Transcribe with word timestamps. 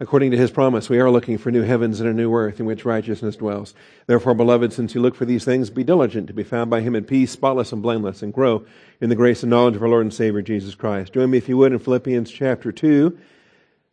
according 0.00 0.30
to 0.32 0.36
his 0.36 0.50
promise, 0.50 0.88
we 0.88 0.98
are 0.98 1.10
looking 1.10 1.38
for 1.38 1.50
new 1.50 1.62
heavens 1.62 2.00
and 2.00 2.08
a 2.08 2.12
new 2.12 2.34
earth 2.34 2.58
in 2.58 2.66
which 2.66 2.84
righteousness 2.84 3.36
dwells. 3.36 3.74
Therefore, 4.06 4.34
beloved, 4.34 4.72
since 4.72 4.94
you 4.94 5.00
look 5.00 5.14
for 5.14 5.24
these 5.24 5.44
things, 5.44 5.70
be 5.70 5.84
diligent 5.84 6.26
to 6.26 6.32
be 6.32 6.42
found 6.42 6.70
by 6.70 6.80
him 6.80 6.94
in 6.94 7.04
peace, 7.04 7.30
spotless 7.30 7.72
and 7.72 7.82
blameless, 7.82 8.22
and 8.22 8.32
grow 8.32 8.66
in 9.00 9.08
the 9.08 9.16
grace 9.16 9.42
and 9.42 9.50
knowledge 9.50 9.76
of 9.76 9.82
our 9.82 9.88
Lord 9.88 10.02
and 10.02 10.14
Savior 10.14 10.42
Jesus 10.42 10.74
Christ. 10.74 11.12
Join 11.12 11.30
me, 11.30 11.38
if 11.38 11.48
you 11.48 11.56
would, 11.56 11.72
in 11.72 11.78
Philippians 11.78 12.30
chapter 12.30 12.72
2. 12.72 13.16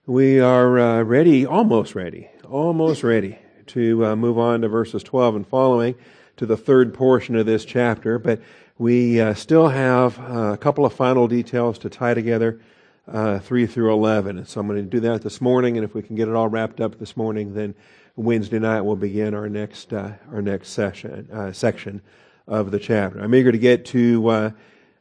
We 0.08 0.40
are 0.40 0.80
uh, 0.80 1.04
ready, 1.04 1.46
almost 1.46 1.94
ready, 1.94 2.30
almost 2.50 3.04
ready 3.04 3.38
to 3.68 4.06
uh, 4.08 4.16
move 4.16 4.38
on 4.40 4.62
to 4.62 4.68
verses 4.68 5.04
12 5.04 5.36
and 5.36 5.48
following 5.48 5.96
to 6.38 6.46
the 6.46 6.58
third 6.58 6.94
portion 6.94 7.36
of 7.36 7.46
this 7.46 7.64
chapter, 7.64 8.18
but 8.18 8.42
we 8.80 9.22
uh, 9.22 9.36
still 9.36 9.68
have 9.68 10.18
uh, 10.20 10.54
a 10.54 10.58
couple 10.58 10.86
of 10.86 10.94
final 10.94 11.28
details 11.28 11.78
to 11.78 11.90
tie 11.90 12.16
together 12.16 12.60
uh, 13.08 13.40
3 13.40 13.66
through 13.66 13.92
11. 13.92 14.38
And 14.38 14.48
so 14.48 14.60
I'm 14.60 14.68
going 14.68 14.84
to 14.84 14.90
do 14.90 15.00
that 15.02 15.22
this 15.22 15.42
morning, 15.42 15.78
and 15.78 15.84
if 15.84 15.94
we 15.94 16.02
can 16.02 16.16
get 16.16 16.28
it 16.28 16.36
all 16.36 16.48
wrapped 16.48 16.80
up 16.82 17.00
this 17.00 17.18
morning, 17.18 17.54
then 17.54 17.76
Wednesday 18.16 18.60
night 18.60 18.82
we'll 18.82 18.96
begin 18.96 19.34
our 19.34 19.50
next, 19.50 19.94
uh, 19.94 20.14
our 20.32 20.42
next 20.42 20.70
session, 20.70 21.28
uh, 21.32 21.52
section 21.52 22.02
of 22.48 22.72
the 22.72 22.80
chapter. 22.80 23.20
I'm 23.20 23.34
eager 23.34 23.52
to 23.52 23.58
get 23.58 23.86
to 23.88 24.28
uh, 24.28 24.52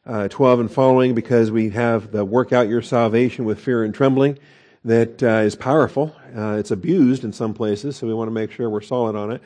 uh, 0.05 0.27
12 0.29 0.59
and 0.61 0.71
following 0.71 1.13
because 1.13 1.51
we 1.51 1.69
have 1.71 2.11
the 2.11 2.25
work 2.25 2.51
out 2.51 2.67
your 2.67 2.81
salvation 2.81 3.45
with 3.45 3.59
fear 3.59 3.83
and 3.83 3.93
trembling 3.93 4.39
that 4.83 5.21
uh, 5.21 5.41
is 5.43 5.55
powerful. 5.55 6.15
it's 6.33 6.71
abused 6.71 7.23
in 7.23 7.33
some 7.33 7.53
places, 7.53 7.97
so 7.97 8.07
we 8.07 8.13
want 8.13 8.27
to 8.27 8.33
make 8.33 8.51
sure 8.51 8.69
we're 8.69 8.81
solid 8.81 9.15
on 9.15 9.31
it. 9.31 9.41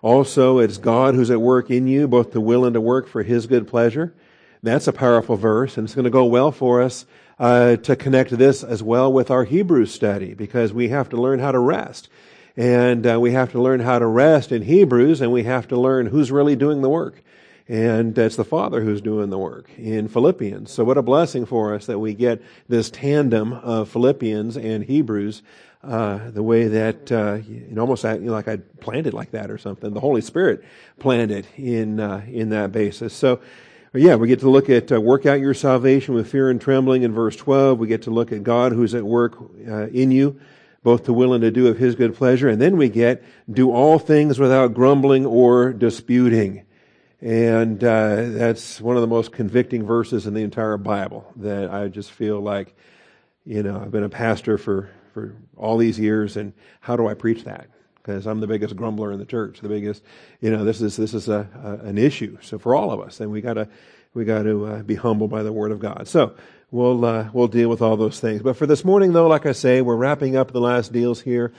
Also, 0.00 0.58
it's 0.60 0.78
God 0.78 1.14
who's 1.14 1.30
at 1.30 1.40
work 1.40 1.70
in 1.70 1.88
you, 1.88 2.06
both 2.06 2.32
to 2.32 2.40
will 2.40 2.64
and 2.64 2.74
to 2.74 2.80
work 2.80 3.08
for 3.08 3.22
His 3.22 3.46
good 3.46 3.66
pleasure. 3.66 4.14
That's 4.62 4.86
a 4.86 4.92
powerful 4.92 5.36
verse, 5.36 5.76
and 5.76 5.84
it's 5.84 5.94
going 5.94 6.04
to 6.04 6.10
go 6.10 6.24
well 6.24 6.52
for 6.52 6.80
us 6.80 7.04
uh, 7.38 7.76
to 7.76 7.96
connect 7.96 8.30
this 8.30 8.64
as 8.64 8.82
well 8.82 9.12
with 9.12 9.30
our 9.30 9.44
Hebrew 9.44 9.86
study 9.86 10.34
because 10.34 10.72
we 10.72 10.88
have 10.88 11.08
to 11.10 11.16
learn 11.16 11.38
how 11.38 11.52
to 11.52 11.58
rest. 11.58 12.08
And 12.56 13.06
uh, 13.06 13.20
we 13.20 13.32
have 13.32 13.52
to 13.52 13.62
learn 13.62 13.80
how 13.80 14.00
to 14.00 14.06
rest 14.06 14.50
in 14.50 14.62
Hebrews 14.62 15.20
and 15.20 15.30
we 15.30 15.44
have 15.44 15.68
to 15.68 15.76
learn 15.78 16.06
who's 16.06 16.32
really 16.32 16.56
doing 16.56 16.82
the 16.82 16.88
work. 16.88 17.22
And 17.68 18.16
it's 18.18 18.36
the 18.36 18.44
Father 18.44 18.82
who's 18.82 19.00
doing 19.00 19.30
the 19.30 19.38
work 19.38 19.70
in 19.76 20.08
Philippians. 20.08 20.70
So 20.70 20.84
what 20.84 20.96
a 20.96 21.02
blessing 21.02 21.44
for 21.44 21.74
us 21.74 21.86
that 21.86 21.98
we 21.98 22.14
get 22.14 22.42
this 22.66 22.90
tandem 22.90 23.52
of 23.52 23.90
Philippians 23.90 24.56
and 24.56 24.82
Hebrews, 24.82 25.42
uh, 25.84 26.30
the 26.30 26.42
way 26.42 26.66
that, 26.66 27.12
uh, 27.12 27.34
you 27.46 27.66
know, 27.70 27.82
almost 27.82 28.04
you 28.04 28.18
know, 28.20 28.32
like 28.32 28.48
I 28.48 28.56
planned 28.56 29.06
it 29.06 29.12
like 29.12 29.32
that 29.32 29.50
or 29.50 29.58
something. 29.58 29.92
The 29.92 30.00
Holy 30.00 30.22
Spirit 30.22 30.64
planned 30.98 31.30
it 31.30 31.46
in, 31.56 32.00
uh, 32.00 32.24
in 32.26 32.48
that 32.50 32.72
basis. 32.72 33.12
So, 33.12 33.40
yeah, 33.94 34.16
we 34.16 34.28
get 34.28 34.40
to 34.40 34.50
look 34.50 34.68
at 34.68 34.92
uh, 34.92 35.00
work 35.00 35.24
out 35.24 35.40
your 35.40 35.54
salvation 35.54 36.14
with 36.14 36.30
fear 36.30 36.50
and 36.50 36.60
trembling 36.60 37.02
in 37.02 37.12
verse 37.12 37.36
12. 37.36 37.78
We 37.78 37.86
get 37.86 38.02
to 38.02 38.10
look 38.10 38.32
at 38.32 38.42
God 38.42 38.72
who's 38.72 38.94
at 38.94 39.04
work 39.04 39.36
uh, 39.66 39.86
in 39.88 40.10
you, 40.10 40.38
both 40.82 41.04
to 41.04 41.12
will 41.12 41.32
and 41.32 41.42
to 41.42 41.50
do 41.50 41.68
of 41.68 41.78
his 41.78 41.94
good 41.94 42.14
pleasure. 42.14 42.48
And 42.48 42.60
then 42.60 42.76
we 42.76 42.88
get 42.90 43.22
do 43.50 43.70
all 43.70 43.98
things 43.98 44.38
without 44.38 44.74
grumbling 44.74 45.24
or 45.24 45.72
disputing. 45.72 46.66
And 47.20 47.82
uh, 47.82 48.28
that's 48.28 48.80
one 48.80 48.96
of 48.96 49.00
the 49.00 49.08
most 49.08 49.32
convicting 49.32 49.84
verses 49.84 50.26
in 50.26 50.34
the 50.34 50.42
entire 50.42 50.76
Bible 50.76 51.30
that 51.36 51.70
I 51.70 51.88
just 51.88 52.12
feel 52.12 52.40
like, 52.40 52.76
you 53.44 53.62
know, 53.62 53.80
I've 53.80 53.90
been 53.90 54.04
a 54.04 54.08
pastor 54.08 54.58
for, 54.58 54.90
for 55.14 55.34
all 55.56 55.78
these 55.78 55.98
years, 55.98 56.36
and 56.36 56.52
how 56.80 56.96
do 56.96 57.08
I 57.08 57.14
preach 57.14 57.44
that? 57.44 57.68
Because 58.08 58.26
I'm 58.26 58.40
the 58.40 58.46
biggest 58.46 58.74
grumbler 58.74 59.12
in 59.12 59.18
the 59.18 59.26
church. 59.26 59.60
The 59.60 59.68
biggest, 59.68 60.02
you 60.40 60.50
know, 60.50 60.64
this 60.64 60.80
is 60.80 60.96
this 60.96 61.12
is 61.12 61.28
a, 61.28 61.46
a 61.62 61.86
an 61.86 61.98
issue. 61.98 62.38
So 62.40 62.58
for 62.58 62.74
all 62.74 62.90
of 62.90 63.00
us, 63.00 63.20
and 63.20 63.30
we 63.30 63.42
gotta 63.42 63.68
we 64.14 64.24
got 64.24 64.44
to 64.44 64.66
uh, 64.66 64.82
be 64.82 64.94
humble 64.94 65.28
by 65.28 65.42
the 65.42 65.52
word 65.52 65.70
of 65.72 65.78
God. 65.78 66.08
So 66.08 66.34
we'll 66.70 67.04
uh, 67.04 67.28
we'll 67.34 67.48
deal 67.48 67.68
with 67.68 67.82
all 67.82 67.98
those 67.98 68.18
things. 68.18 68.42
But 68.42 68.56
for 68.56 68.66
this 68.66 68.82
morning, 68.82 69.12
though, 69.12 69.28
like 69.28 69.44
I 69.44 69.52
say, 69.52 69.82
we're 69.82 69.96
wrapping 69.96 70.36
up 70.36 70.52
the 70.52 70.60
last 70.60 70.90
deals 70.90 71.20
here. 71.20 71.52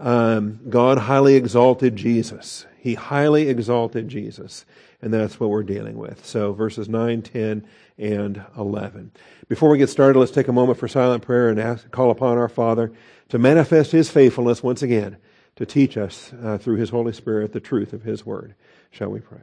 Um, 0.00 0.58
God 0.68 0.98
highly 0.98 1.36
exalted 1.36 1.94
Jesus. 1.94 2.66
He 2.80 2.94
highly 2.94 3.48
exalted 3.48 4.08
Jesus, 4.08 4.64
and 5.00 5.14
that's 5.14 5.38
what 5.38 5.50
we're 5.50 5.62
dealing 5.62 5.96
with. 5.96 6.26
So 6.26 6.52
verses 6.52 6.88
9, 6.88 7.22
10, 7.22 7.64
and 7.98 8.44
11. 8.58 9.12
Before 9.46 9.70
we 9.70 9.78
get 9.78 9.88
started, 9.88 10.18
let's 10.18 10.32
take 10.32 10.48
a 10.48 10.52
moment 10.52 10.80
for 10.80 10.88
silent 10.88 11.22
prayer 11.22 11.48
and 11.48 11.60
ask, 11.60 11.88
call 11.92 12.10
upon 12.10 12.38
our 12.38 12.48
Father 12.48 12.90
to 13.28 13.38
manifest 13.38 13.92
His 13.92 14.10
faithfulness 14.10 14.64
once 14.64 14.82
again 14.82 15.18
to 15.56 15.66
teach 15.66 15.96
us 15.96 16.32
uh, 16.42 16.58
through 16.58 16.76
His 16.76 16.90
Holy 16.90 17.12
Spirit 17.12 17.52
the 17.52 17.60
truth 17.60 17.92
of 17.92 18.02
His 18.02 18.24
Word. 18.24 18.54
Shall 18.90 19.10
we 19.10 19.20
pray? 19.20 19.40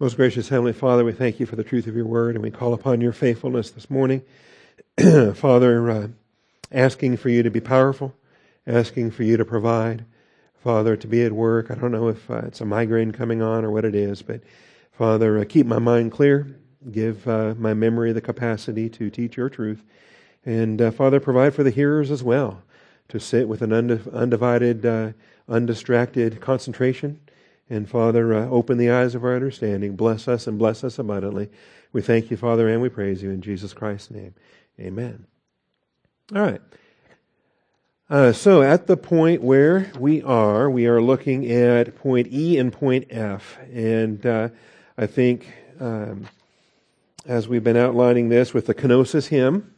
Most 0.00 0.16
gracious 0.16 0.48
Heavenly 0.48 0.72
Father, 0.72 1.04
we 1.04 1.12
thank 1.12 1.40
you 1.40 1.46
for 1.46 1.56
the 1.56 1.64
truth 1.64 1.88
of 1.88 1.96
your 1.96 2.06
word 2.06 2.36
and 2.36 2.44
we 2.44 2.52
call 2.52 2.72
upon 2.72 3.00
your 3.00 3.12
faithfulness 3.12 3.72
this 3.72 3.90
morning. 3.90 4.22
Father, 5.34 5.90
uh, 5.90 6.08
asking 6.70 7.16
for 7.16 7.30
you 7.30 7.42
to 7.42 7.50
be 7.50 7.58
powerful, 7.58 8.14
asking 8.64 9.10
for 9.10 9.24
you 9.24 9.36
to 9.36 9.44
provide. 9.44 10.04
Father, 10.62 10.96
to 10.96 11.06
be 11.08 11.24
at 11.24 11.32
work. 11.32 11.72
I 11.72 11.74
don't 11.74 11.90
know 11.90 12.06
if 12.06 12.30
uh, 12.30 12.42
it's 12.46 12.60
a 12.60 12.64
migraine 12.64 13.10
coming 13.10 13.42
on 13.42 13.64
or 13.64 13.72
what 13.72 13.84
it 13.84 13.96
is, 13.96 14.22
but 14.22 14.40
Father, 14.98 15.38
uh, 15.38 15.44
keep 15.44 15.64
my 15.64 15.78
mind 15.78 16.10
clear. 16.10 16.56
Give 16.90 17.28
uh, 17.28 17.54
my 17.56 17.72
memory 17.72 18.12
the 18.12 18.20
capacity 18.20 18.88
to 18.88 19.10
teach 19.10 19.36
your 19.36 19.48
truth. 19.48 19.84
And 20.44 20.82
uh, 20.82 20.90
Father, 20.90 21.20
provide 21.20 21.54
for 21.54 21.62
the 21.62 21.70
hearers 21.70 22.10
as 22.10 22.24
well 22.24 22.64
to 23.06 23.20
sit 23.20 23.46
with 23.46 23.62
an 23.62 23.72
undivided, 23.72 24.84
uh, 24.84 25.12
undistracted 25.48 26.40
concentration. 26.40 27.20
And 27.70 27.88
Father, 27.88 28.34
uh, 28.34 28.48
open 28.48 28.76
the 28.76 28.90
eyes 28.90 29.14
of 29.14 29.22
our 29.22 29.36
understanding. 29.36 29.94
Bless 29.94 30.26
us 30.26 30.48
and 30.48 30.58
bless 30.58 30.82
us 30.82 30.98
abundantly. 30.98 31.48
We 31.92 32.02
thank 32.02 32.28
you, 32.32 32.36
Father, 32.36 32.68
and 32.68 32.82
we 32.82 32.88
praise 32.88 33.22
you 33.22 33.30
in 33.30 33.40
Jesus 33.40 33.72
Christ's 33.72 34.10
name. 34.10 34.34
Amen. 34.80 35.26
All 36.34 36.42
right. 36.42 36.60
Uh, 38.10 38.32
so 38.32 38.62
at 38.62 38.88
the 38.88 38.96
point 38.96 39.42
where 39.42 39.92
we 39.96 40.24
are, 40.24 40.68
we 40.68 40.86
are 40.86 41.00
looking 41.00 41.48
at 41.48 41.94
point 41.94 42.26
E 42.32 42.58
and 42.58 42.72
point 42.72 43.06
F. 43.10 43.58
And 43.72 44.26
uh, 44.26 44.48
I 45.00 45.06
think 45.06 45.46
um, 45.78 46.26
as 47.24 47.46
we've 47.46 47.62
been 47.62 47.76
outlining 47.76 48.30
this 48.30 48.52
with 48.52 48.66
the 48.66 48.74
kenosis 48.74 49.28
hymn, 49.28 49.72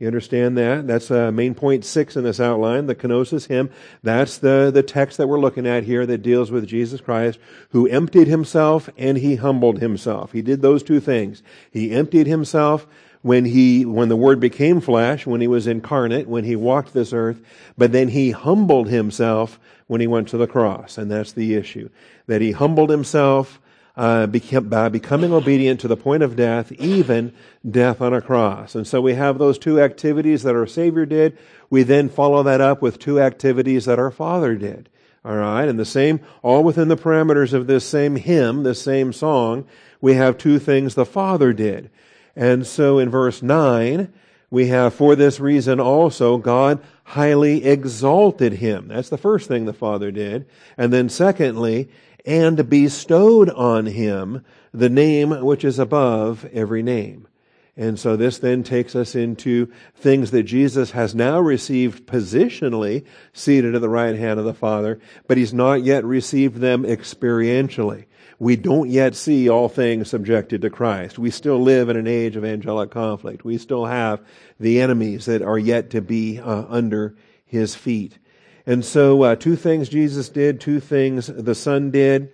you 0.00 0.08
understand 0.08 0.58
that? 0.58 0.88
That's 0.88 1.08
uh, 1.08 1.30
main 1.30 1.54
point 1.54 1.84
six 1.84 2.16
in 2.16 2.24
this 2.24 2.40
outline, 2.40 2.86
the 2.86 2.96
kenosis 2.96 3.46
hymn. 3.46 3.70
That's 4.02 4.38
the, 4.38 4.72
the 4.74 4.82
text 4.82 5.18
that 5.18 5.28
we're 5.28 5.38
looking 5.38 5.68
at 5.68 5.84
here 5.84 6.04
that 6.04 6.18
deals 6.18 6.50
with 6.50 6.66
Jesus 6.66 7.00
Christ, 7.00 7.38
who 7.70 7.86
emptied 7.86 8.26
himself 8.26 8.90
and 8.98 9.18
he 9.18 9.36
humbled 9.36 9.78
himself. 9.78 10.32
He 10.32 10.42
did 10.42 10.62
those 10.62 10.82
two 10.82 10.98
things. 10.98 11.44
He 11.70 11.92
emptied 11.92 12.26
himself 12.26 12.88
when 13.22 13.44
he, 13.44 13.86
when 13.86 14.08
the 14.08 14.16
word 14.16 14.40
became 14.40 14.80
flesh, 14.80 15.28
when 15.28 15.40
he 15.40 15.46
was 15.46 15.68
incarnate, 15.68 16.26
when 16.26 16.42
he 16.42 16.56
walked 16.56 16.92
this 16.92 17.12
earth, 17.12 17.40
but 17.78 17.92
then 17.92 18.08
he 18.08 18.32
humbled 18.32 18.88
himself 18.88 19.60
when 19.86 20.00
he 20.00 20.08
went 20.08 20.26
to 20.26 20.36
the 20.36 20.48
cross. 20.48 20.98
And 20.98 21.08
that's 21.08 21.32
the 21.32 21.54
issue. 21.54 21.88
That 22.26 22.40
he 22.40 22.50
humbled 22.50 22.90
himself 22.90 23.60
uh, 23.96 24.26
by 24.26 24.88
becoming 24.88 25.32
obedient 25.32 25.80
to 25.80 25.88
the 25.88 25.96
point 25.96 26.22
of 26.22 26.34
death, 26.34 26.72
even 26.72 27.32
death 27.68 28.00
on 28.00 28.12
a 28.12 28.20
cross. 28.20 28.74
And 28.74 28.86
so 28.86 29.00
we 29.00 29.14
have 29.14 29.38
those 29.38 29.58
two 29.58 29.80
activities 29.80 30.42
that 30.42 30.56
our 30.56 30.66
Savior 30.66 31.06
did. 31.06 31.38
We 31.70 31.84
then 31.84 32.08
follow 32.08 32.42
that 32.42 32.60
up 32.60 32.82
with 32.82 32.98
two 32.98 33.20
activities 33.20 33.84
that 33.84 33.98
our 33.98 34.10
Father 34.10 34.56
did. 34.56 34.88
All 35.24 35.36
right, 35.36 35.66
and 35.66 35.78
the 35.78 35.86
same, 35.86 36.20
all 36.42 36.62
within 36.62 36.88
the 36.88 36.98
parameters 36.98 37.54
of 37.54 37.66
this 37.66 37.86
same 37.86 38.16
hymn, 38.16 38.62
this 38.62 38.82
same 38.82 39.10
song, 39.12 39.66
we 40.02 40.14
have 40.14 40.36
two 40.36 40.58
things 40.58 40.94
the 40.94 41.06
Father 41.06 41.54
did. 41.54 41.88
And 42.36 42.66
so 42.66 42.98
in 42.98 43.08
verse 43.08 43.42
9, 43.42 44.12
we 44.50 44.66
have, 44.66 44.92
for 44.92 45.16
this 45.16 45.40
reason 45.40 45.80
also, 45.80 46.36
God 46.36 46.80
highly 47.04 47.64
exalted 47.64 48.54
him. 48.54 48.88
That's 48.88 49.08
the 49.08 49.16
first 49.16 49.48
thing 49.48 49.64
the 49.64 49.72
Father 49.72 50.10
did. 50.10 50.46
And 50.76 50.92
then 50.92 51.08
secondly, 51.08 51.88
and 52.24 52.68
bestowed 52.68 53.50
on 53.50 53.86
him 53.86 54.44
the 54.72 54.88
name 54.88 55.30
which 55.44 55.64
is 55.64 55.78
above 55.78 56.44
every 56.52 56.82
name. 56.82 57.28
And 57.76 57.98
so 57.98 58.16
this 58.16 58.38
then 58.38 58.62
takes 58.62 58.94
us 58.94 59.16
into 59.16 59.70
things 59.96 60.30
that 60.30 60.44
Jesus 60.44 60.92
has 60.92 61.14
now 61.14 61.40
received 61.40 62.06
positionally, 62.06 63.04
seated 63.32 63.74
at 63.74 63.80
the 63.80 63.88
right 63.88 64.14
hand 64.14 64.38
of 64.38 64.46
the 64.46 64.54
Father, 64.54 65.00
but 65.26 65.36
he's 65.36 65.52
not 65.52 65.82
yet 65.82 66.04
received 66.04 66.58
them 66.58 66.84
experientially. 66.84 68.04
We 68.38 68.56
don't 68.56 68.90
yet 68.90 69.14
see 69.14 69.48
all 69.48 69.68
things 69.68 70.08
subjected 70.08 70.62
to 70.62 70.70
Christ. 70.70 71.18
We 71.18 71.30
still 71.30 71.60
live 71.60 71.88
in 71.88 71.96
an 71.96 72.06
age 72.06 72.36
of 72.36 72.44
angelic 72.44 72.90
conflict. 72.90 73.44
We 73.44 73.58
still 73.58 73.86
have 73.86 74.20
the 74.60 74.80
enemies 74.80 75.26
that 75.26 75.42
are 75.42 75.58
yet 75.58 75.90
to 75.90 76.00
be 76.00 76.38
uh, 76.38 76.64
under 76.68 77.16
his 77.44 77.74
feet. 77.74 78.18
And 78.66 78.84
so, 78.84 79.22
uh, 79.22 79.36
two 79.36 79.56
things 79.56 79.88
Jesus 79.88 80.28
did, 80.28 80.60
two 80.60 80.80
things 80.80 81.26
the 81.26 81.54
Son 81.54 81.90
did. 81.90 82.32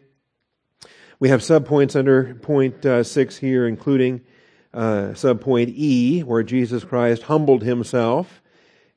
We 1.19 1.29
have 1.29 1.41
subpoints 1.41 1.97
under 1.97 2.35
point 2.35 2.87
uh, 2.87 3.03
six 3.03 3.37
here, 3.37 3.67
including 3.67 4.23
uh, 4.73 5.12
subpoint 5.12 5.73
E, 5.77 6.21
where 6.21 6.43
Jesus 6.43 6.85
Christ 6.85 7.23
humbled 7.23 7.62
himself, 7.62 8.41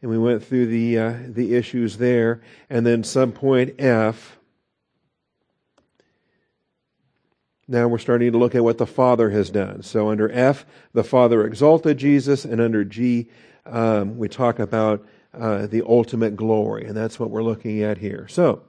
and 0.01 0.11
we 0.11 0.17
went 0.17 0.43
through 0.43 0.67
the 0.67 0.99
uh, 0.99 1.13
the 1.27 1.55
issues 1.55 1.97
there. 1.97 2.41
And 2.69 2.85
then 2.85 3.03
subpoint 3.03 3.75
F, 3.79 4.37
Now 7.67 7.87
we're 7.87 7.97
starting 7.97 8.31
to 8.33 8.37
look 8.37 8.55
at 8.55 8.63
what 8.63 8.77
the 8.77 8.85
Father 8.85 9.29
has 9.29 9.49
done. 9.49 9.83
So 9.83 10.09
under 10.09 10.29
F, 10.31 10.65
the 10.93 11.03
Father 11.03 11.45
exalted 11.45 11.97
Jesus, 11.97 12.43
and 12.43 12.59
under 12.59 12.83
G, 12.83 13.29
um, 13.65 14.17
we 14.17 14.27
talk 14.27 14.59
about 14.59 15.05
uh, 15.33 15.67
the 15.67 15.83
ultimate 15.85 16.35
glory, 16.35 16.85
and 16.85 16.95
that's 16.95 17.19
what 17.19 17.29
we're 17.29 17.43
looking 17.43 17.81
at 17.81 17.97
here. 17.97 18.27
So, 18.29 18.63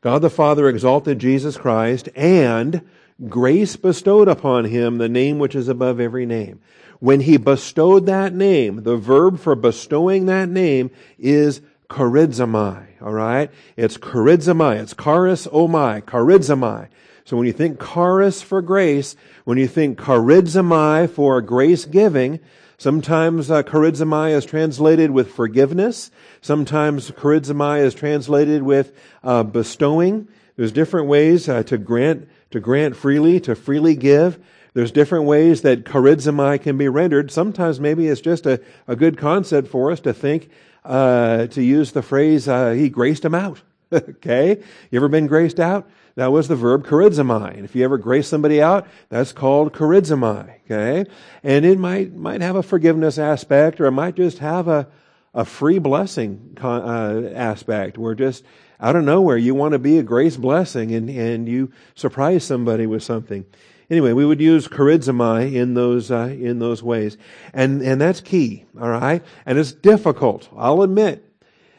God 0.00 0.20
the 0.20 0.30
Father 0.30 0.68
exalted 0.68 1.18
Jesus 1.18 1.56
Christ, 1.56 2.08
and 2.16 2.82
grace 3.28 3.76
bestowed 3.76 4.28
upon 4.28 4.64
him 4.64 4.98
the 4.98 5.08
name 5.08 5.38
which 5.38 5.54
is 5.54 5.68
above 5.68 6.00
every 6.00 6.26
name. 6.26 6.60
When 6.98 7.20
he 7.20 7.36
bestowed 7.36 8.06
that 8.06 8.32
name, 8.32 8.84
the 8.84 8.96
verb 8.96 9.38
for 9.38 9.54
bestowing 9.54 10.26
that 10.26 10.48
name 10.48 10.90
is 11.18 11.60
charizomai, 11.90 13.00
alright? 13.02 13.50
It's 13.76 13.98
charizomai. 13.98 14.80
It's 14.80 14.94
charis 14.94 15.46
omai, 15.48 16.02
charizomai. 16.02 16.88
So 17.24 17.36
when 17.36 17.46
you 17.46 17.52
think 17.52 17.80
charis 17.80 18.42
for 18.42 18.62
grace, 18.62 19.14
when 19.44 19.58
you 19.58 19.68
think 19.68 19.98
charizomai 19.98 21.10
for 21.10 21.40
grace 21.40 21.84
giving, 21.84 22.40
sometimes 22.82 23.48
uh, 23.48 23.62
charizomai 23.62 24.32
is 24.32 24.44
translated 24.44 25.12
with 25.12 25.32
forgiveness. 25.32 26.10
Sometimes 26.40 27.12
charizomai 27.12 27.80
is 27.80 27.94
translated 27.94 28.64
with 28.64 28.92
uh, 29.22 29.44
bestowing. 29.44 30.26
There's 30.56 30.72
different 30.72 31.06
ways 31.06 31.48
uh, 31.48 31.62
to 31.64 31.78
grant 31.78 32.28
to 32.50 32.60
grant 32.60 32.96
freely, 32.96 33.40
to 33.40 33.54
freely 33.54 33.94
give. 33.94 34.38
There's 34.74 34.90
different 34.90 35.24
ways 35.24 35.62
that 35.62 35.84
charizomai 35.84 36.60
can 36.60 36.76
be 36.76 36.88
rendered. 36.88 37.30
Sometimes 37.30 37.78
maybe 37.78 38.08
it's 38.08 38.20
just 38.20 38.46
a, 38.46 38.60
a 38.88 38.96
good 38.96 39.16
concept 39.16 39.68
for 39.68 39.90
us 39.90 40.00
to 40.00 40.12
think, 40.12 40.50
uh, 40.84 41.46
to 41.46 41.62
use 41.62 41.92
the 41.92 42.02
phrase, 42.02 42.48
uh, 42.48 42.70
he 42.70 42.88
graced 42.88 43.24
him 43.24 43.34
out. 43.34 43.62
okay? 43.92 44.62
You 44.90 44.96
ever 44.98 45.08
been 45.08 45.26
graced 45.28 45.60
out? 45.60 45.88
That 46.14 46.32
was 46.32 46.48
the 46.48 46.56
verb 46.56 46.86
charizomai. 46.86 47.54
And 47.54 47.64
if 47.64 47.74
you 47.74 47.84
ever 47.84 47.98
grace 47.98 48.28
somebody 48.28 48.60
out, 48.60 48.86
that's 49.08 49.32
called 49.32 49.72
charizomai. 49.72 50.60
Okay? 50.64 51.10
And 51.42 51.64
it 51.64 51.78
might, 51.78 52.14
might 52.14 52.40
have 52.40 52.56
a 52.56 52.62
forgiveness 52.62 53.18
aspect 53.18 53.80
or 53.80 53.86
it 53.86 53.92
might 53.92 54.14
just 54.14 54.38
have 54.38 54.68
a, 54.68 54.88
a 55.34 55.44
free 55.44 55.78
blessing 55.78 56.56
uh, 56.62 57.22
aspect 57.34 57.96
where 57.96 58.14
just 58.14 58.44
out 58.80 58.96
of 58.96 59.04
nowhere 59.04 59.36
you 59.36 59.54
want 59.54 59.72
to 59.72 59.78
be 59.78 59.98
a 59.98 60.02
grace 60.02 60.36
blessing 60.36 60.92
and, 60.92 61.08
and 61.08 61.48
you 61.48 61.72
surprise 61.94 62.44
somebody 62.44 62.86
with 62.86 63.02
something. 63.02 63.46
Anyway, 63.88 64.12
we 64.12 64.24
would 64.24 64.40
use 64.40 64.68
charizomai 64.68 65.54
in 65.54 65.74
those 65.74 66.10
uh, 66.10 66.34
in 66.40 66.60
those 66.60 66.82
ways, 66.82 67.18
and 67.52 67.82
and 67.82 68.00
that's 68.00 68.22
key. 68.22 68.64
All 68.80 68.88
right, 68.88 69.22
and 69.44 69.58
it's 69.58 69.72
difficult. 69.72 70.48
I'll 70.56 70.80
admit 70.80 71.30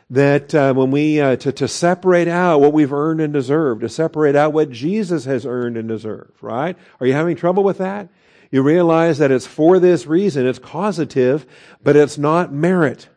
that 0.10 0.54
uh, 0.54 0.74
when 0.74 0.92
we 0.92 1.20
uh, 1.20 1.36
to 1.38 1.52
to 1.52 1.68
separate 1.68 2.28
out 2.28 2.60
what 2.60 2.74
we've 2.74 2.94
earned 2.94 3.22
and 3.22 3.34
deserved, 3.34 3.82
to 3.82 3.90
separate 3.90 4.36
out 4.36 4.54
what 4.54 4.70
Jesus 4.70 5.26
has 5.26 5.46
earned 5.46 5.78
and 5.78 5.88
deserved. 5.88 6.42
Right? 6.42 6.78
Are 7.00 7.08
you 7.08 7.14
having 7.14 7.36
trouble 7.36 7.64
with 7.64 7.78
that? 7.80 8.10
You 8.52 8.62
realize 8.62 9.18
that 9.18 9.32
it's 9.32 9.48
for 9.48 9.80
this 9.80 10.06
reason. 10.06 10.46
It's 10.46 10.60
causative, 10.60 11.46
but 11.82 11.96
it's 11.96 12.20
not 12.20 12.54
merit. 12.54 13.10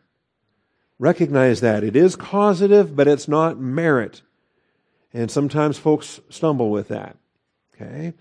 Recognize 0.97 1.61
that. 1.61 1.83
It 1.83 1.95
is 1.95 2.15
causative, 2.15 2.95
but 2.95 3.07
it's 3.07 3.27
not 3.27 3.59
merit. 3.59 4.23
And 5.13 5.29
sometimes 5.29 5.77
folks 5.77 6.19
stumble 6.29 6.71
with 6.71 6.87
that. 6.87 7.17
Okay? 7.75 8.13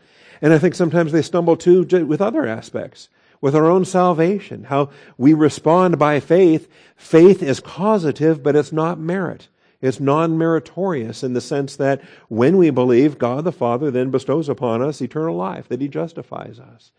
And 0.42 0.52
I 0.52 0.58
think 0.58 0.74
sometimes 0.74 1.12
they 1.12 1.22
stumble 1.22 1.56
too 1.56 1.84
with 2.06 2.20
other 2.20 2.46
aspects, 2.46 3.08
with 3.46 3.54
our 3.54 3.70
own 3.70 3.84
salvation, 3.84 4.64
how 4.64 4.90
we 5.16 5.32
respond 5.32 6.00
by 6.00 6.18
faith. 6.18 6.68
Faith 6.96 7.44
is 7.44 7.60
causative, 7.60 8.42
but 8.42 8.56
it's 8.56 8.72
not 8.72 8.98
merit. 8.98 9.46
It's 9.80 10.00
non-meritorious 10.00 11.22
in 11.22 11.32
the 11.32 11.40
sense 11.40 11.76
that 11.76 12.02
when 12.26 12.56
we 12.56 12.70
believe, 12.70 13.18
God 13.18 13.44
the 13.44 13.52
Father 13.52 13.88
then 13.88 14.10
bestows 14.10 14.48
upon 14.48 14.82
us 14.82 15.00
eternal 15.00 15.36
life, 15.36 15.68
that 15.68 15.80
He 15.80 15.86
justifies 15.86 16.58
us. 16.58 16.90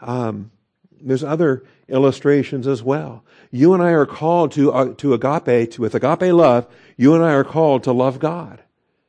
Um, 0.00 0.52
there's 1.00 1.24
other 1.24 1.64
illustrations 1.88 2.68
as 2.68 2.80
well. 2.80 3.24
You 3.50 3.74
and 3.74 3.82
I 3.82 3.90
are 3.90 4.06
called 4.06 4.52
to, 4.52 4.72
uh, 4.72 4.94
to 4.98 5.14
agape, 5.14 5.72
to, 5.72 5.82
with 5.82 5.96
agape 5.96 6.32
love, 6.32 6.68
you 6.96 7.16
and 7.16 7.24
I 7.24 7.32
are 7.32 7.42
called 7.42 7.82
to 7.82 7.92
love 7.92 8.20
God, 8.20 8.62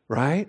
right? 0.08 0.48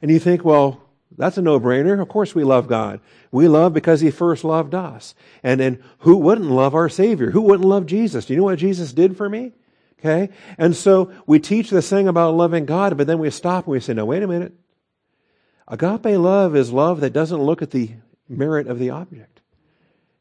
And 0.00 0.08
you 0.08 0.20
think, 0.20 0.44
well, 0.44 0.80
that's 1.20 1.38
a 1.38 1.42
no-brainer. 1.42 2.00
Of 2.00 2.08
course 2.08 2.34
we 2.34 2.44
love 2.44 2.66
God. 2.66 3.00
We 3.30 3.46
love 3.46 3.72
because 3.72 4.00
He 4.00 4.10
first 4.10 4.42
loved 4.42 4.74
us. 4.74 5.14
And 5.42 5.60
then 5.60 5.82
who 5.98 6.16
wouldn't 6.16 6.50
love 6.50 6.74
our 6.74 6.88
Savior? 6.88 7.30
Who 7.30 7.42
wouldn't 7.42 7.68
love 7.68 7.86
Jesus? 7.86 8.26
Do 8.26 8.32
you 8.32 8.38
know 8.38 8.44
what 8.44 8.58
Jesus 8.58 8.92
did 8.92 9.16
for 9.16 9.28
me? 9.28 9.52
Okay? 9.98 10.30
And 10.58 10.74
so 10.74 11.12
we 11.26 11.38
teach 11.38 11.70
this 11.70 11.88
thing 11.88 12.08
about 12.08 12.34
loving 12.34 12.64
God, 12.64 12.96
but 12.96 13.06
then 13.06 13.18
we 13.18 13.30
stop 13.30 13.66
and 13.66 13.72
we 13.72 13.80
say, 13.80 13.94
no, 13.94 14.04
wait 14.04 14.22
a 14.22 14.26
minute. 14.26 14.54
Agape 15.68 16.18
love 16.18 16.56
is 16.56 16.72
love 16.72 17.00
that 17.00 17.12
doesn't 17.12 17.42
look 17.42 17.62
at 17.62 17.70
the 17.70 17.90
merit 18.28 18.66
of 18.66 18.78
the 18.78 18.90
object. 18.90 19.40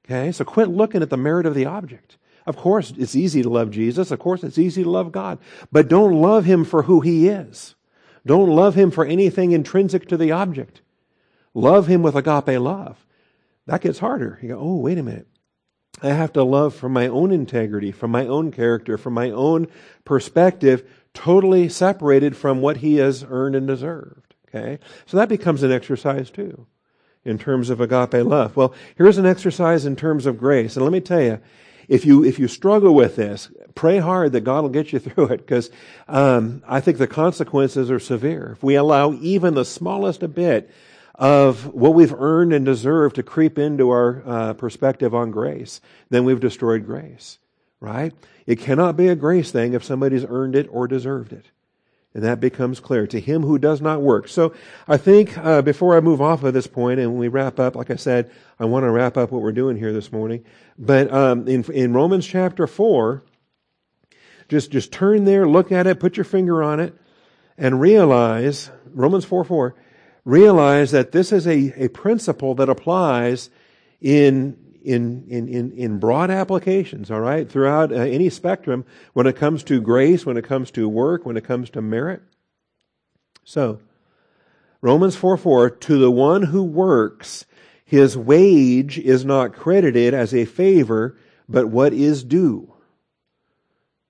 Okay? 0.06 0.32
So 0.32 0.44
quit 0.44 0.68
looking 0.68 1.02
at 1.02 1.10
the 1.10 1.18
merit 1.18 1.46
of 1.46 1.56
the 1.56 1.66
object. 1.66 2.18
Of 2.46 2.58
course, 2.58 2.94
it's 2.98 3.16
easy 3.16 3.42
to 3.42 3.50
love 3.50 3.72
Jesus. 3.72 4.12
Of 4.12 4.20
course, 4.20 4.44
it's 4.44 4.58
easy 4.58 4.84
to 4.84 4.90
love 4.90 5.12
God. 5.12 5.40
But 5.72 5.88
don't 5.88 6.22
love 6.22 6.46
Him 6.46 6.66
for 6.66 6.84
who 6.84 7.00
He 7.00 7.28
is. 7.28 7.76
Don't 8.26 8.50
love 8.50 8.76
him 8.76 8.92
for 8.92 9.06
anything 9.06 9.54
intrinsic 9.54 10.08
to 10.10 10.18
the 10.18 10.32
object. 10.32 10.82
Love 11.60 11.88
him 11.88 12.02
with 12.02 12.16
agape 12.16 12.60
love. 12.60 13.06
That 13.66 13.82
gets 13.82 14.00
harder. 14.00 14.40
You 14.42 14.50
go, 14.50 14.60
oh, 14.60 14.76
wait 14.78 14.98
a 14.98 15.04
minute. 15.04 15.28
I 16.02 16.10
have 16.10 16.32
to 16.34 16.44
love 16.44 16.74
from 16.74 16.94
my 16.94 17.08
own 17.08 17.32
integrity, 17.32 17.92
from 17.92 18.12
my 18.12 18.26
own 18.26 18.52
character, 18.52 18.98
from 18.98 19.14
my 19.14 19.32
own 19.32 19.68
perspective, 20.06 20.90
totally 21.14 21.68
separated 21.68 22.38
from 22.38 22.62
what 22.62 22.78
he 22.78 22.96
has 22.96 23.26
earned 23.30 23.56
and 23.56 23.68
deserved. 23.68 24.36
Okay? 24.48 24.80
So 25.06 25.18
that 25.18 25.28
becomes 25.28 25.62
an 25.62 25.72
exercise 25.72 26.32
too, 26.32 26.66
in 27.26 27.38
terms 27.38 27.70
of 27.70 27.82
agape 27.82 28.26
love. 28.26 28.56
Well, 28.56 28.74
here's 28.96 29.18
an 29.18 29.26
exercise 29.26 29.86
in 29.86 29.98
terms 29.98 30.26
of 30.26 30.38
grace. 30.38 30.78
And 30.78 30.86
let 30.86 30.94
me 30.94 31.02
tell 31.02 31.22
you, 31.22 31.40
if 31.90 32.06
you 32.06 32.24
if 32.24 32.40
you 32.40 32.48
struggle 32.48 32.94
with 32.94 33.18
this, 33.18 33.52
pray 33.76 33.98
hard 33.98 34.32
that 34.32 34.42
God 34.42 34.62
will 34.62 34.70
get 34.70 34.94
you 34.94 35.00
through 35.00 35.26
it 35.26 35.40
because 35.40 35.70
um, 36.08 36.64
I 36.66 36.80
think 36.80 36.98
the 36.98 37.08
consequences 37.08 37.92
are 37.92 38.00
severe. 38.00 38.54
If 38.54 38.64
we 38.64 38.76
allow 38.76 39.12
even 39.14 39.56
the 39.56 39.66
smallest 39.66 40.24
a 40.24 40.28
bit 40.30 40.72
of 41.20 41.66
what 41.74 41.94
we've 41.94 42.14
earned 42.14 42.54
and 42.54 42.66
deserved 42.66 43.18
to 43.18 43.24
creep 43.24 43.60
into 43.60 43.90
our 43.90 44.24
uh, 44.26 44.54
perspective 44.54 45.14
on 45.14 45.30
grace, 45.32 45.82
then 46.10 46.24
we've 46.24 46.40
destroyed 46.40 46.86
grace. 46.86 47.38
Right? 47.82 48.14
It 48.48 48.60
cannot 48.60 48.98
be 48.98 49.10
a 49.10 49.16
grace 49.16 49.52
thing 49.52 49.74
if 49.74 49.84
somebody's 49.84 50.26
earned 50.26 50.56
it 50.56 50.68
or 50.72 50.88
deserved 50.88 51.34
it. 51.34 51.52
And 52.14 52.24
that 52.24 52.40
becomes 52.40 52.80
clear 52.80 53.06
to 53.08 53.20
him 53.20 53.44
who 53.44 53.60
does 53.60 53.82
not 53.82 54.02
work. 54.02 54.28
So 54.28 54.54
I 54.88 54.98
think 54.98 55.38
uh, 55.38 55.62
before 55.62 55.96
I 55.96 56.00
move 56.00 56.22
off 56.22 56.44
of 56.44 56.54
this 56.54 56.68
point 56.68 57.00
and 57.00 57.20
we 57.20 57.28
wrap 57.28 57.60
up, 57.60 57.76
like 57.76 57.92
I 57.92 57.98
said, 57.98 58.32
I 58.60 58.66
want 58.66 58.84
to 58.84 58.90
wrap 58.90 59.16
up 59.16 59.32
what 59.32 59.42
we're 59.42 59.52
doing 59.52 59.78
here 59.78 59.94
this 59.94 60.12
morning. 60.12 60.44
But 60.78 61.14
um, 61.14 61.48
in, 61.48 61.64
in 61.72 61.94
Romans 61.94 62.26
chapter 62.26 62.66
4, 62.66 63.24
just, 64.48 64.72
just 64.72 64.92
turn 64.92 65.26
there, 65.26 65.48
look 65.48 65.72
at 65.72 65.86
it, 65.86 66.00
put 66.00 66.18
your 66.18 66.24
finger 66.24 66.64
on 66.64 66.80
it, 66.80 66.96
and 67.58 67.80
realize, 67.80 68.72
Romans 68.92 69.26
4 69.26 69.44
4, 69.44 69.76
realize 70.26 70.92
that 70.92 71.12
this 71.12 71.32
is 71.32 71.48
a, 71.48 71.74
a 71.84 71.90
principle 71.90 72.56
that 72.56 72.70
applies 72.70 73.50
in 74.02 74.58
in, 74.82 75.26
in, 75.28 75.48
in, 75.50 75.72
in 75.74 76.00
broad 76.00 76.32
applications, 76.32 77.12
all 77.12 77.20
right, 77.20 77.50
throughout 77.50 77.92
uh, 77.92 77.96
any 77.96 78.30
spectrum 78.30 78.86
when 79.14 79.28
it 79.28 79.36
comes 79.36 79.64
to 79.64 79.82
grace, 79.82 80.26
when 80.26 80.38
it 80.38 80.46
comes 80.46 80.72
to 80.72 80.88
work, 80.88 81.26
when 81.26 81.38
it 81.38 81.44
comes 81.44 81.70
to 81.72 81.82
merit. 81.82 82.22
So, 83.44 83.80
Romans 84.82 85.16
4 85.16 85.38
4, 85.38 85.70
to 85.70 85.98
the 85.98 86.12
one 86.12 86.44
who 86.44 86.64
works, 86.64 87.46
his 87.84 88.16
wage 88.16 88.98
is 88.98 89.26
not 89.26 89.54
credited 89.54 90.14
as 90.14 90.34
a 90.34 90.46
favor, 90.46 91.18
but 91.50 91.68
what 91.68 91.92
is 91.92 92.24
due. 92.24 92.74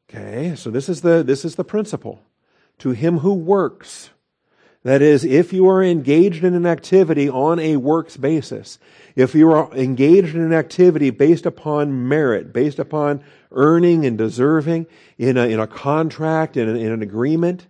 Okay, 0.09 0.55
so 0.55 0.69
this 0.69 0.89
is 0.89 1.01
the, 1.01 1.23
this 1.23 1.45
is 1.45 1.55
the 1.55 1.63
principle. 1.63 2.21
To 2.79 2.91
him 2.91 3.19
who 3.19 3.33
works, 3.33 4.11
that 4.83 5.01
is, 5.01 5.25
if 5.25 5.51
you 5.51 5.67
are 5.67 5.83
engaged 5.83 6.43
in 6.43 6.53
an 6.53 6.65
activity 6.65 7.29
on 7.29 7.59
a 7.59 7.75
works 7.75 8.15
basis, 8.15 8.79
if 9.15 9.35
you 9.35 9.51
are 9.51 9.73
engaged 9.73 10.35
in 10.35 10.41
an 10.41 10.53
activity 10.53 11.09
based 11.09 11.45
upon 11.45 12.07
merit, 12.07 12.53
based 12.53 12.79
upon 12.79 13.21
earning 13.51 14.05
and 14.05 14.17
deserving, 14.17 14.87
in 15.17 15.35
a, 15.35 15.47
in 15.47 15.59
a 15.59 15.67
contract, 15.67 16.55
in, 16.55 16.69
a, 16.69 16.73
in 16.73 16.93
an 16.93 17.01
agreement, 17.01 17.67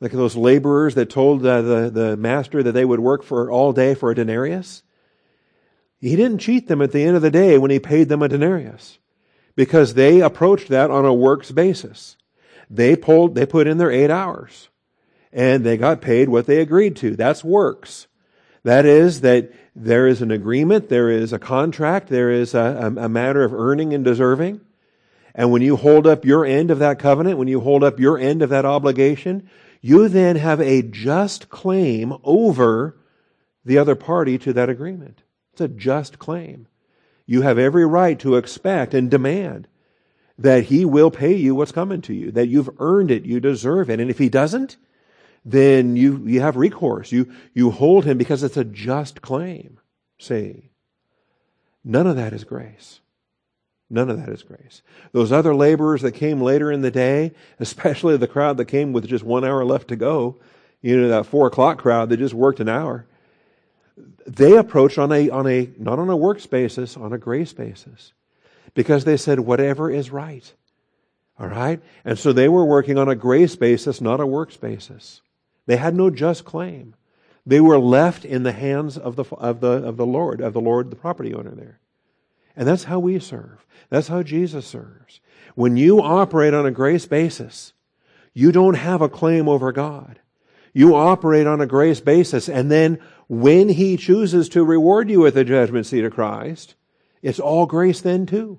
like 0.00 0.10
those 0.10 0.34
laborers 0.34 0.96
that 0.96 1.08
told 1.08 1.46
uh, 1.46 1.62
the, 1.62 1.90
the 1.90 2.16
master 2.16 2.62
that 2.64 2.72
they 2.72 2.84
would 2.84 3.00
work 3.00 3.22
for 3.22 3.48
all 3.50 3.72
day 3.72 3.94
for 3.94 4.10
a 4.10 4.14
denarius, 4.14 4.82
he 6.00 6.16
didn't 6.16 6.38
cheat 6.38 6.66
them 6.66 6.82
at 6.82 6.90
the 6.90 7.04
end 7.04 7.14
of 7.14 7.22
the 7.22 7.30
day 7.30 7.58
when 7.58 7.70
he 7.70 7.78
paid 7.78 8.08
them 8.08 8.22
a 8.22 8.28
denarius 8.28 8.98
because 9.54 9.94
they 9.94 10.20
approached 10.20 10.68
that 10.68 10.90
on 10.90 11.04
a 11.04 11.14
works 11.14 11.52
basis. 11.52 12.16
They 12.68 12.96
pulled, 12.96 13.36
they 13.36 13.46
put 13.46 13.68
in 13.68 13.78
their 13.78 13.92
eight 13.92 14.10
hours 14.10 14.68
and 15.34 15.64
they 15.64 15.76
got 15.76 16.00
paid 16.00 16.28
what 16.28 16.46
they 16.46 16.60
agreed 16.60 16.94
to. 16.96 17.16
That's 17.16 17.42
works. 17.44 18.06
That 18.62 18.86
is 18.86 19.20
that 19.22 19.52
there 19.74 20.06
is 20.06 20.22
an 20.22 20.30
agreement, 20.30 20.88
there 20.88 21.10
is 21.10 21.32
a 21.32 21.38
contract, 21.38 22.08
there 22.08 22.30
is 22.30 22.54
a, 22.54 22.94
a, 22.96 23.08
matter 23.08 23.42
of 23.42 23.52
earning 23.52 23.92
and 23.92 24.04
deserving. 24.04 24.60
And 25.34 25.50
when 25.50 25.60
you 25.60 25.74
hold 25.76 26.06
up 26.06 26.24
your 26.24 26.46
end 26.46 26.70
of 26.70 26.78
that 26.78 27.00
covenant, 27.00 27.36
when 27.36 27.48
you 27.48 27.60
hold 27.60 27.82
up 27.82 27.98
your 27.98 28.16
end 28.16 28.40
of 28.40 28.50
that 28.50 28.64
obligation, 28.64 29.50
you 29.80 30.08
then 30.08 30.36
have 30.36 30.60
a 30.60 30.80
just 30.80 31.48
claim 31.50 32.14
over 32.22 32.96
the 33.64 33.76
other 33.76 33.96
party 33.96 34.38
to 34.38 34.52
that 34.52 34.70
agreement. 34.70 35.24
It's 35.52 35.60
a 35.60 35.68
just 35.68 36.20
claim. 36.20 36.68
You 37.26 37.42
have 37.42 37.58
every 37.58 37.84
right 37.84 38.18
to 38.20 38.36
expect 38.36 38.94
and 38.94 39.10
demand 39.10 39.66
that 40.38 40.64
he 40.64 40.84
will 40.84 41.10
pay 41.10 41.34
you 41.34 41.54
what's 41.54 41.72
coming 41.72 42.02
to 42.02 42.14
you, 42.14 42.30
that 42.30 42.46
you've 42.46 42.70
earned 42.78 43.10
it, 43.10 43.24
you 43.24 43.40
deserve 43.40 43.90
it. 43.90 44.00
And 44.00 44.10
if 44.10 44.18
he 44.18 44.28
doesn't, 44.28 44.76
then 45.44 45.96
you, 45.96 46.22
you 46.26 46.40
have 46.40 46.56
recourse. 46.56 47.12
You, 47.12 47.32
you 47.52 47.70
hold 47.70 48.04
him 48.04 48.16
because 48.16 48.42
it's 48.42 48.56
a 48.56 48.64
just 48.64 49.20
claim. 49.20 49.78
See, 50.18 50.70
none 51.84 52.06
of 52.06 52.16
that 52.16 52.32
is 52.32 52.44
grace. 52.44 53.00
None 53.90 54.08
of 54.08 54.18
that 54.18 54.30
is 54.30 54.42
grace. 54.42 54.82
Those 55.12 55.30
other 55.30 55.54
laborers 55.54 56.02
that 56.02 56.12
came 56.12 56.40
later 56.40 56.72
in 56.72 56.80
the 56.80 56.90
day, 56.90 57.32
especially 57.60 58.16
the 58.16 58.26
crowd 58.26 58.56
that 58.56 58.66
came 58.66 58.92
with 58.92 59.06
just 59.06 59.24
one 59.24 59.44
hour 59.44 59.64
left 59.64 59.88
to 59.88 59.96
go, 59.96 60.36
you 60.80 61.00
know, 61.00 61.08
that 61.08 61.26
four 61.26 61.46
o'clock 61.46 61.78
crowd 61.78 62.08
that 62.08 62.18
just 62.18 62.34
worked 62.34 62.60
an 62.60 62.68
hour, 62.68 63.06
they 64.26 64.56
approached 64.56 64.98
on 64.98 65.12
a, 65.12 65.30
on 65.30 65.46
a, 65.46 65.70
not 65.78 65.98
on 65.98 66.08
a 66.08 66.16
works 66.16 66.46
basis, 66.46 66.96
on 66.96 67.12
a 67.12 67.18
grace 67.18 67.52
basis. 67.52 68.12
Because 68.72 69.04
they 69.04 69.16
said, 69.16 69.40
whatever 69.40 69.90
is 69.90 70.10
right. 70.10 70.52
All 71.38 71.46
right? 71.46 71.80
And 72.04 72.18
so 72.18 72.32
they 72.32 72.48
were 72.48 72.64
working 72.64 72.98
on 72.98 73.08
a 73.08 73.14
grace 73.14 73.54
basis, 73.54 74.00
not 74.00 74.20
a 74.20 74.26
works 74.26 74.56
basis. 74.56 75.20
They 75.66 75.76
had 75.76 75.94
no 75.94 76.10
just 76.10 76.44
claim. 76.44 76.94
They 77.46 77.60
were 77.60 77.78
left 77.78 78.24
in 78.24 78.42
the 78.42 78.52
hands 78.52 78.96
of 78.96 79.16
the, 79.16 79.24
of 79.36 79.60
the, 79.60 79.68
of 79.68 79.96
the 79.96 80.06
Lord, 80.06 80.40
of 80.40 80.52
the 80.52 80.60
Lord, 80.60 80.90
the 80.90 80.96
property 80.96 81.34
owner 81.34 81.54
there. 81.54 81.80
And 82.56 82.66
that's 82.66 82.84
how 82.84 82.98
we 82.98 83.18
serve. 83.18 83.66
That's 83.90 84.08
how 84.08 84.22
Jesus 84.22 84.66
serves. 84.66 85.20
When 85.54 85.76
you 85.76 86.00
operate 86.00 86.54
on 86.54 86.66
a 86.66 86.70
grace 86.70 87.06
basis, 87.06 87.72
you 88.32 88.50
don't 88.50 88.74
have 88.74 89.02
a 89.02 89.08
claim 89.08 89.48
over 89.48 89.72
God. 89.72 90.20
You 90.72 90.96
operate 90.96 91.46
on 91.46 91.60
a 91.60 91.66
grace 91.66 92.00
basis, 92.00 92.48
and 92.48 92.70
then 92.70 92.98
when 93.28 93.68
He 93.68 93.96
chooses 93.96 94.48
to 94.50 94.64
reward 94.64 95.08
you 95.08 95.24
at 95.26 95.34
the 95.34 95.44
judgment 95.44 95.86
seat 95.86 96.04
of 96.04 96.12
Christ, 96.12 96.74
it's 97.22 97.38
all 97.38 97.66
grace 97.66 98.00
then 98.00 98.26
too. 98.26 98.58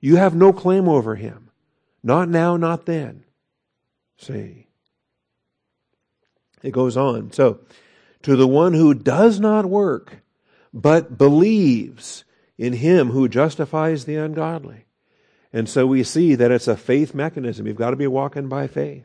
You 0.00 0.16
have 0.16 0.34
no 0.34 0.52
claim 0.52 0.88
over 0.88 1.16
Him. 1.16 1.50
Not 2.02 2.30
now, 2.30 2.56
not 2.56 2.86
then. 2.86 3.24
See. 4.16 4.69
It 6.62 6.72
goes 6.72 6.96
on. 6.96 7.32
So, 7.32 7.60
to 8.22 8.36
the 8.36 8.46
one 8.46 8.74
who 8.74 8.94
does 8.94 9.40
not 9.40 9.64
work, 9.66 10.18
but 10.72 11.16
believes 11.16 12.24
in 12.58 12.74
him 12.74 13.10
who 13.10 13.28
justifies 13.28 14.04
the 14.04 14.16
ungodly. 14.16 14.84
And 15.52 15.68
so 15.68 15.86
we 15.86 16.04
see 16.04 16.34
that 16.34 16.50
it's 16.50 16.68
a 16.68 16.76
faith 16.76 17.14
mechanism. 17.14 17.66
You've 17.66 17.76
got 17.76 17.90
to 17.90 17.96
be 17.96 18.06
walking 18.06 18.48
by 18.48 18.66
faith. 18.66 19.04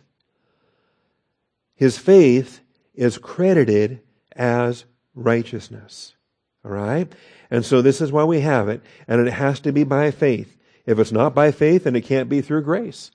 His 1.75 1.97
faith 1.97 2.59
is 2.93 3.17
credited 3.17 4.01
as 4.35 4.85
righteousness. 5.15 6.15
All 6.63 6.71
right? 6.71 7.11
And 7.49 7.65
so 7.65 7.81
this 7.81 8.01
is 8.01 8.11
why 8.11 8.23
we 8.25 8.41
have 8.41 8.69
it. 8.69 8.81
And 9.07 9.25
it 9.25 9.31
has 9.31 9.59
to 9.61 9.71
be 9.71 9.83
by 9.83 10.11
faith. 10.11 10.57
If 10.85 10.99
it's 10.99 11.11
not 11.11 11.33
by 11.33 11.51
faith, 11.51 11.85
then 11.85 11.95
it 11.95 12.01
can't 12.01 12.29
be 12.29 12.41
through 12.41 12.63
grace. 12.63 13.11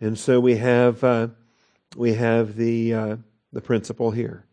And 0.00 0.18
so 0.18 0.40
we 0.40 0.56
have, 0.56 1.04
uh, 1.04 1.28
we 1.96 2.14
have 2.14 2.56
the, 2.56 2.94
uh, 2.94 3.16
the 3.52 3.60
principle 3.60 4.12
here. 4.12 4.46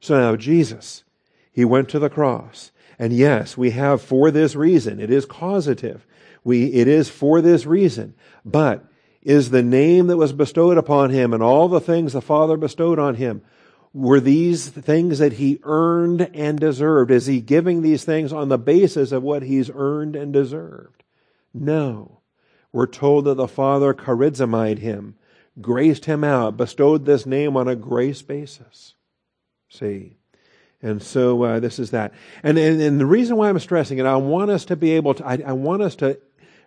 So 0.00 0.18
now 0.18 0.36
Jesus, 0.36 1.04
he 1.52 1.64
went 1.64 1.88
to 1.90 1.98
the 1.98 2.10
cross. 2.10 2.70
And 2.98 3.12
yes, 3.12 3.56
we 3.56 3.70
have 3.70 4.00
for 4.00 4.30
this 4.30 4.54
reason. 4.54 5.00
It 5.00 5.10
is 5.10 5.26
causative. 5.26 6.06
We, 6.44 6.66
it 6.66 6.86
is 6.86 7.08
for 7.08 7.40
this 7.40 7.66
reason. 7.66 8.14
But 8.44 8.84
is 9.22 9.50
the 9.50 9.62
name 9.62 10.06
that 10.08 10.16
was 10.16 10.32
bestowed 10.32 10.76
upon 10.76 11.10
him 11.10 11.32
and 11.32 11.42
all 11.42 11.68
the 11.68 11.80
things 11.80 12.12
the 12.12 12.20
Father 12.20 12.56
bestowed 12.56 12.98
on 12.98 13.16
him, 13.16 13.42
were 13.94 14.20
these 14.20 14.68
things 14.68 15.18
that 15.20 15.34
he 15.34 15.60
earned 15.62 16.30
and 16.34 16.58
deserved? 16.58 17.10
Is 17.10 17.26
he 17.26 17.40
giving 17.40 17.82
these 17.82 18.04
things 18.04 18.32
on 18.32 18.48
the 18.48 18.58
basis 18.58 19.12
of 19.12 19.22
what 19.22 19.42
he's 19.42 19.70
earned 19.72 20.16
and 20.16 20.32
deserved? 20.32 21.04
No. 21.54 22.20
We're 22.72 22.86
told 22.86 23.24
that 23.26 23.34
the 23.34 23.46
Father 23.46 23.94
charizomai 23.94 24.78
him, 24.78 25.14
graced 25.60 26.04
him 26.04 26.24
out, 26.24 26.56
bestowed 26.56 27.04
this 27.04 27.26
name 27.26 27.56
on 27.56 27.68
a 27.68 27.76
grace 27.76 28.22
basis. 28.22 28.94
See? 29.68 30.16
And 30.82 31.02
so 31.02 31.42
uh, 31.42 31.60
this 31.60 31.78
is 31.78 31.92
that. 31.92 32.12
And, 32.42 32.58
and, 32.58 32.80
and, 32.80 33.00
the 33.00 33.06
reason 33.06 33.36
why 33.36 33.48
I'm 33.48 33.58
stressing 33.58 33.98
it, 33.98 34.04
I 34.04 34.16
want 34.16 34.50
us 34.50 34.66
to 34.66 34.76
be 34.76 34.92
able 34.92 35.14
to, 35.14 35.26
I, 35.26 35.42
I, 35.46 35.52
want 35.52 35.80
us 35.80 35.96
to 35.96 36.18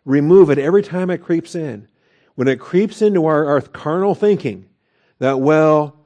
remove 0.06 0.50
it 0.50 0.58
every 0.58 0.82
time 0.82 1.12
it 1.12 1.20
creeps 1.20 1.54
in. 1.54 1.88
When 2.34 2.48
it 2.48 2.60
creeps 2.60 3.02
into 3.02 3.26
our, 3.28 3.46
our 3.46 3.62
carnal 3.62 4.16
thinking 4.16 4.66
that, 5.20 5.40
well, 5.40 5.98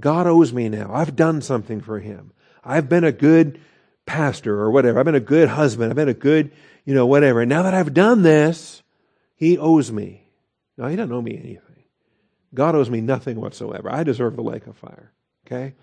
God 0.00 0.26
owes 0.26 0.52
me 0.52 0.68
now. 0.68 0.90
I've 0.94 1.14
done 1.14 1.42
something 1.42 1.80
for 1.80 1.98
him. 1.98 2.32
I've 2.64 2.88
been 2.88 3.04
a 3.04 3.12
good 3.12 3.60
pastor 4.06 4.58
or 4.58 4.70
whatever. 4.70 4.98
I've 4.98 5.04
been 5.04 5.14
a 5.14 5.20
good 5.20 5.50
husband. 5.50 5.90
I've 5.90 5.96
been 5.96 6.08
a 6.08 6.14
good, 6.14 6.50
you 6.84 6.94
know, 6.94 7.06
whatever. 7.06 7.42
And 7.42 7.48
now 7.50 7.64
that 7.64 7.74
I've 7.74 7.92
done 7.92 8.22
this, 8.22 8.82
he 9.36 9.58
owes 9.58 9.92
me. 9.92 10.22
No, 10.78 10.86
he 10.86 10.96
doesn't 10.96 11.12
owe 11.12 11.22
me 11.22 11.36
anything. 11.36 11.67
God 12.54 12.74
owes 12.74 12.90
me 12.90 13.00
nothing 13.00 13.40
whatsoever. 13.40 13.90
I 13.92 14.02
deserve 14.02 14.36
the 14.36 14.42
lake 14.42 14.66
of 14.66 14.76
fire. 14.76 15.12
Okay? 15.46 15.74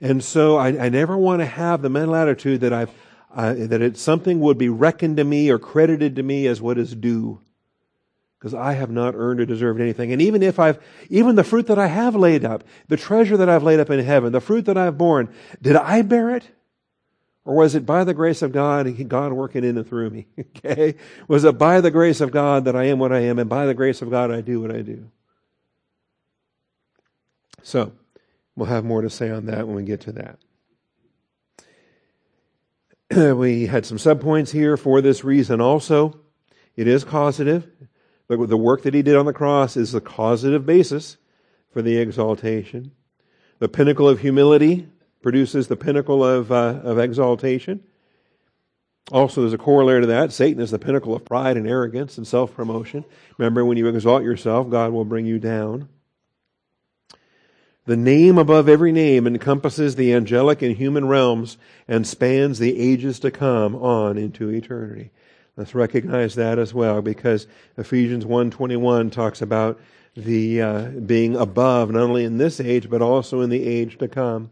And 0.00 0.22
so 0.22 0.56
I, 0.56 0.68
I 0.86 0.88
never 0.88 1.16
want 1.16 1.40
to 1.40 1.46
have 1.46 1.82
the 1.82 1.88
mental 1.88 2.14
attitude 2.14 2.60
that 2.60 2.72
I've, 2.72 2.90
uh, 3.34 3.54
that 3.54 3.96
something 3.96 4.40
would 4.40 4.58
be 4.58 4.68
reckoned 4.68 5.16
to 5.18 5.24
me 5.24 5.50
or 5.50 5.58
credited 5.58 6.16
to 6.16 6.22
me 6.22 6.46
as 6.46 6.60
what 6.60 6.78
is 6.78 6.94
due. 6.94 7.40
Because 8.38 8.52
I 8.52 8.74
have 8.74 8.90
not 8.90 9.14
earned 9.16 9.40
or 9.40 9.46
deserved 9.46 9.80
anything. 9.80 10.12
And 10.12 10.20
even 10.20 10.42
if 10.42 10.58
I've, 10.58 10.78
even 11.08 11.36
the 11.36 11.44
fruit 11.44 11.66
that 11.68 11.78
I 11.78 11.86
have 11.86 12.14
laid 12.14 12.44
up, 12.44 12.64
the 12.88 12.96
treasure 12.96 13.36
that 13.38 13.48
I've 13.48 13.62
laid 13.62 13.80
up 13.80 13.90
in 13.90 14.04
heaven, 14.04 14.32
the 14.32 14.40
fruit 14.40 14.66
that 14.66 14.76
I've 14.76 14.98
borne, 14.98 15.30
did 15.60 15.76
I 15.76 16.02
bear 16.02 16.36
it? 16.36 16.50
Or 17.46 17.54
was 17.54 17.74
it 17.74 17.86
by 17.86 18.04
the 18.04 18.12
grace 18.12 18.42
of 18.42 18.52
God, 18.52 19.08
God 19.08 19.32
working 19.32 19.64
in 19.64 19.78
and 19.78 19.88
through 19.88 20.10
me? 20.10 20.26
Okay? 20.56 20.96
Was 21.28 21.44
it 21.44 21.56
by 21.56 21.80
the 21.80 21.92
grace 21.92 22.20
of 22.20 22.32
God 22.32 22.64
that 22.64 22.74
I 22.74 22.84
am 22.84 22.98
what 22.98 23.12
I 23.12 23.20
am, 23.20 23.38
and 23.38 23.48
by 23.48 23.66
the 23.66 23.74
grace 23.74 24.02
of 24.02 24.10
God 24.10 24.32
I 24.32 24.40
do 24.40 24.60
what 24.60 24.74
I 24.74 24.82
do? 24.82 25.08
So, 27.62 27.92
we'll 28.54 28.66
have 28.68 28.84
more 28.84 29.02
to 29.02 29.10
say 29.10 29.30
on 29.30 29.46
that 29.46 29.66
when 29.66 29.76
we 29.76 29.82
get 29.84 30.00
to 30.02 30.12
that. 30.12 30.38
we 33.36 33.66
had 33.66 33.86
some 33.86 33.98
subpoints 33.98 34.50
here 34.50 34.76
for 34.76 35.00
this 35.00 35.24
reason 35.24 35.60
also. 35.60 36.20
It 36.76 36.86
is 36.86 37.04
causative. 37.04 37.70
But 38.28 38.48
The 38.48 38.56
work 38.56 38.82
that 38.82 38.94
he 38.94 39.02
did 39.02 39.16
on 39.16 39.26
the 39.26 39.32
cross 39.32 39.76
is 39.76 39.92
the 39.92 40.00
causative 40.00 40.66
basis 40.66 41.16
for 41.72 41.80
the 41.80 41.96
exaltation. 41.98 42.90
The 43.58 43.68
pinnacle 43.68 44.08
of 44.08 44.20
humility 44.20 44.88
produces 45.22 45.68
the 45.68 45.76
pinnacle 45.76 46.24
of, 46.24 46.50
uh, 46.50 46.80
of 46.82 46.98
exaltation. 46.98 47.82
Also, 49.12 49.40
there's 49.40 49.52
a 49.52 49.58
corollary 49.58 50.00
to 50.00 50.06
that. 50.08 50.32
Satan 50.32 50.60
is 50.60 50.72
the 50.72 50.78
pinnacle 50.78 51.14
of 51.14 51.24
pride 51.24 51.56
and 51.56 51.68
arrogance 51.68 52.18
and 52.18 52.26
self 52.26 52.54
promotion. 52.54 53.04
Remember, 53.38 53.64
when 53.64 53.78
you 53.78 53.86
exalt 53.86 54.24
yourself, 54.24 54.68
God 54.68 54.92
will 54.92 55.04
bring 55.04 55.26
you 55.26 55.38
down. 55.38 55.88
The 57.86 57.96
name 57.96 58.36
above 58.36 58.68
every 58.68 58.90
name 58.90 59.28
encompasses 59.28 59.94
the 59.94 60.12
angelic 60.12 60.60
and 60.60 60.76
human 60.76 61.06
realms 61.06 61.56
and 61.86 62.04
spans 62.04 62.58
the 62.58 62.78
ages 62.78 63.20
to 63.20 63.30
come 63.30 63.76
on 63.76 64.18
into 64.18 64.50
eternity. 64.50 65.12
Let's 65.56 65.74
recognize 65.74 66.34
that 66.34 66.58
as 66.58 66.74
well 66.74 67.00
because 67.00 67.46
Ephesians 67.78 68.24
1:21 68.24 69.12
talks 69.12 69.40
about 69.40 69.80
the 70.16 70.60
uh, 70.60 70.82
being 70.88 71.36
above 71.36 71.92
not 71.92 72.02
only 72.02 72.24
in 72.24 72.38
this 72.38 72.58
age 72.58 72.90
but 72.90 73.02
also 73.02 73.40
in 73.40 73.50
the 73.50 73.64
age 73.64 73.98
to 73.98 74.08
come. 74.08 74.50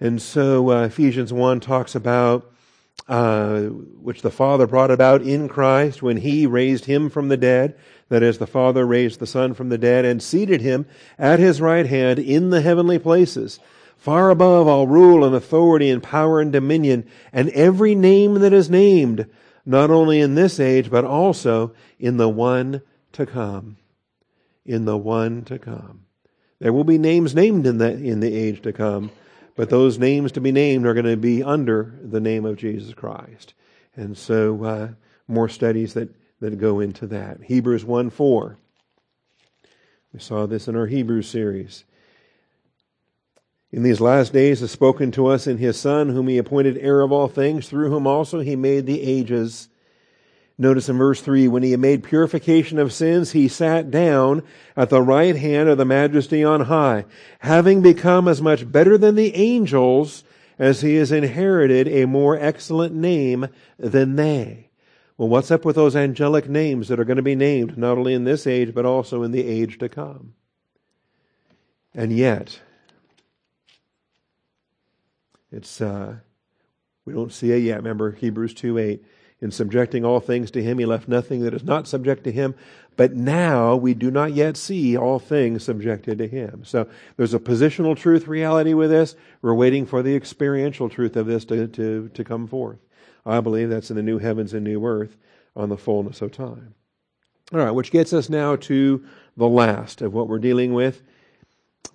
And 0.00 0.20
so 0.22 0.70
uh, 0.70 0.84
Ephesians 0.84 1.30
1 1.30 1.60
talks 1.60 1.94
about 1.94 2.50
uh, 3.08 3.62
which 3.62 4.22
the 4.22 4.30
Father 4.30 4.66
brought 4.66 4.90
about 4.90 5.22
in 5.22 5.48
Christ 5.48 6.02
when 6.02 6.18
He 6.18 6.46
raised 6.46 6.84
Him 6.84 7.10
from 7.10 7.28
the 7.28 7.36
dead 7.36 7.76
that 8.10 8.24
is, 8.24 8.38
the 8.38 8.46
Father 8.46 8.84
raised 8.84 9.20
the 9.20 9.26
Son 9.26 9.54
from 9.54 9.68
the 9.68 9.78
dead 9.78 10.04
and 10.04 10.22
seated 10.22 10.60
him 10.60 10.84
at 11.16 11.38
his 11.38 11.60
right 11.60 11.86
hand 11.86 12.18
in 12.18 12.50
the 12.50 12.60
heavenly 12.60 12.98
places, 12.98 13.60
far 13.96 14.30
above 14.30 14.66
all 14.66 14.86
rule 14.88 15.24
and 15.24 15.34
authority 15.34 15.88
and 15.88 16.02
power 16.02 16.40
and 16.40 16.52
dominion, 16.52 17.08
and 17.32 17.48
every 17.50 17.94
name 17.94 18.34
that 18.34 18.52
is 18.52 18.68
named, 18.68 19.26
not 19.64 19.90
only 19.90 20.20
in 20.20 20.34
this 20.34 20.58
age, 20.58 20.90
but 20.90 21.04
also 21.04 21.72
in 22.00 22.16
the 22.16 22.28
one 22.28 22.82
to 23.12 23.24
come. 23.24 23.76
In 24.66 24.86
the 24.86 24.98
one 24.98 25.44
to 25.44 25.58
come. 25.58 26.06
There 26.58 26.72
will 26.72 26.84
be 26.84 26.98
names 26.98 27.34
named 27.34 27.64
in 27.64 27.78
the, 27.78 27.92
in 27.92 28.18
the 28.18 28.34
age 28.34 28.60
to 28.62 28.72
come, 28.72 29.12
but 29.56 29.70
those 29.70 29.98
names 29.98 30.32
to 30.32 30.40
be 30.40 30.52
named 30.52 30.86
are 30.86 30.94
going 30.94 31.06
to 31.06 31.16
be 31.16 31.42
under 31.42 31.98
the 32.02 32.20
name 32.20 32.44
of 32.44 32.56
Jesus 32.56 32.94
Christ. 32.94 33.54
And 33.96 34.16
so, 34.16 34.64
uh, 34.64 34.88
more 35.26 35.48
studies 35.48 35.94
that 35.94 36.14
that 36.40 36.58
go 36.58 36.80
into 36.80 37.06
that. 37.08 37.42
Hebrews 37.44 37.84
1 37.84 38.10
4. 38.10 38.56
We 40.12 40.20
saw 40.20 40.46
this 40.46 40.66
in 40.66 40.74
our 40.74 40.86
Hebrews 40.86 41.28
series. 41.28 41.84
In 43.70 43.84
these 43.84 44.00
last 44.00 44.32
days 44.32 44.60
has 44.60 44.72
spoken 44.72 45.12
to 45.12 45.28
us 45.28 45.46
in 45.46 45.58
his 45.58 45.78
Son, 45.78 46.08
whom 46.08 46.26
he 46.26 46.38
appointed 46.38 46.76
heir 46.78 47.02
of 47.02 47.12
all 47.12 47.28
things, 47.28 47.68
through 47.68 47.90
whom 47.90 48.06
also 48.06 48.40
he 48.40 48.56
made 48.56 48.86
the 48.86 49.02
ages. 49.02 49.68
Notice 50.60 50.90
in 50.90 50.98
verse 50.98 51.22
3, 51.22 51.48
when 51.48 51.62
he 51.62 51.70
had 51.70 51.80
made 51.80 52.04
purification 52.04 52.78
of 52.78 52.92
sins, 52.92 53.32
he 53.32 53.48
sat 53.48 53.90
down 53.90 54.42
at 54.76 54.90
the 54.90 55.00
right 55.00 55.34
hand 55.34 55.70
of 55.70 55.78
the 55.78 55.86
majesty 55.86 56.44
on 56.44 56.66
high, 56.66 57.06
having 57.38 57.80
become 57.80 58.28
as 58.28 58.42
much 58.42 58.70
better 58.70 58.98
than 58.98 59.14
the 59.14 59.34
angels 59.34 60.22
as 60.58 60.82
he 60.82 60.96
has 60.96 61.12
inherited 61.12 61.88
a 61.88 62.06
more 62.06 62.38
excellent 62.38 62.94
name 62.94 63.48
than 63.78 64.16
they. 64.16 64.68
Well, 65.16 65.30
what's 65.30 65.50
up 65.50 65.64
with 65.64 65.76
those 65.76 65.96
angelic 65.96 66.46
names 66.46 66.88
that 66.88 67.00
are 67.00 67.06
going 67.06 67.16
to 67.16 67.22
be 67.22 67.34
named 67.34 67.78
not 67.78 67.96
only 67.96 68.12
in 68.12 68.24
this 68.24 68.46
age, 68.46 68.74
but 68.74 68.84
also 68.84 69.22
in 69.22 69.30
the 69.30 69.46
age 69.46 69.78
to 69.78 69.88
come? 69.88 70.34
And 71.94 72.12
yet, 72.12 72.60
it's, 75.50 75.80
uh, 75.80 76.16
we 77.06 77.14
don't 77.14 77.32
see 77.32 77.50
it 77.50 77.62
yet. 77.62 77.76
Remember 77.76 78.10
Hebrews 78.10 78.52
2 78.52 78.76
8. 78.76 79.04
In 79.42 79.50
subjecting 79.50 80.04
all 80.04 80.20
things 80.20 80.50
to 80.50 80.62
him, 80.62 80.78
he 80.78 80.84
left 80.84 81.08
nothing 81.08 81.40
that 81.42 81.54
is 81.54 81.64
not 81.64 81.88
subject 81.88 82.24
to 82.24 82.32
him. 82.32 82.54
But 82.96 83.14
now 83.14 83.74
we 83.74 83.94
do 83.94 84.10
not 84.10 84.34
yet 84.34 84.58
see 84.58 84.96
all 84.96 85.18
things 85.18 85.64
subjected 85.64 86.18
to 86.18 86.28
him. 86.28 86.62
So 86.64 86.86
there's 87.16 87.32
a 87.32 87.38
positional 87.38 87.96
truth 87.96 88.28
reality 88.28 88.74
with 88.74 88.90
this. 88.90 89.16
We're 89.40 89.54
waiting 89.54 89.86
for 89.86 90.02
the 90.02 90.14
experiential 90.14 90.90
truth 90.90 91.16
of 91.16 91.26
this 91.26 91.46
to, 91.46 91.66
to, 91.68 92.10
to 92.12 92.24
come 92.24 92.46
forth. 92.46 92.78
I 93.24 93.40
believe 93.40 93.70
that's 93.70 93.90
in 93.90 93.96
the 93.96 94.02
new 94.02 94.18
heavens 94.18 94.52
and 94.52 94.64
new 94.64 94.84
earth 94.84 95.16
on 95.56 95.70
the 95.70 95.78
fullness 95.78 96.20
of 96.20 96.32
time. 96.32 96.74
All 97.52 97.60
right, 97.60 97.70
which 97.70 97.90
gets 97.90 98.12
us 98.12 98.28
now 98.28 98.56
to 98.56 99.04
the 99.36 99.48
last 99.48 100.02
of 100.02 100.12
what 100.12 100.28
we're 100.28 100.38
dealing 100.38 100.74
with. 100.74 101.02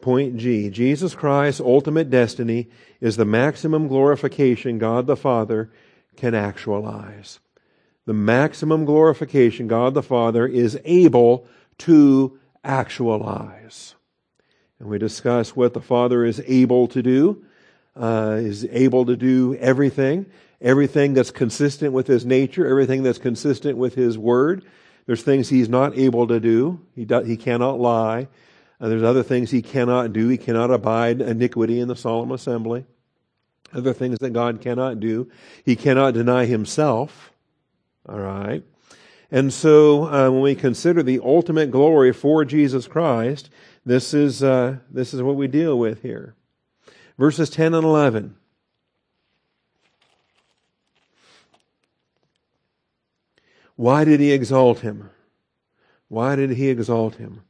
Point 0.01 0.37
G. 0.37 0.69
Jesus 0.69 1.15
Christ's 1.15 1.61
ultimate 1.61 2.09
destiny 2.09 2.69
is 2.99 3.15
the 3.15 3.25
maximum 3.25 3.87
glorification 3.87 4.77
God 4.77 5.07
the 5.07 5.15
Father 5.15 5.71
can 6.17 6.33
actualize 6.33 7.39
the 8.05 8.13
maximum 8.13 8.85
glorification 8.85 9.67
God 9.67 9.93
the 9.93 10.03
Father 10.03 10.47
is 10.47 10.79
able 10.85 11.47
to 11.79 12.39
actualize. 12.63 13.95
And 14.79 14.89
we 14.89 14.97
discuss 14.97 15.55
what 15.55 15.73
the 15.73 15.81
Father 15.81 16.23
is 16.23 16.41
able 16.45 16.87
to 16.89 17.01
do, 17.01 17.43
uh, 17.95 18.37
is 18.39 18.65
able 18.71 19.05
to 19.05 19.15
do 19.15 19.55
everything, 19.55 20.27
everything 20.61 21.13
that's 21.13 21.31
consistent 21.31 21.93
with 21.93 22.07
His 22.07 22.25
nature, 22.25 22.67
everything 22.67 23.03
that's 23.03 23.17
consistent 23.17 23.77
with 23.77 23.95
His 23.95 24.17
Word. 24.17 24.65
There's 25.07 25.23
things 25.23 25.49
He's 25.49 25.69
not 25.69 25.97
able 25.97 26.27
to 26.27 26.39
do. 26.39 26.81
He, 26.95 27.05
do, 27.05 27.23
he 27.23 27.37
cannot 27.37 27.79
lie. 27.79 28.27
Uh, 28.79 28.89
there's 28.89 29.03
other 29.03 29.23
things 29.23 29.49
He 29.49 29.61
cannot 29.61 30.13
do. 30.13 30.27
He 30.27 30.37
cannot 30.37 30.69
abide 30.69 31.21
iniquity 31.21 31.79
in 31.79 31.87
the 31.87 31.95
solemn 31.95 32.31
assembly. 32.31 32.85
Other 33.75 33.93
things 33.93 34.19
that 34.19 34.31
God 34.31 34.61
cannot 34.61 34.99
do. 34.99 35.29
He 35.63 35.75
cannot 35.75 36.13
deny 36.13 36.45
Himself. 36.45 37.31
All 38.07 38.19
right. 38.19 38.63
And 39.31 39.51
so 39.51 40.05
uh, 40.05 40.31
when 40.31 40.41
we 40.41 40.55
consider 40.55 41.03
the 41.03 41.19
ultimate 41.19 41.71
glory 41.71 42.13
for 42.13 42.45
Jesus 42.45 42.87
Christ, 42.87 43.49
this 43.85 44.13
is, 44.13 44.41
uh, 44.41 44.77
this 44.89 45.13
is 45.13 45.21
what 45.21 45.35
we 45.35 45.47
deal 45.47 45.77
with 45.77 46.01
here. 46.03 46.35
Verses 47.17 47.49
10 47.49 47.73
and 47.73 47.83
11. 47.83 48.35
Why 53.75 54.05
did 54.05 54.19
he 54.21 54.31
exalt 54.31 54.79
him? 54.79 55.09
Why 56.07 56.35
did 56.35 56.51
he 56.51 56.69
exalt 56.69 57.15
him? 57.15 57.41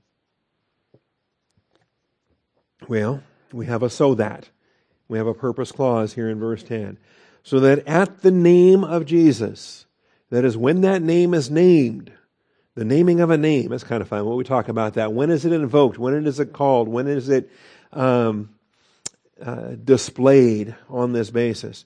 Well, 2.87 3.21
we 3.51 3.67
have 3.67 3.83
a 3.83 3.89
so 3.89 4.15
that. 4.15 4.49
We 5.07 5.17
have 5.17 5.27
a 5.27 5.33
purpose 5.33 5.71
clause 5.71 6.13
here 6.13 6.29
in 6.29 6.39
verse 6.39 6.63
10. 6.63 6.97
So 7.43 7.59
that 7.59 7.87
at 7.87 8.21
the 8.21 8.31
name 8.31 8.83
of 8.83 9.05
Jesus, 9.05 9.85
that 10.31 10.43
is, 10.43 10.57
when 10.57 10.81
that 10.81 11.01
name 11.01 11.33
is 11.33 11.51
named, 11.51 12.11
the 12.73 12.85
naming 12.85 13.21
of 13.21 13.29
a 13.29 13.37
name 13.37 13.69
that's 13.69 13.83
kind 13.83 14.01
of 14.01 14.07
fun. 14.07 14.25
When 14.25 14.35
we 14.35 14.43
talk 14.43 14.67
about 14.67 14.95
that, 14.95 15.13
when 15.13 15.29
is 15.29 15.45
it 15.45 15.53
invoked? 15.53 15.97
When 15.97 16.25
is 16.25 16.39
it 16.39 16.53
called? 16.53 16.87
When 16.87 17.07
is 17.07 17.29
it 17.29 17.49
um, 17.93 18.49
uh, 19.41 19.75
displayed 19.81 20.75
on 20.89 21.13
this 21.13 21.29
basis? 21.29 21.85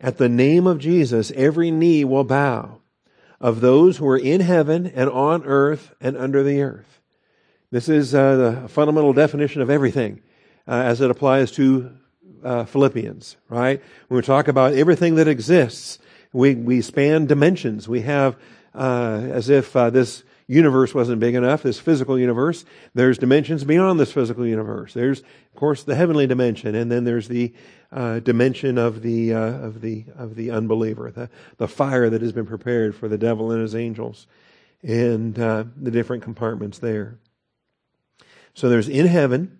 At 0.00 0.18
the 0.18 0.28
name 0.28 0.66
of 0.66 0.78
Jesus, 0.78 1.30
every 1.36 1.70
knee 1.70 2.04
will 2.04 2.24
bow 2.24 2.80
of 3.40 3.60
those 3.60 3.96
who 3.96 4.06
are 4.08 4.18
in 4.18 4.40
heaven 4.40 4.86
and 4.86 5.08
on 5.08 5.44
earth 5.44 5.94
and 6.00 6.16
under 6.16 6.42
the 6.42 6.60
earth. 6.60 7.00
This 7.70 7.88
is 7.88 8.14
uh, 8.14 8.36
the 8.36 8.68
fundamental 8.68 9.12
definition 9.12 9.62
of 9.62 9.70
everything 9.70 10.20
uh, 10.68 10.72
as 10.72 11.00
it 11.00 11.10
applies 11.10 11.52
to 11.52 11.92
uh, 12.44 12.64
Philippians, 12.64 13.36
right? 13.48 13.82
When 14.08 14.16
we 14.16 14.22
talk 14.22 14.48
about 14.48 14.74
everything 14.74 15.16
that 15.16 15.28
exists, 15.28 15.98
we, 16.32 16.54
we 16.54 16.80
span 16.80 17.26
dimensions. 17.26 17.88
We 17.88 18.02
have, 18.02 18.36
uh, 18.74 19.20
as 19.30 19.48
if 19.48 19.74
uh, 19.76 19.90
this 19.90 20.24
universe 20.46 20.94
wasn't 20.94 21.20
big 21.20 21.34
enough, 21.34 21.62
this 21.62 21.78
physical 21.78 22.18
universe, 22.18 22.64
there's 22.94 23.18
dimensions 23.18 23.64
beyond 23.64 23.98
this 23.98 24.12
physical 24.12 24.46
universe. 24.46 24.92
There's, 24.92 25.20
of 25.20 25.54
course, 25.56 25.84
the 25.84 25.94
heavenly 25.94 26.26
dimension, 26.26 26.74
and 26.74 26.90
then 26.90 27.04
there's 27.04 27.28
the 27.28 27.54
uh, 27.90 28.20
dimension 28.20 28.78
of 28.78 29.02
the, 29.02 29.34
uh, 29.34 29.38
of 29.38 29.80
the, 29.80 30.04
of 30.16 30.34
the 30.34 30.50
unbeliever, 30.50 31.10
the, 31.10 31.30
the 31.58 31.68
fire 31.68 32.10
that 32.10 32.22
has 32.22 32.32
been 32.32 32.46
prepared 32.46 32.94
for 32.94 33.08
the 33.08 33.18
devil 33.18 33.50
and 33.50 33.62
his 33.62 33.74
angels, 33.74 34.26
and 34.82 35.38
uh, 35.38 35.64
the 35.76 35.90
different 35.90 36.22
compartments 36.22 36.78
there. 36.78 37.18
So 38.54 38.68
there's 38.68 38.88
in 38.88 39.06
heaven, 39.06 39.58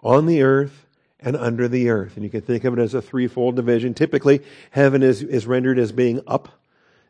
on 0.00 0.26
the 0.26 0.42
earth, 0.42 0.81
and 1.22 1.36
under 1.36 1.68
the 1.68 1.88
earth. 1.88 2.16
And 2.16 2.24
you 2.24 2.30
can 2.30 2.40
think 2.40 2.64
of 2.64 2.78
it 2.78 2.82
as 2.82 2.94
a 2.94 3.02
threefold 3.02 3.56
division. 3.56 3.94
Typically, 3.94 4.42
heaven 4.70 5.02
is, 5.02 5.22
is 5.22 5.46
rendered 5.46 5.78
as 5.78 5.92
being 5.92 6.20
up, 6.26 6.48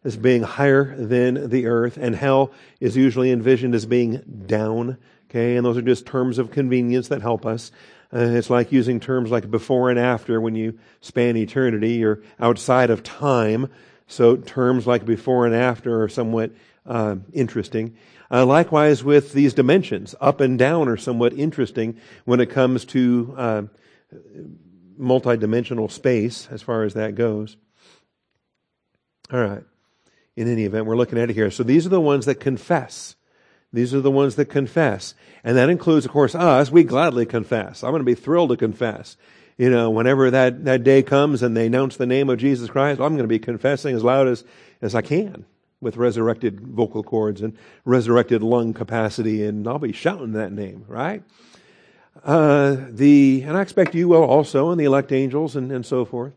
as 0.05 0.17
being 0.17 0.43
higher 0.43 0.95
than 0.97 1.49
the 1.49 1.67
earth, 1.67 1.97
and 1.97 2.15
hell 2.15 2.53
is 2.81 2.97
usually 2.97 3.31
envisioned 3.31 3.75
as 3.75 3.87
being 3.87 4.45
down. 4.47 4.99
Okay, 5.31 5.57
and 5.57 5.65
those 5.65 5.79
are 5.79 5.83
just 5.83 6.05
terms 6.05 6.39
of 6.39 6.51
convenience 6.51 7.09
that 7.09 7.23
help 7.23 7.47
us. 7.47 7.73
Uh, 8.15 8.19
it's 8.19 8.51
like 8.51 8.71
using 8.71 9.01
terms 9.01 9.31
like 9.31 9.51
before 9.51 9.89
and 9.89 9.99
after 9.99 10.39
when 10.41 10.55
you 10.55 10.79
span 11.01 11.37
eternity 11.37 12.05
or 12.05 12.23
outside 12.39 12.91
of 12.91 13.03
time. 13.03 13.71
So 14.07 14.37
terms 14.37 14.87
like 14.87 15.07
before 15.07 15.47
and 15.47 15.55
after 15.55 16.03
are 16.03 16.09
somewhat 16.11 16.51
uh, 16.85 17.17
interesting. 17.33 17.97
Uh, 18.31 18.45
likewise, 18.45 19.03
with 19.03 19.33
these 19.33 19.55
dimensions, 19.55 20.15
up 20.21 20.41
and 20.41 20.59
down 20.59 20.89
are 20.89 20.97
somewhat 20.97 21.33
interesting 21.33 21.97
when 22.27 22.41
it 22.41 22.51
comes 22.51 22.85
to 22.87 23.35
uh, 23.37 23.63
multidimensional 24.99 25.91
space 25.91 26.49
as 26.51 26.63
far 26.63 26.85
as 26.85 26.95
that 26.95 27.15
goes. 27.15 27.57
All 29.33 29.41
right. 29.41 29.65
In 30.37 30.51
any 30.51 30.65
event, 30.65 30.87
we're 30.87 30.97
looking 30.97 31.19
at 31.19 31.31
it 31.31 31.35
here. 31.35 31.51
So 31.51 31.63
these 31.63 31.87
are 31.87 31.91
the 31.91 32.01
ones 32.01 32.27
that 32.27 32.37
confess. 32.37 33.17
These 33.73 33.95
are 33.95 34.01
the 34.01 34.11
ones 34.11 34.37
that 34.37 34.47
confess. 34.47 35.15
And 35.45 35.57
that 35.57 35.71
includes, 35.71 36.05
of 36.05 36.13
course, 36.13 36.35
us. 36.35 36.71
We 36.71 36.85
gladly 36.85 37.27
confess. 37.27 37.83
I'm 37.83 37.91
going 37.91 38.01
to 38.01 38.05
be 38.05 38.15
thrilled 38.15 38.51
to 38.51 38.57
confess. 38.57 39.17
You 39.59 39.71
know, 39.71 39.91
whenever 39.91 40.31
that, 40.31 40.65
that 40.65 40.85
day 40.85 41.03
comes 41.03 41.43
and 41.43 41.57
they 41.57 41.67
announce 41.67 41.97
the 41.97 42.07
name 42.07 42.31
of 42.31 42.39
Jesus 42.39 42.71
Christ, 42.71 43.01
I'm 43.01 43.15
going 43.15 43.19
to 43.19 43.29
be 43.29 43.39
confessing 43.39 43.95
as 43.95 44.05
loud 44.05 44.29
as, 44.29 44.45
as 44.81 44.95
I 44.95 45.03
can 45.03 45.45
with 45.81 45.97
resurrected 45.97 46.61
vocal 46.61 47.03
cords 47.03 47.43
and 47.43 47.57
resurrected 47.85 48.43
lung 48.43 48.73
capacity, 48.73 49.45
and 49.45 49.67
I'll 49.67 49.79
be 49.79 49.93
shouting 49.93 50.33
that 50.33 50.53
name, 50.53 50.85
right? 50.87 51.23
Uh, 52.23 52.77
the, 52.91 53.43
and 53.47 53.57
I 53.57 53.63
expect 53.63 53.95
you 53.95 54.09
will 54.09 54.23
also, 54.23 54.71
and 54.71 54.79
the 54.79 54.85
elect 54.85 55.13
angels 55.13 55.57
and, 55.57 55.73
and 55.73 55.85
so 55.85 56.05
forth. 56.05 56.35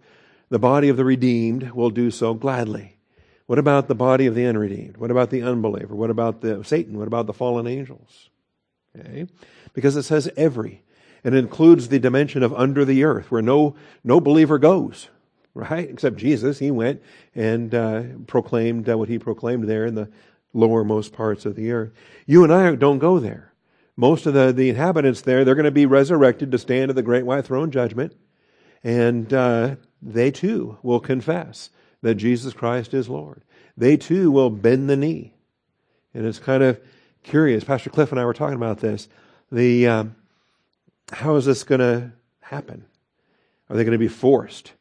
The 0.49 0.59
body 0.59 0.89
of 0.89 0.97
the 0.97 1.05
redeemed 1.05 1.71
will 1.71 1.89
do 1.89 2.11
so 2.11 2.33
gladly. 2.33 2.97
What 3.45 3.59
about 3.59 3.88
the 3.88 3.95
body 3.95 4.25
of 4.25 4.35
the 4.35 4.45
unredeemed? 4.45 4.97
What 4.97 5.11
about 5.11 5.29
the 5.29 5.43
unbeliever? 5.43 5.93
What 5.93 6.09
about 6.09 6.41
the 6.41 6.63
Satan? 6.63 6.97
What 6.97 7.07
about 7.07 7.27
the 7.27 7.33
fallen 7.33 7.67
angels? 7.67 8.29
Okay. 8.97 9.27
Because 9.73 9.95
it 9.95 10.03
says 10.03 10.29
every. 10.35 10.81
And 11.23 11.35
it 11.35 11.39
includes 11.39 11.88
the 11.88 11.99
dimension 11.99 12.43
of 12.43 12.53
under 12.53 12.85
the 12.85 13.03
earth, 13.03 13.31
where 13.31 13.41
no, 13.41 13.75
no 14.03 14.19
believer 14.19 14.57
goes, 14.57 15.09
right? 15.53 15.89
Except 15.89 16.17
Jesus. 16.17 16.59
He 16.59 16.71
went 16.71 17.01
and 17.33 17.73
uh, 17.73 18.03
proclaimed 18.27 18.89
uh, 18.89 18.97
what 18.97 19.09
he 19.09 19.19
proclaimed 19.19 19.67
there 19.67 19.85
in 19.85 19.95
the 19.95 20.09
lowermost 20.53 21.11
parts 21.11 21.45
of 21.45 21.55
the 21.55 21.71
earth. 21.71 21.91
You 22.25 22.43
and 22.43 22.53
I 22.53 22.75
don't 22.75 22.99
go 22.99 23.19
there 23.19 23.51
most 23.97 24.25
of 24.25 24.34
the, 24.34 24.51
the 24.51 24.69
inhabitants 24.69 25.21
there, 25.21 25.45
they're 25.45 25.55
going 25.55 25.65
to 25.65 25.71
be 25.71 25.86
resurrected 25.86 26.51
to 26.51 26.58
stand 26.58 26.89
at 26.89 26.95
the 26.95 27.03
great 27.03 27.25
white 27.25 27.45
throne 27.45 27.71
judgment. 27.71 28.13
And 28.84 29.34
uh, 29.34 29.75
they 30.01 30.31
too 30.31 30.77
will 30.84 30.99
confess 30.99 31.69
that 32.01 32.15
Jesus 32.15 32.53
Christ 32.53 32.93
is 32.93 33.10
Lord. 33.10 33.43
They 33.77 33.97
too 33.97 34.31
will 34.31 34.49
bend 34.49 34.89
the 34.89 34.97
knee. 34.97 35.34
And 36.13 36.25
it's 36.25 36.39
kind 36.39 36.63
of 36.63 36.79
curious. 37.23 37.63
Pastor 37.63 37.89
Cliff 37.89 38.12
and 38.12 38.19
I 38.19 38.25
were 38.25 38.34
talking 38.34 38.55
about 38.55 38.79
this. 38.79 39.08
The 39.51 39.88
um, 39.88 40.15
how 41.12 41.36
is 41.36 41.45
this 41.45 41.63
going 41.63 41.79
to 41.79 42.12
happen? 42.41 42.86
Are 43.69 43.75
they 43.75 43.84
going 43.84 43.93
to 43.93 43.97
be 43.97 44.08
forced? 44.08 44.73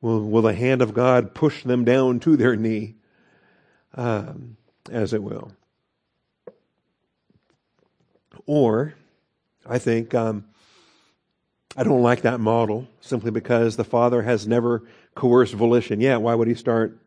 Will, 0.00 0.22
will 0.22 0.42
the 0.42 0.54
hand 0.54 0.82
of 0.82 0.94
God 0.94 1.34
push 1.34 1.64
them 1.64 1.84
down 1.84 2.20
to 2.20 2.36
their 2.36 2.56
knee, 2.56 2.96
um, 3.94 4.56
as 4.90 5.12
it 5.12 5.22
will? 5.22 5.52
Or, 8.46 8.94
I 9.66 9.78
think, 9.78 10.14
um, 10.14 10.44
I 11.76 11.84
don't 11.84 12.02
like 12.02 12.22
that 12.22 12.40
model 12.40 12.88
simply 13.00 13.30
because 13.30 13.76
the 13.76 13.84
Father 13.84 14.22
has 14.22 14.46
never 14.46 14.82
coerced 15.14 15.54
volition. 15.54 16.00
Yeah, 16.00 16.16
why 16.16 16.34
would 16.34 16.48
he 16.48 16.54
start, 16.54 16.98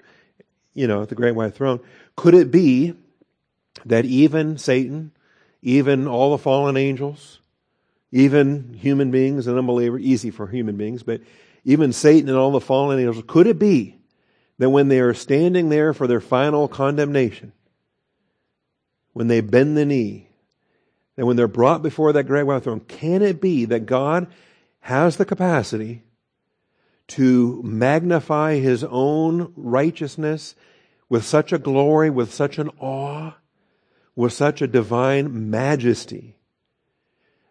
you 0.74 0.88
know, 0.88 1.02
at 1.02 1.10
the 1.10 1.16
great 1.16 1.36
white 1.36 1.56
throne? 1.56 1.80
Could 2.16 2.34
it 2.34 2.52
be 2.52 2.94
that 3.86 4.06
even 4.06 4.58
Satan, 4.58 5.12
even 5.62 6.08
all 6.08 6.32
the 6.32 6.38
fallen 6.38 6.78
angels, 6.78 7.40
even 8.12 8.74
human 8.80 9.12
beings 9.12 9.48
and 9.48 9.58
unbeliever, 9.58 9.98
easy 9.98 10.32
for 10.32 10.48
human 10.48 10.78
beings, 10.78 11.04
but 11.04 11.22
even 11.64 11.94
Satan 11.94 12.30
and 12.30 12.38
all 12.38 12.52
the 12.52 12.60
fallen 12.60 13.00
angels, 13.00 13.24
could 13.28 13.48
it 13.48 13.60
be 13.60 13.98
that 14.58 14.70
when 14.70 14.90
they 14.90 15.00
are 15.00 15.14
standing 15.14 15.70
there 15.70 15.94
for 15.94 16.08
their 16.08 16.22
final 16.22 16.68
condemnation, 16.68 17.52
when 19.14 19.28
they 19.28 19.42
bend 19.42 19.76
the 19.78 19.86
knee, 19.86 20.28
that 21.22 21.28
when 21.28 21.38
they're 21.38 21.48
brought 21.48 21.84
before 21.84 22.12
that 22.12 22.24
great 22.24 22.42
white 22.42 22.64
throne, 22.64 22.80
can 22.80 23.22
it 23.22 23.40
be 23.40 23.66
that 23.66 23.86
God 23.86 24.26
has 24.80 25.18
the 25.18 25.24
capacity 25.24 26.02
to 27.10 27.62
magnify 27.62 28.56
his 28.56 28.84
own 28.84 29.54
righteousness 29.56 30.56
with 31.10 31.24
such 31.24 31.54
a 31.54 31.60
glory, 31.60 32.10
with 32.10 32.34
such 32.34 32.58
an 32.58 32.72
awe, 32.80 33.34
with 34.16 34.34
such 34.34 34.64
a 34.64 34.68
divine 34.68 35.52
majesty, 35.52 36.38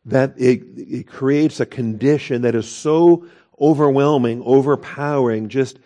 that 0.05 0.35
it, 0.37 0.63
it 0.77 1.07
creates 1.07 1.61
a 1.61 1.65
condition 1.65 2.43
that 2.43 2.57
is 2.57 2.69
so 2.69 3.25
overwhelming, 3.61 4.43
overpowering, 4.45 5.49
just 5.49 5.79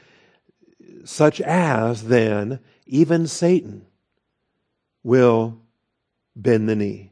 such 1.05 1.39
as 1.43 2.05
then 2.05 2.61
even 2.87 3.27
Satan 3.27 3.85
will 5.03 5.61
bend 6.35 6.67
the 6.67 6.77
knee. 6.77 7.11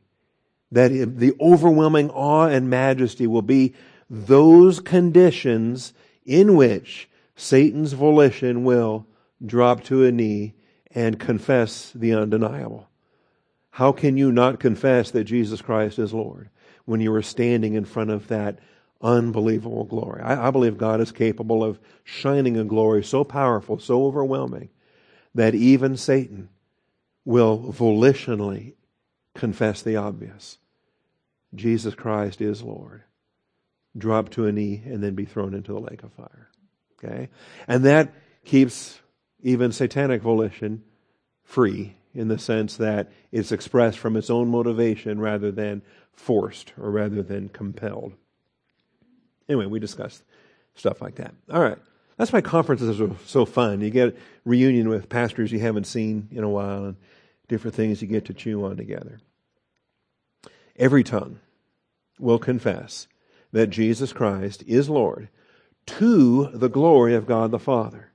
That 0.72 0.90
the 0.90 1.34
overwhelming 1.40 2.10
awe 2.10 2.46
and 2.46 2.68
majesty 2.68 3.26
will 3.26 3.42
be 3.42 3.74
those 4.10 4.80
conditions 4.80 5.94
in 6.24 6.56
which 6.56 7.08
Satan's 7.36 7.92
volition 7.92 8.64
will 8.64 9.06
drop 9.44 9.84
to 9.84 10.04
a 10.04 10.12
knee 10.12 10.54
and 10.94 11.18
confess 11.18 11.92
the 11.94 12.14
undeniable. 12.14 12.88
How 13.70 13.92
can 13.92 14.16
you 14.16 14.30
not 14.30 14.60
confess 14.60 15.10
that 15.12 15.24
Jesus 15.24 15.62
Christ 15.62 15.98
is 15.98 16.12
Lord 16.12 16.50
when 16.84 17.00
you 17.00 17.12
are 17.14 17.22
standing 17.22 17.74
in 17.74 17.86
front 17.86 18.10
of 18.10 18.28
that 18.28 18.58
unbelievable 19.00 19.84
glory? 19.84 20.20
I, 20.20 20.48
I, 20.48 20.50
believe 20.50 20.76
God 20.76 21.00
is 21.00 21.10
capable 21.10 21.64
of 21.64 21.80
shining 22.04 22.58
a 22.58 22.64
glory 22.64 23.02
so 23.02 23.24
powerful, 23.24 23.78
so 23.78 24.04
overwhelming, 24.04 24.68
that 25.34 25.54
even 25.54 25.96
Satan 25.96 26.50
will 27.24 27.72
volitionally 27.72 28.74
confess 29.34 29.80
the 29.80 29.96
obvious. 29.96 30.58
Jesus 31.54 31.94
Christ 31.94 32.40
is 32.40 32.62
Lord 32.62 33.02
drop 33.96 34.30
to 34.30 34.46
a 34.46 34.52
knee, 34.52 34.82
and 34.84 35.02
then 35.02 35.14
be 35.14 35.24
thrown 35.24 35.54
into 35.54 35.72
the 35.72 35.80
lake 35.80 36.02
of 36.02 36.12
fire. 36.12 36.48
Okay? 36.98 37.28
And 37.68 37.84
that 37.84 38.12
keeps 38.44 39.00
even 39.42 39.72
satanic 39.72 40.22
volition 40.22 40.82
free 41.44 41.96
in 42.14 42.28
the 42.28 42.38
sense 42.38 42.76
that 42.76 43.10
it's 43.30 43.52
expressed 43.52 43.98
from 43.98 44.16
its 44.16 44.30
own 44.30 44.48
motivation 44.48 45.18
rather 45.20 45.50
than 45.50 45.82
forced 46.12 46.72
or 46.78 46.90
rather 46.90 47.22
than 47.22 47.48
compelled. 47.48 48.12
Anyway, 49.48 49.66
we 49.66 49.80
discussed 49.80 50.22
stuff 50.74 51.02
like 51.02 51.16
that. 51.16 51.34
All 51.50 51.62
right. 51.62 51.78
That's 52.16 52.32
why 52.32 52.40
conferences 52.40 53.00
are 53.00 53.10
so 53.26 53.44
fun. 53.44 53.80
You 53.80 53.90
get 53.90 54.16
reunion 54.44 54.88
with 54.88 55.08
pastors 55.08 55.50
you 55.50 55.58
haven't 55.58 55.86
seen 55.86 56.28
in 56.30 56.44
a 56.44 56.48
while 56.48 56.84
and 56.84 56.96
different 57.48 57.74
things 57.74 58.00
you 58.00 58.08
get 58.08 58.26
to 58.26 58.34
chew 58.34 58.64
on 58.64 58.76
together. 58.76 59.20
Every 60.76 61.04
tongue 61.04 61.40
will 62.18 62.38
confess 62.38 63.06
that 63.52 63.68
Jesus 63.68 64.12
Christ 64.12 64.62
is 64.66 64.88
Lord 64.88 65.28
to 65.86 66.48
the 66.54 66.68
glory 66.68 67.14
of 67.14 67.26
God 67.26 67.50
the 67.50 67.58
Father. 67.58 68.12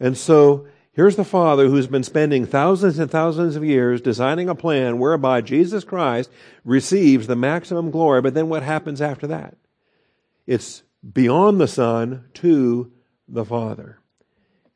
And 0.00 0.16
so 0.16 0.66
here's 0.92 1.16
the 1.16 1.24
Father 1.24 1.68
who's 1.68 1.86
been 1.86 2.02
spending 2.02 2.46
thousands 2.46 2.98
and 2.98 3.10
thousands 3.10 3.56
of 3.56 3.64
years 3.64 4.00
designing 4.00 4.48
a 4.48 4.54
plan 4.54 4.98
whereby 4.98 5.40
Jesus 5.40 5.84
Christ 5.84 6.30
receives 6.64 7.26
the 7.26 7.36
maximum 7.36 7.90
glory, 7.90 8.22
but 8.22 8.34
then 8.34 8.48
what 8.48 8.62
happens 8.62 9.02
after 9.02 9.26
that? 9.26 9.56
It's 10.46 10.82
beyond 11.12 11.60
the 11.60 11.68
Son 11.68 12.24
to 12.34 12.92
the 13.28 13.44
Father. 13.44 13.98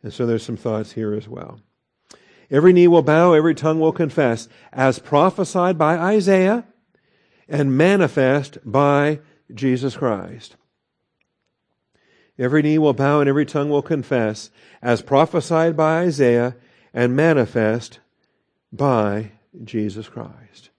And 0.02 0.12
so 0.12 0.26
there's 0.26 0.44
some 0.44 0.56
thoughts 0.56 0.92
here 0.92 1.14
as 1.14 1.28
well. 1.28 1.60
Every 2.50 2.72
knee 2.72 2.88
will 2.88 3.02
bow, 3.02 3.34
every 3.34 3.54
tongue 3.54 3.78
will 3.78 3.92
confess, 3.92 4.48
as 4.72 4.98
prophesied 4.98 5.76
by 5.76 5.98
Isaiah 5.98 6.64
and 7.48 7.76
manifest 7.76 8.58
by 8.64 9.20
Jesus 9.54 9.96
Christ. 9.96 10.56
Every 12.38 12.62
knee 12.62 12.78
will 12.78 12.92
bow 12.92 13.20
and 13.20 13.28
every 13.28 13.46
tongue 13.46 13.70
will 13.70 13.82
confess, 13.82 14.50
as 14.80 15.02
prophesied 15.02 15.76
by 15.76 16.02
Isaiah 16.02 16.54
and 16.94 17.16
manifest 17.16 17.98
by 18.72 19.32
Jesus 19.64 20.08
Christ. 20.08 20.70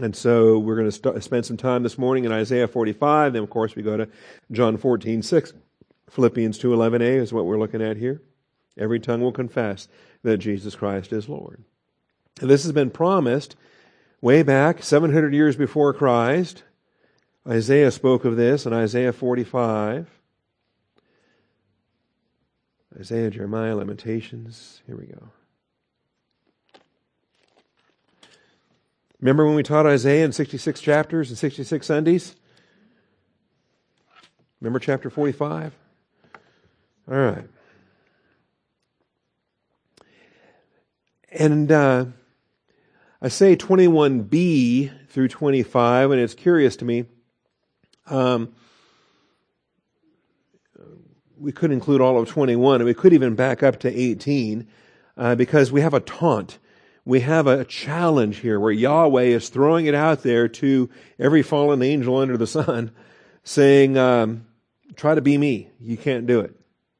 And 0.00 0.14
so 0.14 0.58
we're 0.58 0.76
going 0.76 0.90
to 0.90 0.92
st- 0.92 1.22
spend 1.22 1.46
some 1.46 1.56
time 1.56 1.82
this 1.82 1.98
morning 1.98 2.24
in 2.24 2.32
Isaiah 2.32 2.68
45. 2.68 3.32
Then, 3.32 3.42
of 3.42 3.50
course, 3.50 3.76
we 3.76 3.82
go 3.82 3.96
to 3.96 4.08
John 4.50 4.76
14, 4.76 5.22
6. 5.22 5.52
Philippians 6.10 6.58
2.11a 6.58 7.16
is 7.16 7.32
what 7.32 7.44
we're 7.44 7.58
looking 7.58 7.82
at 7.82 7.96
here. 7.96 8.22
Every 8.76 9.00
tongue 9.00 9.20
will 9.20 9.32
confess 9.32 9.88
that 10.22 10.38
Jesus 10.38 10.74
Christ 10.74 11.12
is 11.12 11.28
Lord. 11.28 11.64
And 12.40 12.50
this 12.50 12.64
has 12.64 12.72
been 12.72 12.90
promised 12.90 13.56
way 14.24 14.42
back 14.42 14.82
700 14.82 15.34
years 15.34 15.54
before 15.54 15.92
Christ 15.92 16.62
Isaiah 17.46 17.90
spoke 17.90 18.24
of 18.24 18.36
this 18.36 18.64
in 18.64 18.72
Isaiah 18.72 19.12
45. 19.12 20.08
Isaiah, 22.98 23.28
Jeremiah, 23.28 23.76
Lamentations. 23.76 24.80
Here 24.86 24.96
we 24.96 25.04
go. 25.04 25.28
Remember 29.20 29.44
when 29.44 29.56
we 29.56 29.62
taught 29.62 29.84
Isaiah 29.84 30.24
in 30.24 30.32
66 30.32 30.80
chapters 30.80 31.28
and 31.28 31.36
66 31.36 31.86
Sundays? 31.86 32.34
Remember 34.62 34.78
chapter 34.78 35.10
45? 35.10 35.74
All 37.10 37.14
right. 37.14 37.48
And 41.30 41.70
uh, 41.70 42.06
Isaiah 43.24 43.56
21b 43.56 45.08
through 45.08 45.28
25, 45.28 46.10
and 46.10 46.20
it's 46.20 46.34
curious 46.34 46.76
to 46.76 46.84
me 46.84 47.06
um, 48.06 48.54
we 51.38 51.50
could 51.50 51.70
include 51.72 52.02
all 52.02 52.18
of 52.18 52.28
21, 52.28 52.76
and 52.76 52.84
we 52.84 52.92
could 52.92 53.14
even 53.14 53.34
back 53.34 53.62
up 53.62 53.80
to 53.80 53.88
18, 53.90 54.68
uh, 55.16 55.34
because 55.36 55.72
we 55.72 55.80
have 55.80 55.94
a 55.94 56.00
taunt. 56.00 56.58
We 57.06 57.20
have 57.20 57.46
a 57.46 57.64
challenge 57.64 58.38
here 58.38 58.60
where 58.60 58.72
Yahweh 58.72 59.22
is 59.22 59.48
throwing 59.48 59.86
it 59.86 59.94
out 59.94 60.22
there 60.22 60.46
to 60.46 60.90
every 61.18 61.42
fallen 61.42 61.80
angel 61.80 62.18
under 62.18 62.36
the 62.36 62.46
sun, 62.46 62.90
saying, 63.42 63.96
um, 63.96 64.46
try 64.96 65.14
to 65.14 65.22
be 65.22 65.38
me. 65.38 65.70
You 65.80 65.96
can't 65.96 66.26
do 66.26 66.40
it, 66.40 66.54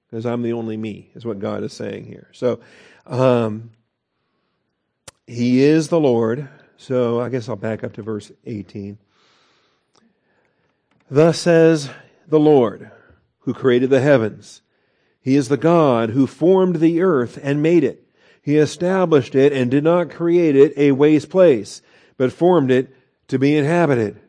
because 0.08 0.24
I'm 0.24 0.40
the 0.40 0.54
only 0.54 0.78
me, 0.78 1.10
is 1.14 1.26
what 1.26 1.38
God 1.38 1.62
is 1.64 1.74
saying 1.74 2.06
here. 2.06 2.30
So, 2.32 2.60
um, 3.04 3.72
He 5.26 5.62
is 5.62 5.88
the 5.88 6.00
Lord. 6.00 6.48
So 6.76 7.20
I 7.20 7.28
guess 7.28 7.48
I'll 7.48 7.56
back 7.56 7.82
up 7.82 7.94
to 7.94 8.02
verse 8.02 8.30
18. 8.44 8.98
Thus 11.10 11.38
says 11.38 11.90
the 12.28 12.40
Lord, 12.40 12.90
who 13.40 13.54
created 13.54 13.90
the 13.90 14.00
heavens. 14.00 14.62
He 15.20 15.36
is 15.36 15.48
the 15.48 15.56
God 15.56 16.10
who 16.10 16.26
formed 16.26 16.76
the 16.76 17.00
earth 17.00 17.38
and 17.42 17.62
made 17.62 17.84
it. 17.84 18.06
He 18.42 18.58
established 18.58 19.34
it 19.34 19.52
and 19.52 19.70
did 19.70 19.84
not 19.84 20.10
create 20.10 20.54
it 20.56 20.74
a 20.76 20.92
waste 20.92 21.30
place, 21.30 21.80
but 22.18 22.32
formed 22.32 22.70
it 22.70 22.94
to 23.28 23.38
be 23.38 23.56
inhabited. 23.56 24.20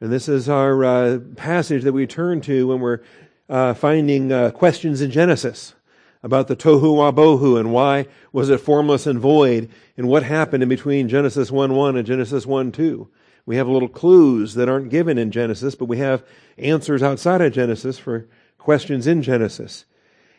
And 0.00 0.12
this 0.12 0.28
is 0.28 0.48
our 0.48 0.84
uh, 0.84 1.18
passage 1.36 1.82
that 1.82 1.92
we 1.92 2.06
turn 2.06 2.40
to 2.42 2.68
when 2.68 2.80
we're 2.80 3.00
uh, 3.48 3.74
finding 3.74 4.30
uh, 4.30 4.50
questions 4.50 5.00
in 5.00 5.10
Genesis 5.10 5.74
about 6.22 6.48
the 6.48 6.56
tohu 6.56 6.82
wabohu 6.82 7.58
and 7.58 7.72
why 7.72 8.06
was 8.32 8.48
it 8.48 8.60
formless 8.60 9.06
and 9.06 9.18
void 9.18 9.68
and 9.96 10.08
what 10.08 10.22
happened 10.22 10.62
in 10.62 10.68
between 10.68 11.08
Genesis 11.08 11.50
1-1 11.50 11.96
and 11.96 12.06
Genesis 12.06 12.46
1-2. 12.46 13.08
We 13.44 13.56
have 13.56 13.68
little 13.68 13.88
clues 13.88 14.54
that 14.54 14.68
aren't 14.68 14.90
given 14.90 15.18
in 15.18 15.32
Genesis, 15.32 15.74
but 15.74 15.86
we 15.86 15.98
have 15.98 16.24
answers 16.58 17.02
outside 17.02 17.40
of 17.40 17.52
Genesis 17.52 17.98
for 17.98 18.28
questions 18.56 19.06
in 19.06 19.22
Genesis. 19.22 19.84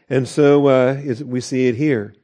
And 0.10 0.28
so 0.28 0.68
uh, 0.68 1.02
we 1.26 1.42
see 1.42 1.68
it 1.68 1.76
here. 1.76 2.16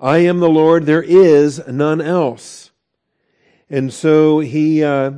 I 0.00 0.18
am 0.18 0.38
the 0.38 0.48
Lord, 0.48 0.86
there 0.86 1.02
is 1.02 1.66
none 1.66 2.00
else. 2.00 2.70
And 3.68 3.92
so 3.92 4.38
he 4.38 4.84
uh, 4.84 5.12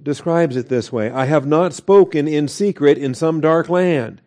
describes 0.00 0.56
it 0.56 0.68
this 0.68 0.92
way 0.92 1.10
I 1.10 1.24
have 1.24 1.46
not 1.46 1.74
spoken 1.74 2.28
in 2.28 2.46
secret 2.46 2.98
in 2.98 3.14
some 3.14 3.40
dark 3.40 3.68
land. 3.68 4.20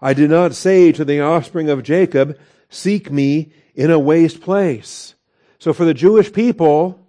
I 0.00 0.14
did 0.14 0.30
not 0.30 0.54
say 0.54 0.92
to 0.92 1.04
the 1.04 1.20
offspring 1.20 1.68
of 1.70 1.82
Jacob, 1.82 2.38
Seek 2.70 3.10
me 3.10 3.52
in 3.74 3.90
a 3.90 3.98
waste 3.98 4.40
place. 4.40 5.14
So 5.58 5.72
for 5.72 5.84
the 5.84 5.94
Jewish 5.94 6.32
people, 6.32 7.08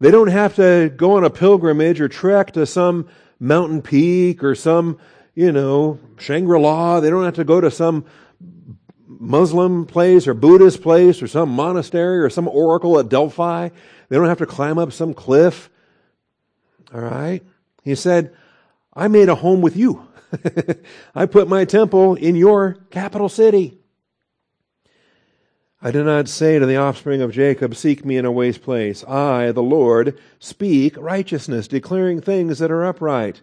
they 0.00 0.10
don't 0.10 0.28
have 0.28 0.56
to 0.56 0.92
go 0.96 1.16
on 1.16 1.24
a 1.24 1.30
pilgrimage 1.30 2.00
or 2.00 2.08
trek 2.08 2.52
to 2.52 2.66
some 2.66 3.08
mountain 3.38 3.82
peak 3.82 4.42
or 4.42 4.54
some, 4.54 4.98
you 5.34 5.52
know, 5.52 5.98
Shangri-La. 6.18 7.00
They 7.00 7.10
don't 7.10 7.24
have 7.24 7.34
to 7.34 7.44
go 7.44 7.60
to 7.60 7.70
some 7.70 8.04
Muslim 9.06 9.86
place 9.86 10.26
or 10.26 10.34
Buddhist 10.34 10.82
place 10.82 11.22
or 11.22 11.26
some 11.26 11.50
monastery 11.50 12.20
or 12.20 12.30
some 12.30 12.48
oracle 12.48 12.98
at 12.98 13.08
Delphi. 13.08 13.68
They 14.08 14.16
don't 14.16 14.28
have 14.28 14.38
to 14.38 14.46
climb 14.46 14.78
up 14.78 14.92
some 14.92 15.14
cliff. 15.14 15.70
All 16.92 17.00
right. 17.00 17.42
He 17.82 17.94
said, 17.94 18.34
I 18.94 19.08
made 19.08 19.28
a 19.28 19.34
home 19.34 19.60
with 19.60 19.76
you. 19.76 20.08
I 21.14 21.26
put 21.26 21.48
my 21.48 21.64
temple 21.64 22.14
in 22.14 22.36
your 22.36 22.74
capital 22.90 23.28
city. 23.28 23.78
I 25.80 25.90
do 25.90 26.02
not 26.02 26.28
say 26.28 26.58
to 26.58 26.64
the 26.64 26.78
offspring 26.78 27.20
of 27.20 27.32
Jacob, 27.32 27.74
Seek 27.74 28.04
me 28.04 28.16
in 28.16 28.24
a 28.24 28.32
waste 28.32 28.62
place. 28.62 29.04
I, 29.04 29.52
the 29.52 29.62
Lord, 29.62 30.18
speak 30.38 30.96
righteousness, 30.96 31.68
declaring 31.68 32.20
things 32.20 32.58
that 32.58 32.70
are 32.70 32.86
upright. 32.86 33.42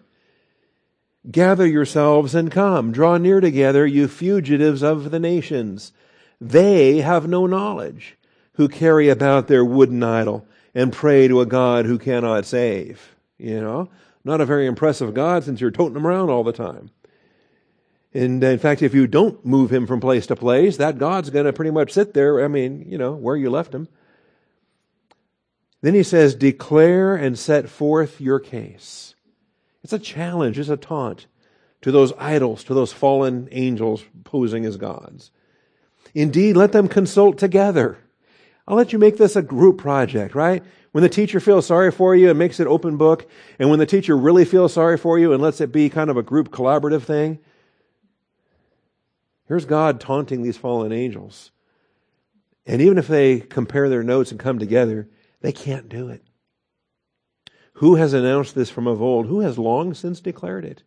Gather 1.30 1.66
yourselves 1.66 2.34
and 2.34 2.50
come. 2.50 2.90
Draw 2.90 3.18
near 3.18 3.40
together, 3.40 3.86
you 3.86 4.08
fugitives 4.08 4.82
of 4.82 5.12
the 5.12 5.20
nations. 5.20 5.92
They 6.40 7.00
have 7.00 7.28
no 7.28 7.46
knowledge, 7.46 8.18
who 8.54 8.68
carry 8.68 9.08
about 9.08 9.46
their 9.46 9.64
wooden 9.64 10.02
idol 10.02 10.44
and 10.74 10.92
pray 10.92 11.28
to 11.28 11.40
a 11.40 11.46
God 11.46 11.86
who 11.86 11.98
cannot 11.98 12.44
save. 12.44 13.14
You 13.38 13.60
know, 13.60 13.88
not 14.24 14.40
a 14.40 14.46
very 14.46 14.66
impressive 14.66 15.14
God 15.14 15.44
since 15.44 15.60
you're 15.60 15.70
toting 15.70 15.96
him 15.96 16.06
around 16.06 16.30
all 16.30 16.44
the 16.44 16.52
time. 16.52 16.90
And 18.14 18.44
uh, 18.44 18.48
in 18.48 18.58
fact, 18.58 18.82
if 18.82 18.94
you 18.94 19.06
don't 19.06 19.44
move 19.44 19.72
him 19.72 19.86
from 19.86 20.00
place 20.00 20.26
to 20.26 20.36
place, 20.36 20.76
that 20.76 20.98
God's 20.98 21.30
going 21.30 21.46
to 21.46 21.52
pretty 21.52 21.70
much 21.70 21.92
sit 21.92 22.14
there, 22.14 22.44
I 22.44 22.48
mean, 22.48 22.84
you 22.88 22.98
know, 22.98 23.12
where 23.12 23.36
you 23.36 23.50
left 23.50 23.74
him. 23.74 23.88
Then 25.80 25.94
he 25.94 26.02
says, 26.02 26.34
declare 26.34 27.16
and 27.16 27.38
set 27.38 27.68
forth 27.68 28.20
your 28.20 28.38
case. 28.38 29.14
It's 29.82 29.92
a 29.92 29.98
challenge, 29.98 30.58
it's 30.58 30.68
a 30.68 30.76
taunt 30.76 31.26
to 31.80 31.90
those 31.90 32.12
idols, 32.18 32.62
to 32.64 32.74
those 32.74 32.92
fallen 32.92 33.48
angels 33.50 34.04
posing 34.24 34.64
as 34.64 34.76
gods. 34.76 35.32
Indeed, 36.14 36.56
let 36.56 36.72
them 36.72 36.86
consult 36.86 37.38
together. 37.38 37.98
I'll 38.68 38.76
let 38.76 38.92
you 38.92 38.98
make 38.98 39.16
this 39.16 39.34
a 39.34 39.42
group 39.42 39.78
project, 39.78 40.34
right? 40.36 40.62
When 40.92 41.02
the 41.02 41.08
teacher 41.08 41.40
feels 41.40 41.66
sorry 41.66 41.90
for 41.90 42.14
you 42.14 42.30
and 42.30 42.38
makes 42.38 42.60
it 42.60 42.66
open 42.66 42.96
book, 42.96 43.28
and 43.58 43.68
when 43.70 43.78
the 43.78 43.86
teacher 43.86 44.16
really 44.16 44.44
feels 44.44 44.74
sorry 44.74 44.96
for 44.96 45.18
you 45.18 45.32
and 45.32 45.42
lets 45.42 45.60
it 45.60 45.72
be 45.72 45.88
kind 45.88 46.10
of 46.10 46.16
a 46.16 46.22
group 46.22 46.50
collaborative 46.50 47.02
thing, 47.02 47.38
Here's 49.52 49.64
God 49.66 50.00
taunting 50.00 50.42
these 50.42 50.56
fallen 50.56 50.92
angels. 50.92 51.50
And 52.64 52.80
even 52.80 52.96
if 52.96 53.06
they 53.06 53.40
compare 53.40 53.90
their 53.90 54.02
notes 54.02 54.30
and 54.30 54.40
come 54.40 54.58
together, 54.58 55.10
they 55.42 55.52
can't 55.52 55.90
do 55.90 56.08
it. 56.08 56.22
Who 57.74 57.96
has 57.96 58.14
announced 58.14 58.54
this 58.54 58.70
from 58.70 58.86
of 58.86 59.02
old? 59.02 59.26
Who 59.26 59.40
has 59.40 59.58
long 59.58 59.92
since 59.92 60.20
declared 60.20 60.64
it? 60.64 60.84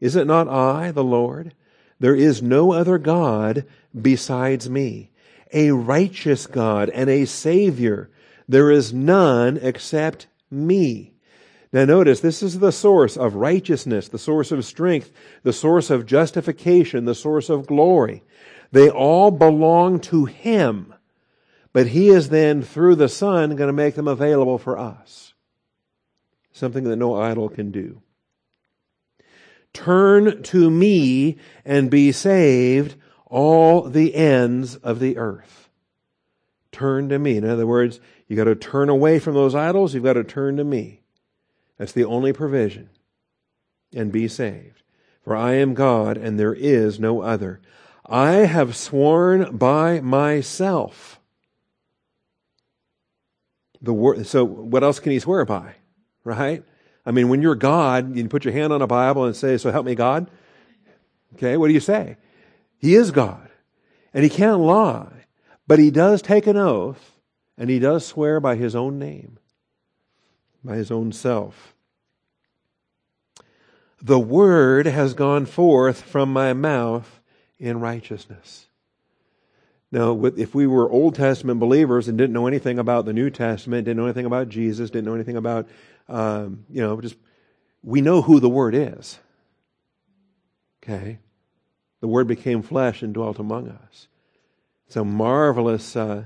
Is 0.00 0.16
it 0.16 0.26
not 0.26 0.48
I, 0.48 0.90
the 0.90 1.04
Lord? 1.04 1.54
There 2.00 2.16
is 2.16 2.42
no 2.42 2.72
other 2.72 2.98
God 2.98 3.66
besides 3.94 4.68
me, 4.68 5.10
a 5.52 5.70
righteous 5.70 6.48
God 6.48 6.88
and 6.88 7.08
a 7.08 7.24
Savior. 7.24 8.10
There 8.48 8.70
is 8.70 8.92
none 8.92 9.56
except 9.56 10.26
me. 10.50 11.12
Now 11.72 11.86
notice, 11.86 12.20
this 12.20 12.42
is 12.42 12.58
the 12.58 12.72
source 12.72 13.16
of 13.16 13.34
righteousness, 13.34 14.08
the 14.08 14.18
source 14.18 14.52
of 14.52 14.64
strength, 14.64 15.10
the 15.42 15.54
source 15.54 15.88
of 15.88 16.04
justification, 16.04 17.06
the 17.06 17.14
source 17.14 17.48
of 17.48 17.66
glory. 17.66 18.22
They 18.72 18.90
all 18.90 19.30
belong 19.30 20.00
to 20.00 20.26
Him. 20.26 20.92
But 21.72 21.88
He 21.88 22.08
is 22.08 22.28
then, 22.28 22.62
through 22.62 22.96
the 22.96 23.08
Son, 23.08 23.56
going 23.56 23.68
to 23.68 23.72
make 23.72 23.94
them 23.94 24.08
available 24.08 24.58
for 24.58 24.78
us. 24.78 25.32
Something 26.52 26.84
that 26.84 26.96
no 26.96 27.18
idol 27.18 27.48
can 27.48 27.70
do. 27.70 28.02
Turn 29.72 30.42
to 30.42 30.70
me 30.70 31.38
and 31.64 31.90
be 31.90 32.12
saved, 32.12 32.96
all 33.24 33.88
the 33.88 34.14
ends 34.14 34.76
of 34.76 35.00
the 35.00 35.16
earth. 35.16 35.70
Turn 36.70 37.08
to 37.08 37.18
me. 37.18 37.38
In 37.38 37.46
other 37.46 37.66
words, 37.66 38.00
you 38.32 38.36
got 38.36 38.44
to 38.44 38.54
turn 38.54 38.88
away 38.88 39.18
from 39.18 39.34
those 39.34 39.54
idols, 39.54 39.92
you've 39.92 40.04
got 40.04 40.14
to 40.14 40.24
turn 40.24 40.56
to 40.56 40.64
me. 40.64 41.02
That's 41.76 41.92
the 41.92 42.06
only 42.06 42.32
provision. 42.32 42.88
And 43.94 44.10
be 44.10 44.26
saved. 44.26 44.82
For 45.22 45.36
I 45.36 45.56
am 45.56 45.74
God 45.74 46.16
and 46.16 46.40
there 46.40 46.54
is 46.54 46.98
no 46.98 47.20
other. 47.20 47.60
I 48.06 48.46
have 48.46 48.74
sworn 48.74 49.58
by 49.58 50.00
myself. 50.00 51.20
The 53.82 53.92
word, 53.92 54.26
so 54.26 54.44
what 54.44 54.82
else 54.82 54.98
can 54.98 55.12
he 55.12 55.18
swear 55.18 55.44
by? 55.44 55.74
Right? 56.24 56.64
I 57.04 57.10
mean, 57.10 57.28
when 57.28 57.42
you're 57.42 57.54
God, 57.54 58.16
you 58.16 58.26
put 58.30 58.46
your 58.46 58.54
hand 58.54 58.72
on 58.72 58.80
a 58.80 58.86
Bible 58.86 59.26
and 59.26 59.36
say, 59.36 59.58
So 59.58 59.70
help 59.70 59.84
me 59.84 59.94
God. 59.94 60.30
Okay, 61.34 61.58
what 61.58 61.68
do 61.68 61.74
you 61.74 61.80
say? 61.80 62.16
He 62.78 62.94
is 62.94 63.10
God. 63.10 63.50
And 64.14 64.24
he 64.24 64.30
can't 64.30 64.60
lie. 64.60 65.26
But 65.66 65.78
he 65.78 65.90
does 65.90 66.22
take 66.22 66.46
an 66.46 66.56
oath 66.56 67.11
and 67.56 67.70
he 67.70 67.78
does 67.78 68.06
swear 68.06 68.40
by 68.40 68.56
his 68.56 68.74
own 68.74 68.98
name, 68.98 69.38
by 70.64 70.76
his 70.76 70.90
own 70.90 71.12
self 71.12 71.72
the 74.02 74.18
word 74.18 74.86
has 74.86 75.14
gone 75.14 75.46
forth 75.46 76.02
from 76.02 76.32
my 76.32 76.52
mouth 76.52 77.20
in 77.58 77.78
righteousness. 77.78 78.66
Now, 79.92 80.24
if 80.24 80.54
we 80.54 80.66
were 80.66 80.90
Old 80.90 81.14
Testament 81.14 81.60
believers 81.60 82.08
and 82.08 82.18
didn't 82.18 82.32
know 82.32 82.48
anything 82.48 82.78
about 82.78 83.04
the 83.04 83.12
New 83.12 83.30
Testament, 83.30 83.84
didn't 83.84 83.98
know 83.98 84.06
anything 84.06 84.26
about 84.26 84.48
Jesus, 84.48 84.90
didn't 84.90 85.04
know 85.04 85.14
anything 85.14 85.36
about, 85.36 85.68
um, 86.08 86.64
you 86.68 86.80
know, 86.80 87.00
just, 87.00 87.14
we 87.82 88.00
know 88.00 88.22
who 88.22 88.40
the 88.40 88.48
Word 88.48 88.74
is. 88.74 89.18
Okay? 90.82 91.18
The 92.00 92.08
Word 92.08 92.26
became 92.26 92.62
flesh 92.62 93.02
and 93.02 93.14
dwelt 93.14 93.38
among 93.38 93.68
us. 93.68 94.08
It's 94.86 94.96
a 94.96 95.04
marvelous 95.04 95.94
uh, 95.94 96.24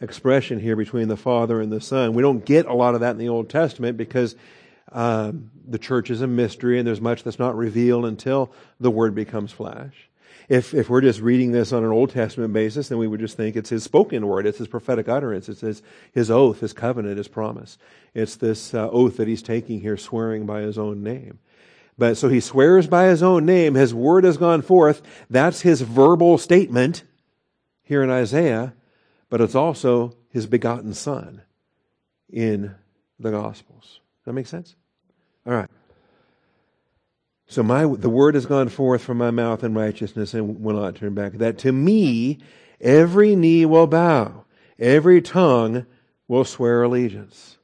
expression 0.00 0.58
here 0.58 0.76
between 0.76 1.08
the 1.08 1.16
Father 1.16 1.60
and 1.60 1.70
the 1.70 1.80
Son. 1.80 2.14
We 2.14 2.22
don't 2.22 2.44
get 2.44 2.66
a 2.66 2.74
lot 2.74 2.94
of 2.94 3.00
that 3.00 3.12
in 3.12 3.18
the 3.18 3.28
Old 3.28 3.48
Testament 3.48 3.96
because 3.96 4.34
um, 4.92 5.50
the 5.66 5.78
church 5.78 6.10
is 6.10 6.20
a 6.20 6.26
mystery 6.26 6.78
and 6.78 6.86
there's 6.86 7.00
much 7.00 7.22
that's 7.22 7.38
not 7.38 7.56
revealed 7.56 8.04
until 8.04 8.52
the 8.80 8.90
word 8.90 9.14
becomes 9.14 9.52
flesh. 9.52 10.08
If, 10.48 10.74
if 10.74 10.90
we're 10.90 11.00
just 11.00 11.20
reading 11.20 11.52
this 11.52 11.72
on 11.72 11.84
an 11.84 11.90
Old 11.90 12.10
Testament 12.10 12.52
basis, 12.52 12.88
then 12.88 12.98
we 12.98 13.08
would 13.08 13.20
just 13.20 13.36
think 13.36 13.56
it's 13.56 13.70
his 13.70 13.82
spoken 13.82 14.26
word, 14.26 14.46
it's 14.46 14.58
his 14.58 14.68
prophetic 14.68 15.08
utterance, 15.08 15.48
it's 15.48 15.62
his, 15.62 15.82
his 16.12 16.30
oath, 16.30 16.60
his 16.60 16.74
covenant, 16.74 17.16
his 17.16 17.28
promise. 17.28 17.78
It's 18.12 18.36
this 18.36 18.74
uh, 18.74 18.90
oath 18.90 19.16
that 19.16 19.28
he's 19.28 19.42
taking 19.42 19.80
here, 19.80 19.96
swearing 19.96 20.44
by 20.44 20.60
his 20.60 20.76
own 20.76 21.02
name. 21.02 21.38
But 21.96 22.16
so 22.16 22.28
he 22.28 22.40
swears 22.40 22.86
by 22.86 23.06
his 23.06 23.22
own 23.22 23.46
name, 23.46 23.74
his 23.74 23.94
word 23.94 24.24
has 24.24 24.36
gone 24.36 24.62
forth. 24.62 25.00
That's 25.30 25.62
his 25.62 25.80
verbal 25.80 26.36
statement 26.36 27.04
here 27.82 28.02
in 28.02 28.10
Isaiah, 28.10 28.74
but 29.34 29.40
it's 29.40 29.56
also 29.56 30.14
his 30.28 30.46
begotten 30.46 30.94
son 30.94 31.42
in 32.30 32.72
the 33.18 33.32
Gospels. 33.32 33.82
Does 33.82 34.26
that 34.26 34.32
make 34.32 34.46
sense? 34.46 34.76
All 35.44 35.52
right. 35.52 35.68
So 37.48 37.64
my 37.64 37.84
the 37.84 38.08
word 38.08 38.36
has 38.36 38.46
gone 38.46 38.68
forth 38.68 39.02
from 39.02 39.18
my 39.18 39.32
mouth 39.32 39.64
in 39.64 39.74
righteousness 39.74 40.34
and 40.34 40.62
will 40.62 40.80
not 40.80 40.94
turn 40.94 41.14
back. 41.14 41.32
That 41.32 41.58
to 41.58 41.72
me 41.72 42.38
every 42.80 43.34
knee 43.34 43.66
will 43.66 43.88
bow, 43.88 44.44
every 44.78 45.20
tongue 45.20 45.84
will 46.28 46.44
swear 46.44 46.84
allegiance. 46.84 47.58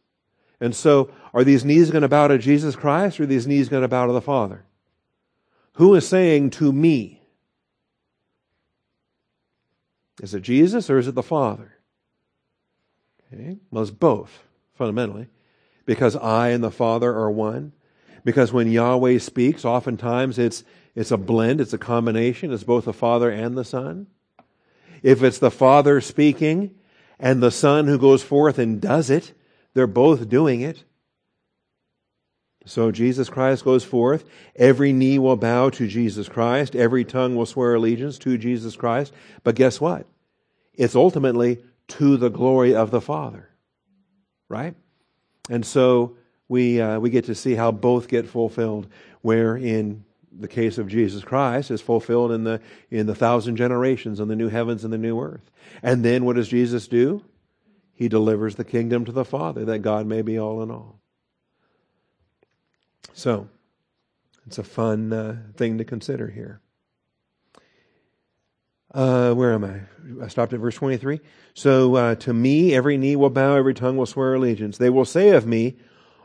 And 0.61 0.75
so, 0.75 1.13
are 1.33 1.45
these 1.45 1.65
knees 1.65 1.93
going 1.93 2.03
to 2.03 2.09
bow 2.09 2.27
to 2.27 2.39
Jesus 2.39 2.75
Christ 2.75 3.21
or 3.21 3.23
are 3.23 3.27
these 3.27 3.47
knees 3.47 3.69
going 3.69 3.83
to 3.83 3.89
bow 3.89 4.09
to 4.09 4.13
the 4.13 4.21
Father? 4.21 4.65
Who 5.75 5.95
is 5.95 6.09
saying 6.09 6.51
to 6.51 6.73
me? 6.73 7.20
Is 10.21 10.35
it 10.35 10.43
Jesus 10.43 10.91
or 10.91 10.99
is 10.99 11.09
it 11.09 11.15
the 11.15 11.23
Father? 11.23 11.77
Okay. 13.33 13.59
Well, 13.71 13.83
it's 13.83 13.91
both, 13.91 14.45
fundamentally, 14.75 15.29
because 15.87 16.17
I 16.17 16.49
and 16.49 16.63
the 16.63 16.71
Father 16.71 17.13
are 17.13 17.31
one. 17.31 17.73
Because 18.25 18.53
when 18.53 18.71
Yahweh 18.71 19.19
speaks, 19.19 19.65
oftentimes 19.65 20.39
it's, 20.39 20.63
it's 20.95 21.11
a 21.11 21.17
blend, 21.17 21.61
it's 21.61 21.73
a 21.73 21.79
combination, 21.79 22.53
it's 22.53 22.65
both 22.65 22.85
the 22.85 22.93
Father 22.93 23.31
and 23.31 23.57
the 23.57 23.65
Son. 23.65 24.09
If 25.03 25.23
it's 25.23 25.39
the 25.39 25.51
Father 25.51 26.01
speaking 26.01 26.75
and 27.19 27.43
the 27.43 27.51
Son 27.51 27.87
who 27.87 27.99
goes 27.99 28.23
forth 28.23 28.59
and 28.59 28.81
does 28.81 29.09
it, 29.09 29.33
they're 29.73 29.87
both 29.87 30.29
doing 30.29 30.61
it. 30.61 30.85
So 32.71 32.93
Jesus 32.93 33.29
Christ 33.29 33.65
goes 33.65 33.83
forth. 33.83 34.25
Every 34.55 34.93
knee 34.93 35.19
will 35.19 35.35
bow 35.35 35.71
to 35.71 35.89
Jesus 35.89 36.29
Christ. 36.29 36.77
Every 36.77 37.05
tongue 37.05 37.35
will 37.35 37.45
swear 37.45 37.75
allegiance 37.75 38.17
to 38.19 38.39
Jesus 38.39 38.77
Christ. 38.77 39.13
But 39.43 39.57
guess 39.57 39.81
what? 39.81 40.07
It's 40.75 40.95
ultimately 40.95 41.65
to 41.89 42.17
the 42.17 42.29
glory 42.29 42.77
of 42.77 42.93
the 42.93 43.01
Father. 43.01 43.49
Right? 44.49 44.77
And 45.49 45.67
so 45.67 46.17
we, 46.47 46.81
uh, 46.81 47.01
we 47.01 47.11
get 47.11 47.25
to 47.25 47.35
see 47.35 47.57
how 47.57 47.73
both 47.73 48.07
get 48.07 48.29
fulfilled, 48.29 48.87
where 49.21 49.57
in 49.57 50.05
the 50.31 50.47
case 50.47 50.79
of 50.79 50.87
Jesus 50.87 51.25
Christ 51.25 51.73
is 51.73 51.81
fulfilled 51.81 52.31
in 52.31 52.45
the, 52.45 52.61
in 52.89 53.07
the 53.07 53.17
thousand 53.17 53.57
generations 53.57 54.21
on 54.21 54.29
the 54.29 54.37
new 54.37 54.49
heavens 54.49 54.85
and 54.85 54.93
the 54.93 54.99
new 54.99 55.21
earth. 55.21 55.51
And 55.83 56.05
then 56.05 56.25
what 56.25 56.37
does 56.37 56.47
Jesus 56.47 56.87
do? 56.87 57.25
He 57.95 58.09
delivers 58.09 58.55
the 58.55 58.65
kingdom 58.65 59.05
to 59.07 59.13
the 59.13 59.25
Father 59.25 59.65
that 59.65 59.81
God 59.81 60.07
may 60.07 60.23
be 60.23 60.39
all 60.39 60.63
in 60.63 60.71
all. 60.71 61.00
So, 63.21 63.49
it's 64.47 64.57
a 64.57 64.65
fun 64.65 65.13
uh, 65.13 65.37
thing 65.55 65.77
to 65.77 65.85
consider 65.85 66.29
here. 66.29 66.63
Uh, 68.95 69.35
where 69.35 69.53
am 69.53 69.63
I? 69.63 70.25
I 70.25 70.29
stopped 70.29 70.55
at 70.55 70.61
verse 70.61 70.77
23. 70.77 71.21
So, 71.53 71.97
uh, 71.97 72.15
to 72.15 72.33
me, 72.33 72.73
every 72.73 72.97
knee 72.97 73.17
will 73.17 73.29
bow, 73.29 73.57
every 73.57 73.75
tongue 73.75 73.99
will 73.99 74.07
swear 74.07 74.33
allegiance. 74.33 74.79
They 74.79 74.89
will 74.89 75.05
say 75.05 75.29
of 75.33 75.47
me, 75.47 75.77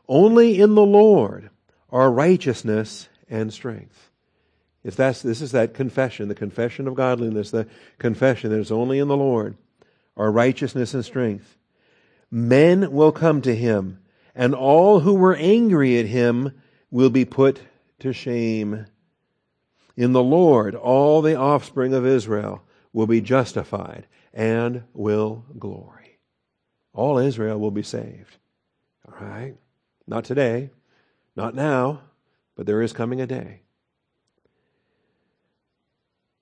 only 0.07 0.61
in 0.61 0.75
the 0.75 0.85
Lord 0.85 1.49
are 1.89 2.09
righteousness 2.09 3.09
and 3.29 3.51
strength. 3.51 4.09
If 4.81 4.95
that's, 4.95 5.21
this 5.21 5.41
is 5.41 5.51
that 5.51 5.73
confession, 5.73 6.29
the 6.29 6.33
confession 6.33 6.87
of 6.87 6.95
godliness, 6.95 7.51
the 7.51 7.67
confession 7.97 8.51
that 8.51 8.59
is 8.59 8.71
only 8.71 8.99
in 8.99 9.09
the 9.09 9.17
Lord, 9.17 9.57
are 10.15 10.31
righteousness 10.31 10.93
and 10.93 11.03
strength. 11.03 11.57
Men 12.31 12.93
will 12.93 13.11
come 13.11 13.41
to 13.41 13.53
him, 13.53 13.99
and 14.33 14.55
all 14.55 15.01
who 15.01 15.15
were 15.15 15.35
angry 15.35 15.99
at 15.99 16.05
him 16.05 16.53
will 16.91 17.09
be 17.09 17.25
put 17.25 17.61
to 17.99 18.13
shame. 18.13 18.85
In 19.97 20.11
the 20.11 20.23
Lord, 20.23 20.75
all 20.75 21.21
the 21.21 21.35
offspring 21.35 21.93
of 21.93 22.05
Israel 22.05 22.63
will 22.93 23.07
be 23.07 23.21
justified 23.21 24.07
and 24.33 24.83
will 24.93 25.45
glory. 25.57 26.19
All 26.93 27.17
Israel 27.17 27.59
will 27.59 27.71
be 27.71 27.83
saved. 27.83 28.37
All 29.07 29.27
right? 29.27 29.55
Not 30.07 30.25
today, 30.25 30.69
not 31.35 31.55
now, 31.55 32.01
but 32.55 32.65
there 32.65 32.81
is 32.81 32.93
coming 32.93 33.21
a 33.21 33.27
day. 33.27 33.61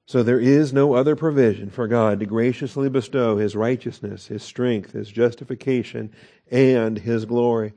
So 0.05 0.21
there 0.21 0.39
is 0.39 0.73
no 0.73 0.93
other 0.93 1.15
provision 1.15 1.69
for 1.69 1.87
God 1.87 2.19
to 2.19 2.25
graciously 2.25 2.89
bestow 2.89 3.37
His 3.37 3.55
righteousness, 3.55 4.27
His 4.27 4.43
strength, 4.43 4.91
His 4.91 5.09
justification, 5.09 6.11
and 6.51 6.99
His 6.99 7.25
glory. 7.25 7.73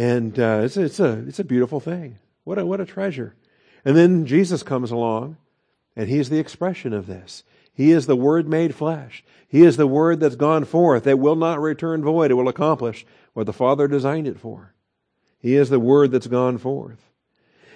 And 0.00 0.40
uh, 0.40 0.62
it's, 0.62 0.78
it's, 0.78 0.98
a, 0.98 1.22
it's 1.28 1.40
a 1.40 1.44
beautiful 1.44 1.78
thing. 1.78 2.16
What 2.44 2.58
a, 2.58 2.64
what 2.64 2.80
a 2.80 2.86
treasure. 2.86 3.34
And 3.84 3.94
then 3.94 4.24
Jesus 4.24 4.62
comes 4.62 4.90
along, 4.90 5.36
and 5.94 6.08
He's 6.08 6.30
the 6.30 6.38
expression 6.38 6.94
of 6.94 7.06
this. 7.06 7.44
He 7.74 7.90
is 7.90 8.06
the 8.06 8.16
Word 8.16 8.48
made 8.48 8.74
flesh. 8.74 9.22
He 9.46 9.62
is 9.62 9.76
the 9.76 9.86
Word 9.86 10.18
that's 10.20 10.36
gone 10.36 10.64
forth 10.64 11.04
that 11.04 11.18
will 11.18 11.36
not 11.36 11.60
return 11.60 12.02
void. 12.02 12.30
It 12.30 12.34
will 12.34 12.48
accomplish 12.48 13.04
what 13.34 13.44
the 13.44 13.52
Father 13.52 13.86
designed 13.86 14.26
it 14.26 14.40
for. 14.40 14.72
He 15.38 15.54
is 15.54 15.68
the 15.68 15.78
Word 15.78 16.12
that's 16.12 16.28
gone 16.28 16.56
forth. 16.56 17.10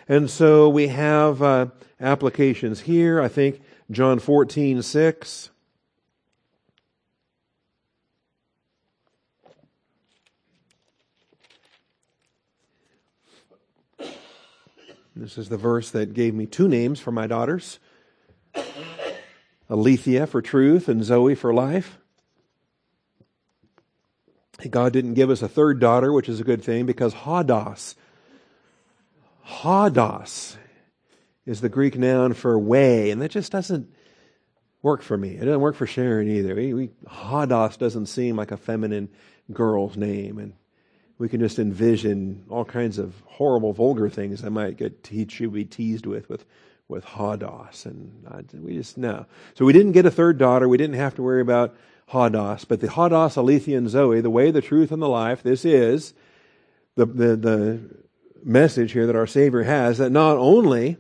And 0.08 0.30
so 0.30 0.70
we 0.70 0.88
have 0.88 1.42
uh, 1.42 1.66
applications 2.00 2.80
here. 2.80 3.20
I 3.20 3.28
think 3.28 3.60
John 3.90 4.18
14, 4.18 4.80
6. 4.80 5.50
This 15.16 15.38
is 15.38 15.48
the 15.48 15.57
verse 15.57 15.90
that 15.90 16.14
gave 16.14 16.35
me 16.35 16.46
two 16.46 16.68
names 16.68 16.98
for 16.98 17.12
my 17.12 17.27
daughters 17.27 17.79
Alethea 19.70 20.27
for 20.27 20.42
truth 20.42 20.88
and 20.88 21.03
Zoe 21.03 21.35
for 21.35 21.55
life. 21.55 21.98
God 24.70 24.92
didn't 24.92 25.14
give 25.14 25.31
us 25.31 25.42
a 25.42 25.48
third 25.48 25.81
daughter, 25.81 26.12
which 26.12 26.29
is 26.29 26.40
a 26.40 26.44
good 26.44 26.62
thing, 26.62 26.87
because 26.87 27.14
Hodos, 27.14 27.94
Hodos 29.46 30.57
is 31.44 31.61
the 31.61 31.68
Greek 31.68 31.98
noun 31.98 32.35
for 32.35 32.59
way, 32.59 33.11
and 33.11 33.20
that 33.20 33.31
just 33.31 33.53
doesn't 33.53 33.92
work 34.83 35.03
for 35.03 35.16
me. 35.16 35.31
It 35.31 35.44
doesn't 35.44 35.61
work 35.61 35.77
for 35.77 35.87
Sharon 35.87 36.29
either. 36.29 36.55
We, 36.55 36.74
we, 36.74 36.90
Hodos 37.07 37.79
doesn't 37.79 38.07
seem 38.07 38.37
like 38.37 38.53
a 38.53 38.57
feminine 38.57 39.09
girl's 39.53 39.96
name, 39.96 40.38
and 40.38 40.55
we 41.18 41.29
can 41.29 41.40
just 41.40 41.59
envision 41.59 42.44
all 42.48 42.64
kinds 42.64 42.98
of 42.98 43.14
horrible, 43.27 43.72
vulgar 43.72 44.09
things 44.09 44.44
I 44.44 44.48
might 44.48 44.77
get 44.77 45.03
te- 45.03 45.29
she 45.29 45.46
be 45.46 45.64
teased 45.64 46.07
with 46.07 46.29
with 46.29 46.44
with 46.87 47.05
Hodos, 47.05 47.87
and 47.87 48.27
I, 48.29 48.42
we 48.59 48.74
just 48.74 48.98
no. 48.98 49.27
So 49.55 49.64
we 49.64 49.72
didn't 49.72 49.92
get 49.92 50.07
a 50.07 50.11
third 50.11 50.38
daughter. 50.38 50.68
We 50.68 50.77
didn't 50.77 50.96
have 50.96 51.14
to 51.14 51.22
worry 51.22 51.40
about 51.40 51.74
Hodos, 52.11 52.66
but 52.66 52.81
the 52.81 52.88
Hodos, 52.88 53.37
Alethea, 53.37 53.79
and 53.79 53.88
Zoe, 53.88 54.20
the 54.20 54.31
way, 54.31 54.50
the 54.50 54.61
truth, 54.61 54.92
and 54.92 55.00
the 55.00 55.09
life. 55.09 55.42
This 55.42 55.64
is 55.64 56.14
the 56.96 57.07
the, 57.07 57.37
the 57.37 57.81
message 58.44 58.92
here 58.92 59.07
that 59.07 59.16
our 59.16 59.27
Savior 59.27 59.62
has 59.62 59.98
that 59.98 60.11
not 60.11 60.37
only 60.37 60.98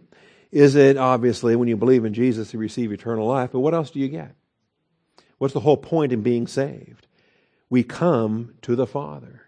is 0.50 0.76
it 0.76 0.96
obviously 0.96 1.56
when 1.56 1.68
you 1.68 1.76
believe 1.76 2.04
in 2.04 2.14
Jesus 2.14 2.54
you 2.54 2.60
receive 2.60 2.92
eternal 2.92 3.26
life, 3.26 3.50
but 3.52 3.60
what 3.60 3.74
else 3.74 3.90
do 3.90 3.98
you 3.98 4.08
get? 4.08 4.34
What's 5.38 5.52
the 5.52 5.60
whole 5.60 5.76
point 5.76 6.12
in 6.12 6.22
being 6.22 6.46
saved? 6.46 7.06
We 7.68 7.82
come 7.82 8.54
to 8.62 8.76
the 8.76 8.86
Father. 8.86 9.43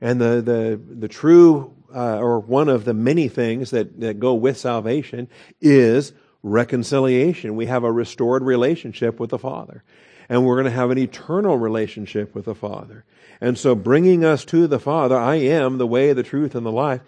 And 0.00 0.20
the, 0.20 0.42
the, 0.42 0.80
the 1.00 1.08
true, 1.08 1.74
uh, 1.94 2.18
or 2.18 2.40
one 2.40 2.68
of 2.68 2.84
the 2.84 2.94
many 2.94 3.28
things 3.28 3.70
that, 3.70 4.00
that 4.00 4.18
go 4.18 4.34
with 4.34 4.56
salvation 4.56 5.28
is 5.60 6.12
reconciliation. 6.42 7.56
We 7.56 7.66
have 7.66 7.84
a 7.84 7.92
restored 7.92 8.42
relationship 8.42 9.18
with 9.18 9.30
the 9.30 9.38
Father. 9.38 9.82
And 10.28 10.44
we're 10.44 10.56
going 10.56 10.64
to 10.64 10.70
have 10.70 10.90
an 10.90 10.98
eternal 10.98 11.58
relationship 11.58 12.34
with 12.34 12.46
the 12.46 12.54
Father. 12.54 13.04
And 13.40 13.58
so 13.58 13.74
bringing 13.74 14.24
us 14.24 14.44
to 14.46 14.66
the 14.66 14.78
Father, 14.78 15.18
I 15.18 15.36
am 15.36 15.78
the 15.78 15.86
way, 15.86 16.12
the 16.12 16.22
truth, 16.22 16.54
and 16.54 16.64
the 16.64 16.72
life, 16.72 17.00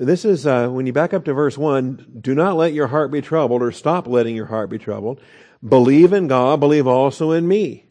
this 0.00 0.24
is, 0.24 0.46
uh, 0.46 0.68
when 0.68 0.86
you 0.86 0.94
back 0.94 1.12
up 1.12 1.26
to 1.26 1.34
verse 1.34 1.58
1, 1.58 2.20
do 2.22 2.34
not 2.34 2.56
let 2.56 2.72
your 2.72 2.86
heart 2.86 3.10
be 3.10 3.20
troubled 3.20 3.62
or 3.62 3.70
stop 3.70 4.06
letting 4.06 4.34
your 4.34 4.46
heart 4.46 4.70
be 4.70 4.78
troubled. 4.78 5.20
Believe 5.66 6.14
in 6.14 6.26
God, 6.26 6.58
believe 6.58 6.86
also 6.86 7.32
in 7.32 7.46
me. 7.46 7.86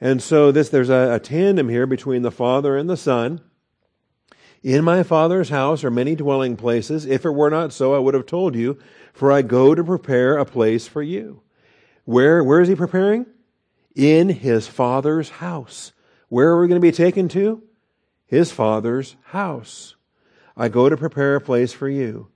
And 0.00 0.22
so 0.22 0.50
this, 0.50 0.70
there's 0.70 0.88
a, 0.88 1.12
a 1.14 1.20
tandem 1.20 1.68
here 1.68 1.86
between 1.86 2.22
the 2.22 2.30
Father 2.30 2.78
and 2.78 2.88
the 2.88 2.96
Son. 2.96 3.42
In 4.62 4.84
my 4.84 5.02
Father's 5.02 5.50
house 5.50 5.84
are 5.84 5.90
many 5.90 6.16
dwelling 6.16 6.56
places. 6.56 7.06
If 7.06 7.24
it 7.24 7.30
were 7.30 7.50
not 7.50 7.72
so, 7.72 7.94
I 7.94 7.98
would 7.98 8.14
have 8.14 8.26
told 8.26 8.56
you, 8.56 8.78
for 9.12 9.30
I 9.30 9.42
go 9.42 9.74
to 9.74 9.84
prepare 9.84 10.36
a 10.36 10.44
place 10.44 10.86
for 10.86 11.02
you. 11.02 11.42
Where, 12.04 12.42
where 12.42 12.60
is 12.60 12.68
he 12.68 12.74
preparing? 12.74 13.26
In 13.94 14.28
his 14.28 14.66
Father's 14.66 15.30
house. 15.30 15.92
Where 16.28 16.48
are 16.50 16.60
we 16.60 16.68
going 16.68 16.80
to 16.80 16.86
be 16.86 16.92
taken 16.92 17.28
to? 17.30 17.62
His 18.26 18.50
Father's 18.50 19.16
house. 19.24 19.94
I 20.56 20.68
go 20.68 20.88
to 20.88 20.96
prepare 20.96 21.36
a 21.36 21.40
place 21.40 21.72
for 21.72 21.88
you. 21.88 22.28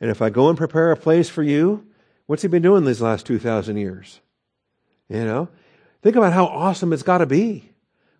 And 0.00 0.10
if 0.10 0.22
I 0.22 0.30
go 0.30 0.48
and 0.48 0.56
prepare 0.56 0.92
a 0.92 0.96
place 0.96 1.28
for 1.28 1.42
you, 1.42 1.86
what's 2.26 2.42
he 2.42 2.48
been 2.48 2.62
doing 2.62 2.84
these 2.84 3.02
last 3.02 3.26
2,000 3.26 3.76
years? 3.76 4.20
You 5.08 5.24
know? 5.24 5.48
Think 6.02 6.14
about 6.14 6.32
how 6.32 6.46
awesome 6.46 6.92
it's 6.92 7.02
got 7.02 7.18
to 7.18 7.26
be. 7.26 7.70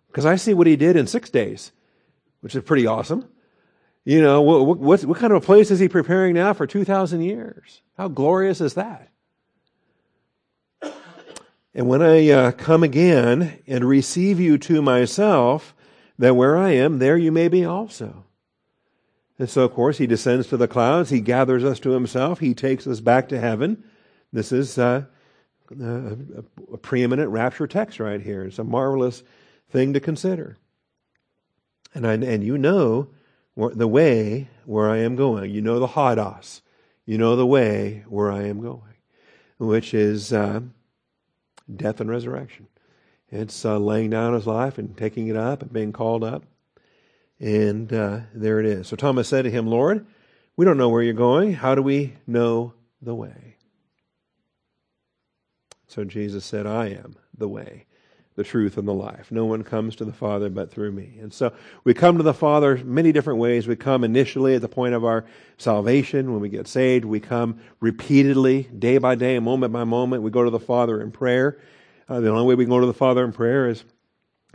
Because 0.07 0.25
I 0.25 0.35
see 0.35 0.53
what 0.53 0.67
he 0.67 0.75
did 0.75 0.95
in 0.95 1.07
six 1.07 1.29
days, 1.29 1.71
which 2.41 2.55
is 2.55 2.63
pretty 2.63 2.85
awesome. 2.85 3.25
You 4.07 4.21
know, 4.21 4.41
what, 4.41 4.77
what, 4.77 5.03
what 5.03 5.17
kind 5.17 5.33
of 5.33 5.43
a 5.43 5.45
place 5.45 5.69
is 5.69 5.81
he 5.81 5.89
preparing 5.89 6.33
now 6.33 6.53
for 6.53 6.65
2,000 6.65 7.19
years? 7.19 7.81
How 7.97 8.07
glorious 8.07 8.61
is 8.61 8.75
that? 8.75 9.09
And 11.75 11.89
when 11.89 12.01
I 12.01 12.29
uh, 12.29 12.51
come 12.53 12.83
again 12.83 13.59
and 13.67 13.83
receive 13.83 14.39
you 14.39 14.57
to 14.59 14.81
myself, 14.81 15.75
that 16.17 16.37
where 16.37 16.55
I 16.55 16.69
am, 16.69 16.99
there 16.99 17.17
you 17.17 17.33
may 17.33 17.49
be 17.49 17.65
also. 17.65 18.23
And 19.37 19.49
so, 19.49 19.65
of 19.65 19.73
course, 19.73 19.97
he 19.97 20.07
descends 20.07 20.47
to 20.47 20.57
the 20.57 20.69
clouds. 20.69 21.09
He 21.09 21.19
gathers 21.19 21.65
us 21.65 21.77
to 21.81 21.89
himself. 21.89 22.39
He 22.39 22.53
takes 22.53 22.87
us 22.87 23.01
back 23.01 23.27
to 23.27 23.41
heaven. 23.41 23.83
This 24.31 24.53
is 24.53 24.77
uh, 24.77 25.03
a, 25.69 26.15
a 26.71 26.77
preeminent 26.77 27.29
rapture 27.29 27.67
text 27.67 27.99
right 27.99 28.21
here. 28.21 28.45
It's 28.45 28.57
a 28.57 28.63
marvelous 28.63 29.21
thing 29.69 29.91
to 29.91 29.99
consider. 29.99 30.55
And, 31.93 32.07
I, 32.07 32.13
and 32.13 32.41
you 32.41 32.57
know 32.57 33.09
the 33.57 33.87
way 33.87 34.47
where 34.65 34.89
I 34.89 34.97
am 34.97 35.15
going. 35.15 35.51
You 35.51 35.61
know 35.61 35.79
the 35.79 35.87
Hodos. 35.87 36.61
You 37.05 37.17
know 37.17 37.35
the 37.35 37.45
way 37.45 38.03
where 38.07 38.31
I 38.31 38.43
am 38.43 38.61
going, 38.61 38.95
which 39.57 39.93
is 39.93 40.31
uh, 40.31 40.61
death 41.73 41.99
and 42.01 42.09
resurrection. 42.09 42.67
It's 43.29 43.65
uh, 43.65 43.77
laying 43.77 44.09
down 44.09 44.33
his 44.33 44.45
life 44.45 44.77
and 44.77 44.95
taking 44.95 45.27
it 45.27 45.35
up 45.35 45.61
and 45.61 45.73
being 45.73 45.91
called 45.91 46.23
up. 46.23 46.43
And 47.39 47.91
uh, 47.91 48.21
there 48.33 48.59
it 48.59 48.65
is. 48.65 48.87
So 48.87 48.95
Thomas 48.95 49.27
said 49.27 49.43
to 49.43 49.51
him, 49.51 49.67
Lord, 49.67 50.05
we 50.55 50.65
don't 50.65 50.77
know 50.77 50.89
where 50.89 51.03
you're 51.03 51.13
going. 51.13 51.53
How 51.53 51.75
do 51.75 51.81
we 51.81 52.13
know 52.25 52.73
the 53.01 53.15
way? 53.15 53.55
So 55.87 56.03
Jesus 56.03 56.45
said, 56.45 56.67
I 56.67 56.87
am 56.89 57.15
the 57.35 57.47
way, 57.47 57.85
the 58.37 58.43
truth, 58.43 58.77
and 58.77 58.87
the 58.87 58.93
life. 58.93 59.31
No 59.31 59.45
one 59.45 59.63
comes 59.63 59.95
to 59.95 60.05
the 60.05 60.13
Father 60.13 60.47
but 60.47 60.71
through 60.71 60.91
me. 60.91 61.17
And 61.19 61.33
so 61.33 61.51
we 61.83 61.95
come 61.95 62.17
to 62.17 62.23
the 62.23 62.35
Father 62.35 62.77
many 62.85 63.11
different 63.11 63.39
ways. 63.39 63.67
We 63.67 63.75
come 63.75 64.03
initially 64.03 64.53
at 64.53 64.61
the 64.61 64.69
point 64.69 64.93
of 64.93 65.03
our 65.03 65.25
salvation 65.57 66.31
when 66.31 66.39
we 66.39 66.47
get 66.47 66.67
saved. 66.67 67.03
We 67.03 67.19
come 67.19 67.59
repeatedly, 67.79 68.69
day 68.77 68.99
by 68.99 69.15
day, 69.15 69.39
moment 69.39 69.73
by 69.73 69.85
moment. 69.85 70.21
We 70.21 70.29
go 70.29 70.43
to 70.43 70.51
the 70.51 70.59
Father 70.59 71.01
in 71.01 71.11
prayer. 71.11 71.59
Uh, 72.07 72.19
the 72.19 72.29
only 72.29 72.45
way 72.45 72.53
we 72.53 72.65
can 72.65 72.69
go 72.69 72.79
to 72.79 72.85
the 72.85 72.93
Father 72.93 73.25
in 73.25 73.33
prayer 73.33 73.67
is 73.67 73.83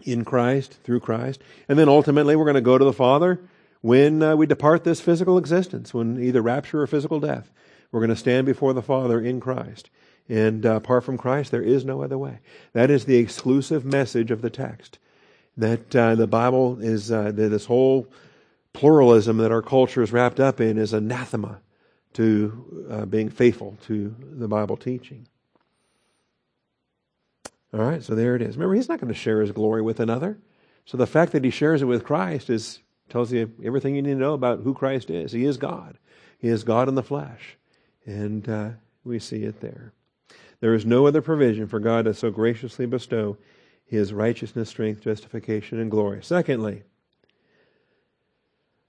in 0.04 0.24
Christ, 0.24 0.78
through 0.84 1.00
Christ. 1.00 1.42
And 1.68 1.76
then 1.76 1.88
ultimately, 1.88 2.36
we're 2.36 2.44
going 2.44 2.54
to 2.54 2.60
go 2.60 2.78
to 2.78 2.84
the 2.84 2.92
Father 2.92 3.40
when 3.80 4.22
uh, 4.22 4.36
we 4.36 4.46
depart 4.46 4.84
this 4.84 5.00
physical 5.00 5.36
existence, 5.36 5.92
when 5.92 6.22
either 6.22 6.40
rapture 6.40 6.82
or 6.82 6.86
physical 6.86 7.18
death. 7.18 7.50
We're 7.90 8.00
going 8.00 8.10
to 8.10 8.16
stand 8.16 8.46
before 8.46 8.74
the 8.74 8.80
Father 8.80 9.20
in 9.20 9.40
Christ. 9.40 9.90
And 10.28 10.64
uh, 10.64 10.76
apart 10.76 11.04
from 11.04 11.18
Christ, 11.18 11.50
there 11.50 11.62
is 11.62 11.84
no 11.84 12.02
other 12.02 12.16
way. 12.18 12.38
That 12.72 12.90
is 12.90 13.04
the 13.04 13.16
exclusive 13.16 13.84
message 13.84 14.30
of 14.30 14.42
the 14.42 14.50
text. 14.50 14.98
That 15.56 15.94
uh, 15.94 16.14
the 16.14 16.26
Bible 16.26 16.78
is, 16.80 17.12
uh, 17.12 17.32
this 17.32 17.66
whole 17.66 18.06
pluralism 18.72 19.36
that 19.38 19.52
our 19.52 19.62
culture 19.62 20.02
is 20.02 20.12
wrapped 20.12 20.40
up 20.40 20.60
in 20.60 20.78
is 20.78 20.92
anathema 20.92 21.60
to 22.14 22.86
uh, 22.90 23.06
being 23.06 23.28
faithful 23.28 23.76
to 23.86 24.14
the 24.20 24.48
Bible 24.48 24.76
teaching. 24.76 25.26
All 27.74 27.80
right, 27.80 28.02
so 28.02 28.14
there 28.14 28.36
it 28.36 28.42
is. 28.42 28.56
Remember, 28.56 28.74
he's 28.74 28.88
not 28.88 29.00
going 29.00 29.12
to 29.12 29.18
share 29.18 29.40
his 29.40 29.52
glory 29.52 29.82
with 29.82 30.00
another. 30.00 30.38
So 30.84 30.96
the 30.96 31.06
fact 31.06 31.32
that 31.32 31.44
he 31.44 31.50
shares 31.50 31.80
it 31.80 31.86
with 31.86 32.04
Christ 32.04 32.50
is 32.50 32.80
tells 33.08 33.32
you 33.32 33.52
everything 33.62 33.94
you 33.94 34.02
need 34.02 34.14
to 34.14 34.16
know 34.16 34.34
about 34.34 34.60
who 34.60 34.74
Christ 34.74 35.10
is. 35.10 35.32
He 35.32 35.44
is 35.44 35.56
God. 35.56 35.98
He 36.38 36.48
is 36.48 36.64
God 36.64 36.88
in 36.88 36.94
the 36.94 37.02
flesh, 37.02 37.56
and 38.06 38.48
uh, 38.48 38.70
We 39.04 39.18
see 39.18 39.44
it 39.44 39.60
there. 39.60 39.92
There 40.62 40.74
is 40.74 40.86
no 40.86 41.08
other 41.08 41.20
provision 41.20 41.66
for 41.66 41.80
God 41.80 42.04
to 42.04 42.14
so 42.14 42.30
graciously 42.30 42.86
bestow 42.86 43.36
his 43.84 44.12
righteousness, 44.12 44.68
strength, 44.68 45.02
justification, 45.02 45.80
and 45.80 45.90
glory. 45.90 46.22
Secondly, 46.22 46.84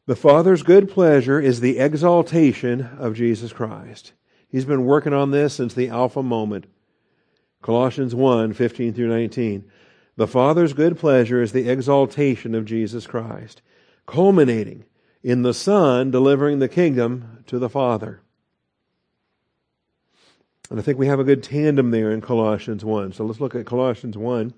the 0.06 0.16
Father's 0.16 0.62
good 0.62 0.88
pleasure 0.88 1.42
is 1.42 1.62
the 1.62 1.80
exaltation 1.80 2.92
of 3.00 3.16
Jesus 3.16 3.52
Christ. 3.52 4.14
He's 4.48 4.66
been 4.66 4.86
working 4.86 5.14
on 5.14 5.32
this 5.32 5.56
since 5.56 5.74
the 5.74 5.90
Alpha 5.90 6.22
moment. 6.22 6.68
Colossians 7.64 8.14
1 8.14 8.54
15 8.54 8.94
through 8.94 9.08
19. 9.08 9.66
The 10.16 10.28
Father's 10.28 10.74
good 10.74 11.00
pleasure 11.00 11.42
is 11.42 11.54
the 11.54 11.68
exaltation 11.68 12.54
of 12.54 12.66
Jesus 12.66 13.08
Christ, 13.08 13.64
culminating 14.06 14.86
in 15.24 15.42
the 15.42 15.56
Son 15.56 16.12
delivering 16.12 16.60
the 16.60 16.70
kingdom 16.70 17.44
to 17.48 17.58
the 17.58 17.70
Father. 17.70 18.22
And 20.70 20.80
I 20.80 20.82
think 20.82 20.98
we 20.98 21.08
have 21.08 21.20
a 21.20 21.24
good 21.24 21.44
tandem 21.44 21.92
there 21.92 22.12
in 22.12 22.22
Colossians 22.22 22.84
1. 22.84 23.14
So 23.14 23.26
let's 23.26 23.40
look 23.40 23.56
at 23.56 23.66
Colossians 23.66 24.18
1. 24.18 24.54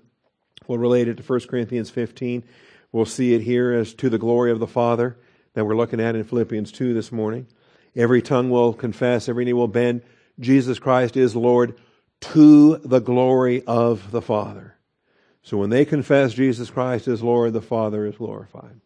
We'll 0.66 0.78
relate 0.78 1.08
it 1.08 1.16
to 1.18 1.22
1 1.22 1.40
Corinthians 1.40 1.90
15. 1.90 2.44
We'll 2.92 3.04
see 3.04 3.34
it 3.34 3.42
here 3.42 3.72
as 3.72 3.92
to 3.94 4.08
the 4.08 4.18
glory 4.18 4.50
of 4.50 4.58
the 4.58 4.66
Father 4.66 5.16
that 5.54 5.64
we're 5.64 5.76
looking 5.76 6.00
at 6.00 6.14
in 6.14 6.24
Philippians 6.24 6.72
2 6.72 6.94
this 6.94 7.12
morning. 7.12 7.46
Every 7.94 8.22
tongue 8.22 8.50
will 8.50 8.72
confess, 8.72 9.28
every 9.28 9.44
knee 9.44 9.52
will 9.52 9.68
bend. 9.68 10.02
Jesus 10.38 10.78
Christ 10.78 11.16
is 11.16 11.34
Lord 11.34 11.78
to 12.20 12.76
the 12.78 13.00
glory 13.00 13.64
of 13.66 14.10
the 14.10 14.22
Father. 14.22 14.76
So 15.42 15.56
when 15.56 15.70
they 15.70 15.84
confess 15.84 16.34
Jesus 16.34 16.70
Christ 16.70 17.08
as 17.08 17.22
Lord, 17.22 17.52
the 17.52 17.62
Father 17.62 18.04
is 18.04 18.16
glorified. 18.16 18.80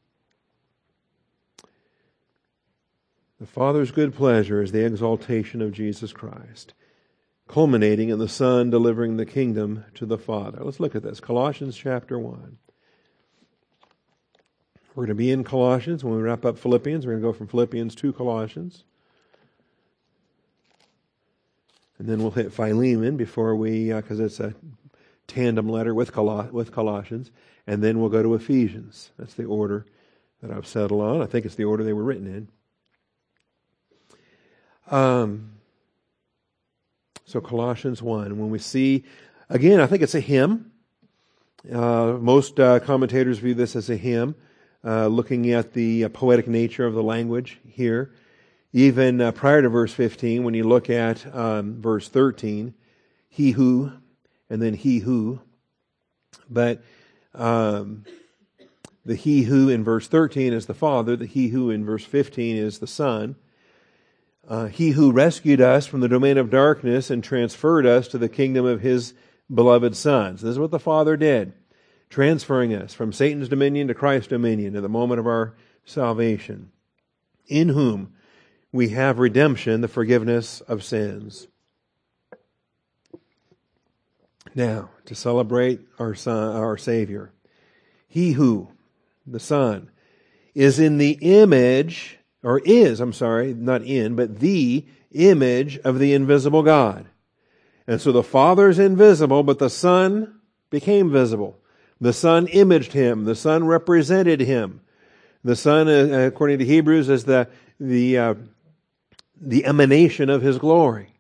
The 3.41 3.47
Father's 3.47 3.91
good 3.91 4.15
pleasure 4.15 4.63
is 4.63 4.71
the 4.71 4.85
exaltation 4.85 5.63
of 5.63 5.73
Jesus 5.73 6.13
Christ, 6.13 6.75
culminating 7.51 8.11
in 8.11 8.19
the 8.21 8.29
Son 8.29 8.71
delivering 8.71 9.17
the 9.17 9.27
kingdom 9.27 9.85
to 9.97 10.07
the 10.07 10.17
Father. 10.17 10.61
Let's 10.63 10.79
look 10.79 10.95
at 10.95 11.03
this. 11.03 11.19
Colossians 11.19 11.77
chapter 11.77 12.17
1. 12.17 12.59
We're 14.95 15.07
going 15.07 15.09
to 15.09 15.15
be 15.17 15.33
in 15.33 15.43
Colossians. 15.43 16.05
When 16.05 16.15
we 16.15 16.23
wrap 16.23 16.45
up 16.45 16.59
Philippians, 16.59 17.05
we're 17.05 17.13
going 17.13 17.23
to 17.23 17.29
go 17.29 17.33
from 17.33 17.49
Philippians 17.49 17.97
to 17.97 18.13
Colossians. 18.13 18.85
And 21.99 22.09
then 22.09 22.21
we'll 22.21 22.31
hit 22.31 22.53
Philemon 22.53 23.17
before 23.17 23.57
we, 23.57 23.93
because 23.93 24.21
uh, 24.21 24.25
it's 24.25 24.39
a 24.39 24.55
tandem 25.27 25.69
letter 25.69 25.93
with, 25.93 26.17
with 26.17 26.71
Colossians. 26.71 27.33
And 27.67 27.83
then 27.83 27.99
we'll 27.99 28.11
go 28.11 28.23
to 28.23 28.35
Ephesians. 28.35 29.11
That's 29.19 29.35
the 29.35 29.45
order 29.45 29.87
that 30.41 30.53
I've 30.53 30.69
settled 30.69 31.03
on. 31.03 31.21
I 31.21 31.27
think 31.27 31.45
it's 31.45 31.57
the 31.57 31.65
order 31.65 31.83
they 31.83 31.93
were 31.93 32.05
written 32.05 32.49
in. 34.89 34.97
Um, 34.97 35.60
so 37.31 37.41
Colossians 37.41 38.03
1. 38.03 38.37
When 38.39 38.51
we 38.51 38.59
see, 38.59 39.05
again, 39.49 39.81
I 39.81 39.87
think 39.87 40.03
it's 40.03 40.17
a 40.17 40.21
hymn. 40.21 40.73
Uh, 41.73 42.19
most 42.21 42.59
uh, 42.59 42.81
commentators 42.81 43.39
view 43.39 43.55
this 43.55 43.77
as 43.77 43.89
a 43.89 43.97
hymn 43.97 44.35
uh, 44.85 45.07
looking 45.07 45.53
at 45.53 45.73
the 45.73 46.05
uh, 46.05 46.09
poetic 46.09 46.49
nature 46.49 46.87
of 46.87 46.95
the 46.95 47.03
language 47.03 47.61
here. 47.69 48.13
Even 48.73 49.21
uh, 49.21 49.31
prior 49.31 49.63
to 49.63 49.69
verse 49.69 49.93
15, 49.93 50.43
when 50.43 50.55
you 50.55 50.65
look 50.65 50.91
at 50.91 51.33
um, 51.35 51.81
verse 51.81 52.09
13, 52.09 52.75
he 53.29 53.53
who, 53.53 53.93
and 54.49 54.61
then 54.61 54.75
he 54.75 54.99
who. 54.99 55.41
But 56.49 56.83
um, 57.33 58.05
the 59.05 59.15
he 59.15 59.43
who 59.43 59.69
in 59.69 59.85
verse 59.85 60.09
13 60.09 60.53
is 60.53 60.67
the 60.67 60.75
Father, 60.75 61.15
the 61.15 61.27
he 61.27 61.49
who 61.49 61.71
in 61.71 61.85
verse 61.85 62.05
15 62.05 62.57
is 62.57 62.81
the 62.81 62.89
Son. 62.89 63.37
Uh, 64.49 64.67
he 64.67 64.91
who 64.91 65.13
rescued 65.13 65.61
us 65.61 65.87
from 65.87 66.01
the 66.01 66.09
domain 66.09 66.39
of 66.39 66.51
darkness 66.51 67.11
and 67.11 67.23
transferred 67.23 67.87
us 67.87 68.09
to 68.09 68.19
the 68.19 68.29
kingdom 68.29 68.67
of 68.67 68.81
his 68.81 69.15
beloved 69.53 69.97
sons. 69.97 70.43
This 70.43 70.53
is 70.53 70.59
what 70.59 70.71
the 70.71 70.79
Father 70.79 71.17
did 71.17 71.53
transferring 72.11 72.75
us 72.75 72.93
from 72.93 73.13
Satan's 73.13 73.49
dominion 73.49 73.89
to 73.89 73.95
Christ's 73.95 74.29
dominion 74.29 74.77
at 74.77 74.83
the 74.83 74.89
moment 74.89 75.21
of 75.21 75.27
our 75.27 75.55
salvation, 75.85 76.73
in 77.47 77.71
whom 77.71 78.13
we 78.73 78.91
have 78.91 79.19
redemption, 79.19 79.81
the 79.81 79.89
forgiveness 79.89 80.61
of 80.63 80.85
sins. 80.85 81.47
Now, 84.55 84.91
to 85.07 85.15
celebrate 85.15 85.81
our 85.99 86.15
son, 86.15 86.57
our 86.57 86.77
Savior, 86.77 87.33
He 88.09 88.33
who, 88.33 88.73
the 89.25 89.41
Son, 89.41 89.91
is 90.55 90.81
in 90.81 90.99
the 90.99 91.13
image, 91.21 92.19
or 92.43 92.61
is, 92.65 93.01
I'm 93.01 93.13
sorry, 93.13 93.55
not 93.55 93.83
in, 93.83 94.17
but 94.17 94.41
the 94.41 94.87
image 95.13 95.79
of 95.79 95.99
the 95.99 96.15
invisible 96.15 96.63
God. 96.63 97.07
And 97.87 98.01
so 98.01 98.13
the 98.13 98.23
Father 98.23 98.69
is 98.69 98.79
invisible, 98.79 99.43
but 99.43 99.59
the 99.59 99.71
Son 99.71 100.41
became 100.71 101.11
visible. 101.11 101.59
The 102.01 102.13
Son 102.13 102.47
imaged 102.47 102.93
him. 102.93 103.25
The 103.25 103.35
Son 103.35 103.67
represented 103.67 104.41
him. 104.41 104.81
The 105.43 105.57
Son, 105.57 105.89
uh, 105.89 106.27
according 106.27 106.59
to 106.59 106.65
Hebrews, 106.65 107.09
is 107.09 107.25
the 107.25 107.49
the 107.79 108.19
uh, 108.19 108.35
the 109.41 109.65
emanation 109.65 110.29
of 110.29 110.43
His 110.43 110.59
glory, 110.59 111.15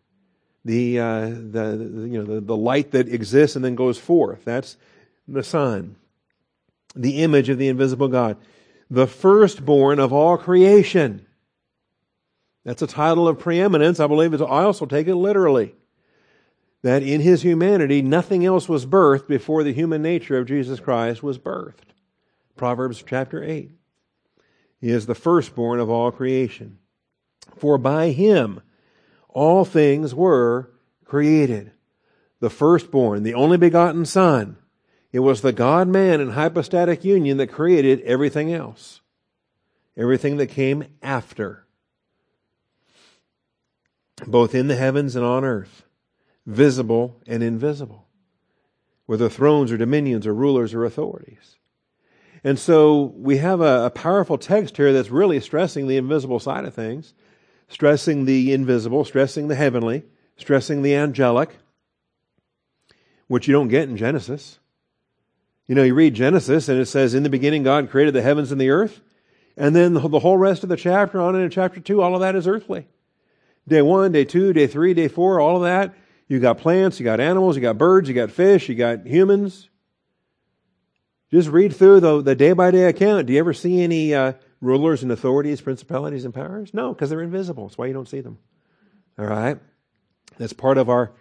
the, 0.64 0.98
uh, 1.00 1.20
the, 1.26 1.90
the 1.92 2.08
you 2.08 2.22
know 2.22 2.34
the, 2.34 2.40
the 2.40 2.56
light 2.56 2.90
that 2.90 3.08
exists 3.08 3.56
and 3.56 3.64
then 3.64 3.74
goes 3.74 3.98
forth. 3.98 4.44
That's 4.44 4.76
the 5.26 5.42
Son, 5.42 5.96
the 6.94 7.22
image 7.22 7.48
of 7.48 7.56
the 7.56 7.68
invisible 7.68 8.08
God, 8.08 8.36
the 8.90 9.06
firstborn 9.06 10.00
of 10.00 10.12
all 10.12 10.36
creation. 10.36 11.24
That's 12.64 12.82
a 12.82 12.86
title 12.86 13.28
of 13.28 13.38
preeminence. 13.38 14.00
I 14.00 14.06
believe 14.06 14.34
it's, 14.34 14.42
I 14.42 14.64
also 14.64 14.84
take 14.84 15.06
it 15.06 15.14
literally 15.14 15.74
that 16.82 17.02
in 17.02 17.20
his 17.20 17.42
humanity 17.42 18.02
nothing 18.02 18.44
else 18.44 18.68
was 18.68 18.86
birthed 18.86 19.28
before 19.28 19.62
the 19.62 19.72
human 19.72 20.02
nature 20.02 20.38
of 20.38 20.46
Jesus 20.46 20.80
Christ 20.80 21.22
was 21.22 21.38
birthed. 21.38 21.94
Proverbs 22.56 23.02
chapter 23.06 23.42
8. 23.42 23.70
He 24.80 24.90
is 24.90 25.06
the 25.06 25.14
firstborn 25.14 25.78
of 25.78 25.90
all 25.90 26.10
creation. 26.10 26.78
For 27.56 27.78
by 27.78 28.10
him 28.10 28.60
all 29.28 29.64
things 29.64 30.14
were 30.14 30.70
created. 31.04 31.72
The 32.40 32.50
firstborn, 32.50 33.22
the 33.22 33.34
only 33.34 33.58
begotten 33.58 34.04
Son. 34.04 34.56
It 35.12 35.20
was 35.20 35.40
the 35.40 35.52
God 35.52 35.88
man 35.88 36.20
in 36.20 36.30
hypostatic 36.30 37.04
union 37.04 37.36
that 37.38 37.48
created 37.48 38.00
everything 38.02 38.52
else. 38.52 39.00
Everything 39.96 40.36
that 40.36 40.46
came 40.46 40.84
after. 41.02 41.66
Both 44.26 44.54
in 44.54 44.68
the 44.68 44.76
heavens 44.76 45.16
and 45.16 45.24
on 45.24 45.44
earth 45.44 45.84
visible 46.46 47.20
and 47.26 47.42
invisible, 47.42 48.06
whether 49.06 49.28
thrones 49.28 49.70
or 49.70 49.76
dominions 49.76 50.26
or 50.26 50.34
rulers 50.34 50.74
or 50.74 50.84
authorities. 50.84 51.56
And 52.42 52.58
so 52.58 53.12
we 53.16 53.36
have 53.36 53.60
a, 53.60 53.86
a, 53.86 53.90
powerful 53.90 54.38
text 54.38 54.78
here 54.78 54.92
that's 54.92 55.10
really 55.10 55.40
stressing 55.40 55.86
the 55.86 55.98
invisible 55.98 56.40
side 56.40 56.64
of 56.64 56.74
things, 56.74 57.12
stressing 57.68 58.24
the 58.24 58.52
invisible, 58.52 59.04
stressing 59.04 59.48
the 59.48 59.54
heavenly, 59.54 60.04
stressing 60.36 60.80
the 60.82 60.94
angelic, 60.94 61.58
which 63.26 63.46
you 63.46 63.52
don't 63.52 63.68
get 63.68 63.88
in 63.88 63.96
Genesis. 63.96 64.59
You 65.70 65.76
know, 65.76 65.84
you 65.84 65.94
read 65.94 66.14
Genesis 66.14 66.68
and 66.68 66.80
it 66.80 66.86
says, 66.86 67.14
In 67.14 67.22
the 67.22 67.30
beginning, 67.30 67.62
God 67.62 67.90
created 67.90 68.12
the 68.12 68.22
heavens 68.22 68.50
and 68.50 68.60
the 68.60 68.70
earth. 68.70 69.00
And 69.56 69.72
then 69.72 69.94
the 69.94 70.18
whole 70.18 70.36
rest 70.36 70.64
of 70.64 70.68
the 70.68 70.76
chapter 70.76 71.20
on 71.20 71.36
in 71.36 71.48
chapter 71.48 71.78
2, 71.78 72.02
all 72.02 72.16
of 72.16 72.22
that 72.22 72.34
is 72.34 72.48
earthly. 72.48 72.88
Day 73.68 73.80
1, 73.80 74.10
day 74.10 74.24
2, 74.24 74.52
day 74.52 74.66
3, 74.66 74.94
day 74.94 75.06
4, 75.06 75.38
all 75.38 75.58
of 75.58 75.62
that 75.62 75.94
you 76.26 76.40
got 76.40 76.58
plants, 76.58 76.98
you 76.98 77.04
got 77.04 77.20
animals, 77.20 77.54
you 77.54 77.62
got 77.62 77.78
birds, 77.78 78.08
you 78.08 78.16
got 78.16 78.32
fish, 78.32 78.68
you 78.68 78.74
got 78.74 79.06
humans. 79.06 79.68
Just 81.30 81.48
read 81.48 81.72
through 81.72 82.00
the, 82.00 82.20
the 82.20 82.34
day-by-day 82.34 82.86
account. 82.86 83.28
Do 83.28 83.32
you 83.32 83.38
ever 83.38 83.54
see 83.54 83.80
any 83.80 84.12
uh, 84.12 84.32
rulers 84.60 85.04
and 85.04 85.12
authorities, 85.12 85.60
principalities 85.60 86.24
and 86.24 86.34
powers? 86.34 86.74
No, 86.74 86.92
because 86.92 87.10
they're 87.10 87.22
invisible. 87.22 87.68
That's 87.68 87.78
why 87.78 87.86
you 87.86 87.92
don't 87.92 88.08
see 88.08 88.22
them. 88.22 88.38
All 89.16 89.26
right? 89.26 89.56
That's 90.36 90.52
part 90.52 90.78
of 90.78 90.88
our 90.88 91.12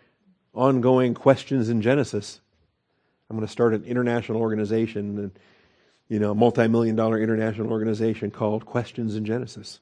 ongoing 0.56 1.14
questions 1.14 1.70
in 1.70 1.84
Genesis. 1.84 2.42
I'm 3.30 3.38
going 3.38 3.46
to 3.46 3.52
start 3.52 3.74
an 3.74 3.84
international 3.84 4.42
organization, 4.42 5.18
and 5.18 5.32
you 6.08 6.20
know, 6.20 6.32
a 6.32 6.36
multi-million 6.36 6.96
dollar 6.96 7.20
international 7.20 7.72
organization 7.72 8.32
called 8.32 8.66
Questions 8.66 9.16
in 9.16 9.24
Genesis. 9.26 9.80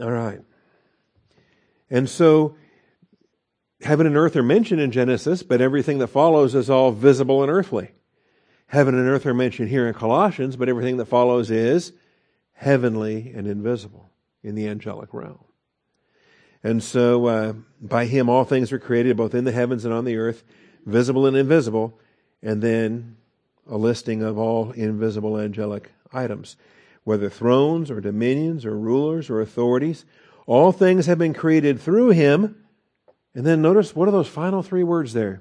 All 0.00 0.10
right. 0.10 0.40
And 1.88 2.10
so, 2.10 2.56
heaven 3.82 4.06
and 4.06 4.16
earth 4.16 4.34
are 4.34 4.42
mentioned 4.42 4.80
in 4.80 4.90
Genesis, 4.90 5.44
but 5.44 5.60
everything 5.60 5.98
that 5.98 6.08
follows 6.08 6.56
is 6.56 6.68
all 6.68 6.90
visible 6.90 7.42
and 7.42 7.52
earthly. 7.52 7.92
Heaven 8.66 8.96
and 8.96 9.08
earth 9.08 9.26
are 9.26 9.34
mentioned 9.34 9.68
here 9.68 9.86
in 9.86 9.94
Colossians, 9.94 10.56
but 10.56 10.68
everything 10.68 10.96
that 10.96 11.06
follows 11.06 11.52
is 11.52 11.92
heavenly 12.54 13.32
and 13.36 13.46
invisible 13.46 14.10
in 14.42 14.56
the 14.56 14.66
angelic 14.66 15.14
realm. 15.14 15.44
And 16.64 16.82
so, 16.82 17.26
uh, 17.26 17.52
by 17.80 18.06
him, 18.06 18.28
all 18.28 18.44
things 18.44 18.72
were 18.72 18.78
created, 18.78 19.16
both 19.16 19.34
in 19.34 19.44
the 19.44 19.52
heavens 19.52 19.84
and 19.84 19.94
on 19.94 20.04
the 20.04 20.16
earth, 20.16 20.42
visible 20.84 21.26
and 21.26 21.36
invisible, 21.36 21.98
and 22.42 22.62
then 22.62 23.16
a 23.68 23.76
listing 23.76 24.22
of 24.22 24.38
all 24.38 24.72
invisible 24.72 25.38
angelic 25.38 25.92
items, 26.12 26.56
whether 27.04 27.28
thrones 27.28 27.90
or 27.90 28.00
dominions 28.00 28.64
or 28.64 28.76
rulers 28.76 29.30
or 29.30 29.40
authorities 29.40 30.04
All 30.46 30.72
things 30.72 31.06
have 31.06 31.18
been 31.18 31.34
created 31.34 31.80
through 31.80 32.10
him. 32.10 32.64
And 33.34 33.46
then 33.46 33.62
notice 33.62 33.96
what 33.96 34.08
are 34.08 34.12
those 34.12 34.28
final 34.28 34.62
three 34.62 34.84
words 34.84 35.12
there? 35.12 35.40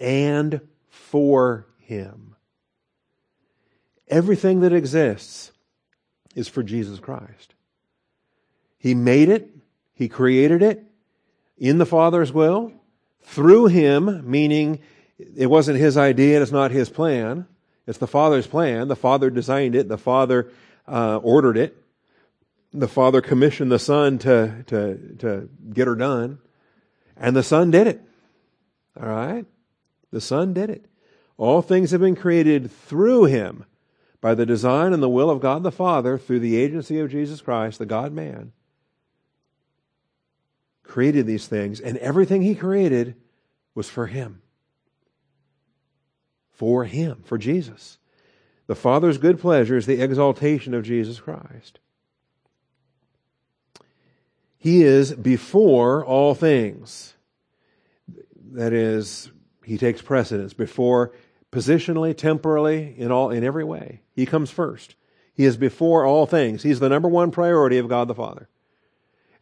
And 0.00 0.60
for 0.88 1.66
him. 1.78 2.34
Everything 4.08 4.60
that 4.60 4.72
exists 4.72 5.52
is 6.34 6.48
for 6.48 6.62
Jesus 6.62 6.98
Christ. 6.98 7.54
He 8.78 8.94
made 8.94 9.28
it, 9.28 9.50
He 9.92 10.08
created 10.08 10.62
it 10.62 10.84
in 11.58 11.78
the 11.78 11.86
Father's 11.86 12.32
will, 12.32 12.72
through 13.22 13.66
Him, 13.66 14.28
meaning 14.28 14.80
it 15.36 15.46
wasn't 15.46 15.78
His 15.78 15.96
idea, 15.96 16.40
it's 16.40 16.52
not 16.52 16.70
His 16.70 16.88
plan. 16.88 17.46
It's 17.86 17.98
the 17.98 18.06
Father's 18.06 18.46
plan. 18.46 18.88
The 18.88 18.96
Father 18.96 19.30
designed 19.30 19.74
it, 19.74 19.88
the 19.88 19.98
Father 19.98 20.50
uh, 20.86 21.16
ordered 21.22 21.56
it. 21.56 21.76
The 22.72 22.88
Father 22.88 23.22
commissioned 23.22 23.72
the 23.72 23.78
Son 23.78 24.18
to, 24.18 24.62
to, 24.66 25.16
to 25.20 25.48
get 25.72 25.86
her 25.86 25.94
done. 25.94 26.38
And 27.16 27.34
the 27.34 27.42
Son 27.42 27.70
did 27.70 27.86
it. 27.86 28.02
All 29.00 29.08
right? 29.08 29.46
The 30.10 30.20
Son 30.20 30.52
did 30.52 30.68
it. 30.68 30.84
All 31.38 31.62
things 31.62 31.92
have 31.92 32.00
been 32.00 32.16
created 32.16 32.70
through 32.70 33.24
Him 33.24 33.64
by 34.20 34.34
the 34.34 34.46
design 34.46 34.92
and 34.92 35.02
the 35.02 35.08
will 35.08 35.30
of 35.30 35.40
God 35.40 35.62
the 35.62 35.72
Father 35.72 36.18
through 36.18 36.40
the 36.40 36.56
agency 36.56 36.98
of 36.98 37.10
Jesus 37.10 37.40
Christ, 37.40 37.78
the 37.78 37.86
God 37.86 38.12
man, 38.12 38.52
created 40.88 41.26
these 41.26 41.46
things, 41.46 41.78
and 41.78 41.96
everything 41.98 42.42
he 42.42 42.54
created 42.56 43.14
was 43.74 43.88
for 43.88 44.06
him. 44.06 44.42
For 46.50 46.84
him, 46.84 47.22
for 47.24 47.38
Jesus. 47.38 47.98
The 48.66 48.74
Father's 48.74 49.18
good 49.18 49.38
pleasure 49.38 49.76
is 49.76 49.86
the 49.86 50.02
exaltation 50.02 50.74
of 50.74 50.82
Jesus 50.82 51.20
Christ. 51.20 51.78
He 54.56 54.82
is 54.82 55.12
before 55.12 56.04
all 56.04 56.34
things. 56.34 57.14
That 58.52 58.72
is, 58.72 59.30
he 59.64 59.78
takes 59.78 60.02
precedence 60.02 60.52
before 60.54 61.12
positionally, 61.52 62.16
temporally, 62.16 62.94
in 62.98 63.12
all 63.12 63.30
in 63.30 63.44
every 63.44 63.64
way. 63.64 64.00
He 64.16 64.26
comes 64.26 64.50
first. 64.50 64.96
He 65.32 65.44
is 65.44 65.56
before 65.56 66.04
all 66.04 66.26
things. 66.26 66.62
He's 66.62 66.80
the 66.80 66.88
number 66.88 67.08
one 67.08 67.30
priority 67.30 67.78
of 67.78 67.88
God 67.88 68.08
the 68.08 68.14
Father. 68.14 68.48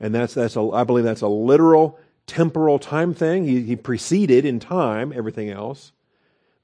And 0.00 0.14
that's 0.14 0.34
that's 0.34 0.56
a, 0.56 0.60
I 0.60 0.84
believe 0.84 1.04
that's 1.04 1.22
a 1.22 1.28
literal 1.28 1.98
temporal 2.26 2.78
time 2.78 3.14
thing. 3.14 3.46
He, 3.46 3.62
he 3.62 3.76
preceded 3.76 4.44
in 4.44 4.60
time 4.60 5.12
everything 5.14 5.50
else. 5.50 5.92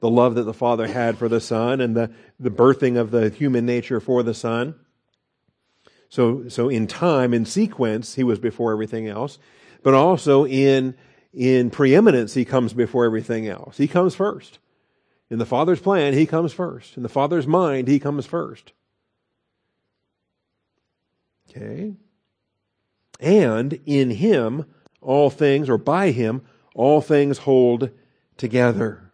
The 0.01 0.11
love 0.11 0.35
that 0.35 0.43
the 0.43 0.55
Father 0.55 0.89
had 0.89 1.16
for 1.16 1.28
the 1.28 1.41
Son 1.41 1.80
and 1.80 1.97
the, 1.97 2.11
the 2.41 2.51
birthing 2.51 2.99
of 2.99 3.12
the 3.12 3.30
human 3.30 3.64
nature 3.64 4.01
for 4.01 4.22
the 4.22 4.35
Son. 4.35 4.74
So, 6.09 6.49
so 6.49 6.68
in 6.68 6.89
time, 6.89 7.33
in 7.33 7.47
sequence, 7.47 8.16
he 8.16 8.24
was 8.24 8.39
before 8.39 8.72
everything 8.72 9.07
else. 9.07 9.39
But 9.83 9.95
also 9.95 10.45
in, 10.45 10.97
in 11.33 11.70
preeminence, 11.70 12.35
he 12.35 12.45
comes 12.45 12.72
before 12.72 13.05
everything 13.05 13.47
else. 13.47 13.76
He 13.76 13.87
comes 13.87 14.14
first. 14.14 14.59
In 15.33 15.39
the 15.39 15.47
Father's 15.47 15.80
plan, 15.80 16.12
He 16.12 16.26
comes 16.26 16.53
first. 16.53 16.99
In 16.99 17.03
the 17.03 17.09
Father's 17.09 17.47
mind, 17.47 17.89
He 17.89 17.99
comes 17.99 18.26
first. 18.26 18.72
Okay? 21.49 21.95
And 23.23 23.81
in 23.87 24.11
Him, 24.11 24.66
all 25.01 25.31
things, 25.31 25.70
or 25.70 25.79
by 25.79 26.11
Him, 26.11 26.43
all 26.75 27.01
things 27.01 27.39
hold 27.39 27.91
together. 28.37 29.12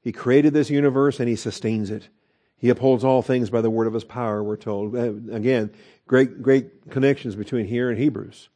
He 0.00 0.12
created 0.12 0.54
this 0.54 0.70
universe 0.70 1.20
and 1.20 1.28
He 1.28 1.36
sustains 1.36 1.90
it. 1.90 2.08
He 2.56 2.68
upholds 2.68 3.04
all 3.04 3.22
things 3.22 3.50
by 3.50 3.60
the 3.60 3.70
word 3.70 3.86
of 3.86 3.94
His 3.94 4.04
power, 4.04 4.42
we're 4.42 4.56
told. 4.56 4.96
Uh, 4.96 5.12
again, 5.34 5.70
great, 6.06 6.42
great 6.42 6.90
connections 6.90 7.36
between 7.36 7.66
here 7.66 7.90
and 7.90 7.98
Hebrews. 7.98 8.48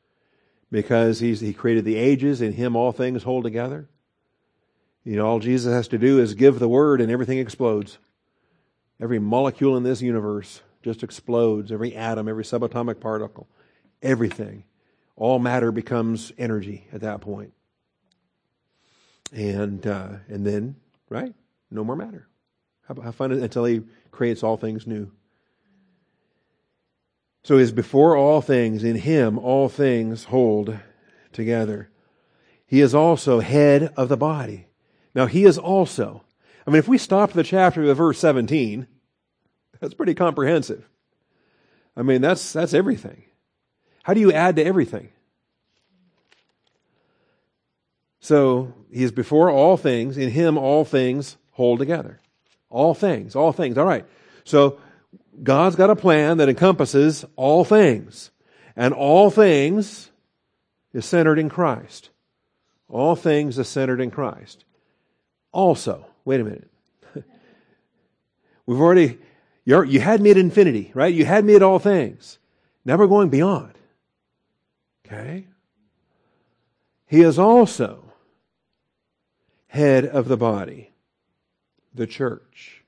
Because 0.71 1.21
he's, 1.21 1.41
He 1.41 1.53
created 1.53 1.85
the 1.85 1.97
ages, 1.97 2.41
in 2.41 2.55
Him 2.55 2.75
all 2.75 2.91
things 2.91 3.23
hold 3.23 3.45
together. 3.45 3.89
You 5.05 5.17
know, 5.17 5.27
all 5.27 5.39
Jesus 5.39 5.73
has 5.73 5.89
to 5.89 5.99
do 5.99 6.19
is 6.19 6.35
give 6.35 6.59
the 6.59 6.69
word 6.69 7.01
and 7.01 7.13
everything 7.13 7.39
explodes. 7.39 7.99
Every 9.01 9.19
molecule 9.19 9.77
in 9.77 9.83
this 9.83 10.01
universe 10.01 10.63
just 10.83 11.03
explodes. 11.03 11.71
Every 11.71 11.95
atom, 11.95 12.27
every 12.27 12.45
subatomic 12.45 13.01
particle, 13.01 13.47
everything. 14.05 14.65
All 15.17 15.39
matter 15.39 15.73
becomes 15.73 16.33
energy 16.39 16.87
at 16.93 17.01
that 17.01 17.21
point. 17.21 17.53
And, 19.33 19.85
uh, 19.87 20.11
and 20.29 20.47
then, 20.47 20.77
right? 21.09 21.35
No 21.71 21.83
more 21.83 21.97
matter. 21.97 22.29
How, 22.87 22.95
have 23.01 23.15
fun 23.15 23.33
until 23.33 23.65
he 23.65 23.83
creates 24.11 24.43
all 24.43 24.57
things 24.57 24.87
new. 24.87 25.11
So 27.43 27.59
is 27.59 27.73
before 27.73 28.17
all 28.17 28.41
things, 28.41 28.85
in 28.85 28.97
him 28.97 29.39
all 29.39 29.69
things 29.69 30.25
hold 30.25 30.79
together. 31.33 31.91
He 32.67 32.81
is 32.81 32.95
also 32.95 33.41
head 33.41 33.93
of 33.97 34.09
the 34.09 34.17
body. 34.17 34.69
Now, 35.15 35.27
he 35.27 35.45
is 35.45 35.59
also. 35.59 36.25
I 36.67 36.71
mean, 36.71 36.79
if 36.79 36.89
we 36.89 36.99
stop 36.99 37.33
the 37.33 37.45
chapter 37.45 37.89
at 37.89 37.97
verse 37.97 38.19
17, 38.19 38.87
that's 39.79 39.95
pretty 39.95 40.15
comprehensive. 40.15 40.89
I 41.97 42.03
mean, 42.03 42.23
that's, 42.23 42.53
that's 42.53 42.75
everything. 42.75 43.25
How 44.05 44.15
do 44.15 44.21
you 44.21 44.33
add 44.33 44.55
to 44.57 44.65
everything? 44.65 45.09
So, 48.21 48.73
he 48.91 49.03
is 49.03 49.11
before 49.11 49.51
all 49.51 49.77
things. 49.77 50.17
In 50.17 50.31
him, 50.31 50.57
all 50.57 50.85
things 50.85 51.37
hold 51.51 51.81
together. 51.81 52.21
All 52.71 52.95
things, 52.95 53.35
all 53.35 53.53
things. 53.53 53.77
All 53.77 53.85
right. 53.85 54.07
So, 54.45 54.79
God's 55.43 55.75
got 55.75 55.91
a 55.91 55.97
plan 55.97 56.39
that 56.39 56.49
encompasses 56.49 57.25
all 57.35 57.65
things. 57.65 58.31
And 58.77 58.95
all 58.95 59.31
things 59.31 60.11
is 60.93 61.05
centered 61.05 61.41
in 61.41 61.49
Christ. 61.49 62.11
All 62.89 63.17
things 63.17 63.59
is 63.59 63.69
centered 63.69 64.01
in 64.01 64.13
Christ 64.13 64.65
also. 65.55 66.05
Wait 66.27 66.41
a 66.41 66.45
minute. 66.45 66.71
We've 68.67 68.81
already, 68.81 69.19
you 69.65 70.01
had 70.01 70.21
me 70.21 70.31
at 70.33 70.37
infinity, 70.37 70.91
right? 70.95 71.15
You 71.15 71.25
had 71.25 71.45
me 71.45 71.55
at 71.55 71.63
all 71.63 71.79
things. 71.79 72.39
Now 72.85 72.97
we're 72.97 73.07
going 73.07 73.31
beyond. 73.31 73.73
Okay? 75.07 75.47
He 77.07 77.21
is 77.21 77.39
also 77.39 78.13
head 79.69 80.05
of 80.05 80.29
the 80.29 80.37
body, 80.37 80.91
the 81.95 82.07
church. 82.07 82.83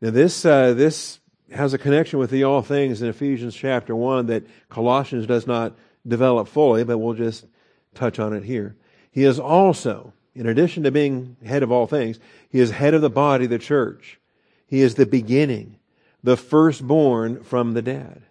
Now 0.00 0.10
this, 0.10 0.44
uh, 0.44 0.74
this 0.74 1.20
has 1.52 1.74
a 1.74 1.78
connection 1.78 2.18
with 2.18 2.30
the 2.30 2.44
all 2.44 2.62
things 2.62 3.02
in 3.02 3.08
Ephesians 3.08 3.54
chapter 3.54 3.94
1 3.94 4.26
that 4.26 4.46
Colossians 4.68 5.26
does 5.26 5.46
not 5.46 5.76
develop 6.06 6.48
fully, 6.48 6.84
but 6.84 6.98
we'll 6.98 7.14
just 7.14 7.46
touch 7.94 8.18
on 8.18 8.32
it 8.32 8.44
here. 8.44 8.76
He 9.10 9.24
is 9.24 9.40
also 9.40 10.12
in 10.34 10.46
addition 10.46 10.84
to 10.84 10.90
being 10.90 11.36
head 11.44 11.62
of 11.62 11.72
all 11.72 11.86
things, 11.86 12.18
he 12.48 12.60
is 12.60 12.70
head 12.70 12.94
of 12.94 13.02
the 13.02 13.10
body, 13.10 13.46
the 13.46 13.58
church. 13.58 14.18
He 14.66 14.80
is 14.80 14.94
the 14.94 15.06
beginning, 15.06 15.78
the 16.22 16.36
firstborn 16.36 17.42
from 17.42 17.74
the 17.74 17.82
dead. 17.82 18.22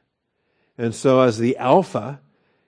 And 0.80 0.96
so 0.96 1.20
as 1.20 1.38
the 1.38 1.58
Alpha, 1.58 2.22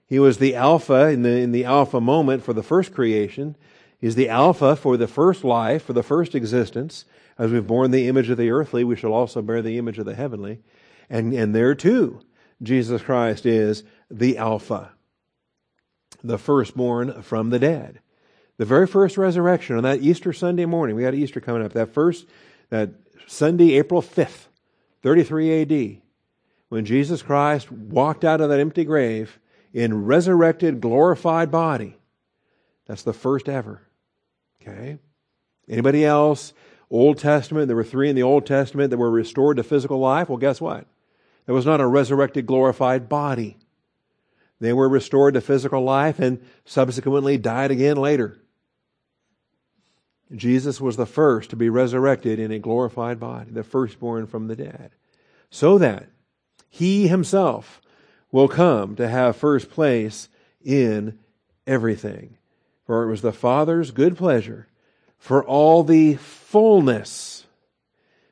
he 0.06 0.20
was 0.20 0.38
the 0.38 0.54
Alpha 0.54 1.08
in 1.08 1.22
the, 1.22 1.30
in 1.30 1.54
the 1.54 1.64
Alpha 1.64 2.02
moment 2.02 2.44
for 2.44 2.52
the 2.52 2.62
first 2.62 2.94
creation. 2.94 3.56
He's 4.00 4.16
the 4.16 4.28
Alpha 4.28 4.76
for 4.76 4.98
the 4.98 5.08
first 5.08 5.46
life, 5.46 5.84
for 5.86 5.94
the 5.94 6.04
first 6.04 6.36
existence. 6.36 7.06
As 7.40 7.52
we've 7.52 7.66
borne 7.66 7.92
the 7.92 8.10
image 8.10 8.30
of 8.30 8.38
the 8.38 8.52
earthly, 8.52 8.84
we 8.84 8.98
shall 8.98 9.14
also 9.14 9.42
bear 9.42 9.62
the 9.62 9.78
image 9.78 9.98
of 9.98 10.04
the 10.04 10.14
heavenly. 10.14 10.60
And, 11.10 11.34
and 11.34 11.56
there 11.56 11.74
too, 11.74 12.20
Jesus 12.62 13.02
Christ 13.02 13.46
is 13.46 13.86
the 14.10 14.38
Alpha, 14.38 14.92
the 16.22 16.38
firstborn 16.38 17.22
from 17.22 17.50
the 17.50 17.60
dead. 17.60 18.02
The 18.58 18.66
very 18.66 18.88
first 18.88 19.18
resurrection 19.18 19.78
on 19.78 19.84
that 19.84 20.02
Easter 20.02 20.34
Sunday 20.34 20.66
morning, 20.66 20.98
we 20.98 21.04
got 21.04 21.14
Easter 21.14 21.40
coming 21.40 21.64
up, 21.64 21.72
that 21.74 21.94
first, 21.94 22.28
that 22.72 22.90
Sunday, 23.26 23.76
April 23.78 24.02
5th, 24.02 24.48
33 25.02 25.62
AD, 25.62 26.02
when 26.72 26.86
Jesus 26.86 27.22
Christ 27.22 27.70
walked 27.70 28.24
out 28.24 28.40
of 28.40 28.48
that 28.48 28.62
empty 28.62 28.86
grave 28.86 29.42
in 29.74 30.06
resurrected, 30.06 30.80
glorified 30.80 31.52
body. 31.52 31.98
That's 32.86 33.04
the 33.04 33.12
first 33.12 33.50
ever. 33.50 33.82
Okay? 34.62 34.98
Anybody 35.68 36.06
else? 36.06 36.54
Old 36.90 37.18
Testament, 37.18 37.68
there 37.68 37.76
were 37.76 37.84
three 37.84 38.10
in 38.10 38.16
the 38.16 38.24
Old 38.24 38.46
Testament 38.46 38.90
that 38.90 38.98
were 38.98 39.12
restored 39.12 39.58
to 39.58 39.64
physical 39.64 40.00
life. 40.00 40.30
Well, 40.30 40.38
guess 40.38 40.62
what? 40.62 40.88
There 41.46 41.54
was 41.54 41.66
not 41.66 41.82
a 41.82 41.86
resurrected, 41.86 42.46
glorified 42.46 43.10
body. 43.10 43.58
They 44.62 44.72
were 44.72 44.88
restored 44.88 45.34
to 45.34 45.42
physical 45.42 45.82
life 45.82 46.20
and 46.20 46.42
subsequently 46.64 47.38
died 47.38 47.72
again 47.72 47.98
later. 47.98 48.40
Jesus 50.34 50.80
was 50.80 50.96
the 50.96 51.06
first 51.06 51.50
to 51.50 51.58
be 51.58 51.68
resurrected 51.68 52.40
in 52.40 52.50
a 52.50 52.60
glorified 52.60 53.20
body, 53.20 53.52
the 53.52 53.66
firstborn 53.66 54.26
from 54.26 54.48
the 54.48 54.56
dead, 54.56 54.92
so 55.50 55.78
that 55.78 56.08
he 56.72 57.08
himself 57.08 57.82
will 58.32 58.48
come 58.48 58.96
to 58.96 59.08
have 59.08 59.36
first 59.36 59.70
place 59.70 60.30
in 60.64 61.20
everything. 61.68 62.38
For 62.88 63.04
it 63.04 63.10
was 63.10 63.22
the 63.22 63.34
Father's 63.34 63.92
good 63.92 64.18
pleasure 64.18 64.68
for 65.20 65.46
all 65.46 65.84
the 65.84 66.16
fullness, 66.16 67.46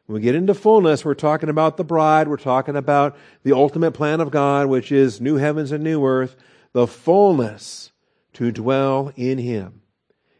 When 0.07 0.15
we 0.15 0.21
get 0.21 0.33
into 0.33 0.55
fullness, 0.55 1.05
we're 1.05 1.13
talking 1.13 1.49
about 1.49 1.77
the 1.77 1.83
bride, 1.83 2.27
we're 2.27 2.37
talking 2.37 2.75
about 2.75 3.15
the 3.43 3.53
ultimate 3.53 3.91
plan 3.91 4.21
of 4.21 4.31
God, 4.31 4.65
which 4.65 4.91
is 4.91 5.21
new 5.21 5.35
heavens 5.35 5.71
and 5.71 5.83
new 5.83 6.03
earth, 6.03 6.35
the 6.73 6.87
fullness 6.87 7.91
to 8.33 8.51
dwell 8.51 9.13
in 9.15 9.37
Him. 9.37 9.81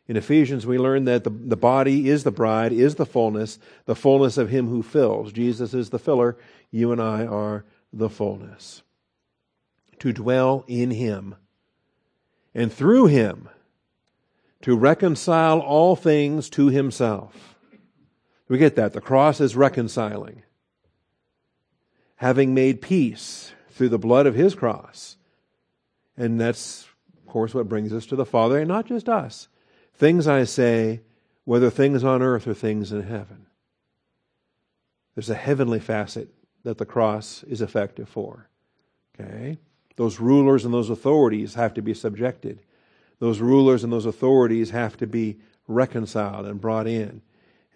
In 0.07 0.17
Ephesians, 0.17 0.65
we 0.65 0.79
learn 0.79 1.05
that 1.05 1.23
the, 1.23 1.29
the 1.29 1.55
body 1.55 2.09
is 2.09 2.23
the 2.23 2.31
bride, 2.31 2.73
is 2.73 2.95
the 2.95 3.05
fullness, 3.05 3.59
the 3.85 3.95
fullness 3.95 4.39
of 4.39 4.49
Him 4.49 4.69
who 4.69 4.81
fills. 4.81 5.31
Jesus 5.31 5.75
is 5.75 5.91
the 5.91 5.99
filler. 5.99 6.35
You 6.71 6.91
and 6.91 6.99
I 6.99 7.27
are 7.27 7.63
the 7.91 8.09
fullness. 8.09 8.83
To 9.99 10.13
dwell 10.13 10.63
in 10.67 10.91
Him. 10.91 11.35
And 12.53 12.71
through 12.71 13.07
Him, 13.07 13.49
to 14.61 14.75
reconcile 14.75 15.59
all 15.59 15.95
things 15.95 16.49
to 16.51 16.67
Himself. 16.67 17.55
We 18.47 18.57
get 18.57 18.75
that. 18.75 18.93
The 18.93 19.01
cross 19.01 19.39
is 19.39 19.55
reconciling. 19.55 20.43
Having 22.15 22.53
made 22.53 22.81
peace 22.81 23.53
through 23.69 23.89
the 23.89 23.99
blood 23.99 24.25
of 24.25 24.35
His 24.35 24.55
cross. 24.55 25.17
And 26.17 26.39
that's, 26.39 26.87
of 27.17 27.31
course, 27.31 27.53
what 27.53 27.69
brings 27.69 27.93
us 27.93 28.05
to 28.07 28.15
the 28.15 28.25
Father, 28.25 28.59
and 28.59 28.67
not 28.67 28.87
just 28.87 29.07
us 29.07 29.47
Things 29.99 30.27
I 30.27 30.45
say, 30.45 31.01
whether 31.43 31.69
things 31.69 32.05
on 32.05 32.21
earth 32.21 32.47
or 32.47 32.53
things 32.53 32.93
in 32.93 33.03
heaven. 33.03 33.47
There's 35.13 35.29
a 35.29 35.35
heavenly 35.35 35.81
facet 35.81 36.29
that 36.63 36.77
the 36.77 36.85
cross 36.85 37.43
is 37.43 37.61
effective 37.61 38.09
for. 38.09 38.49
Okay? 39.19 39.57
Those 39.95 40.19
rulers 40.19 40.65
and 40.65 40.73
those 40.73 40.89
authorities 40.89 41.55
have 41.55 41.73
to 41.73 41.81
be 41.81 41.93
subjected. 41.93 42.61
Those 43.19 43.39
rulers 43.39 43.83
and 43.83 43.91
those 43.91 44.05
authorities 44.05 44.69
have 44.69 44.95
to 44.97 45.07
be 45.07 45.39
reconciled 45.67 46.45
and 46.45 46.61
brought 46.61 46.87
in. 46.87 47.21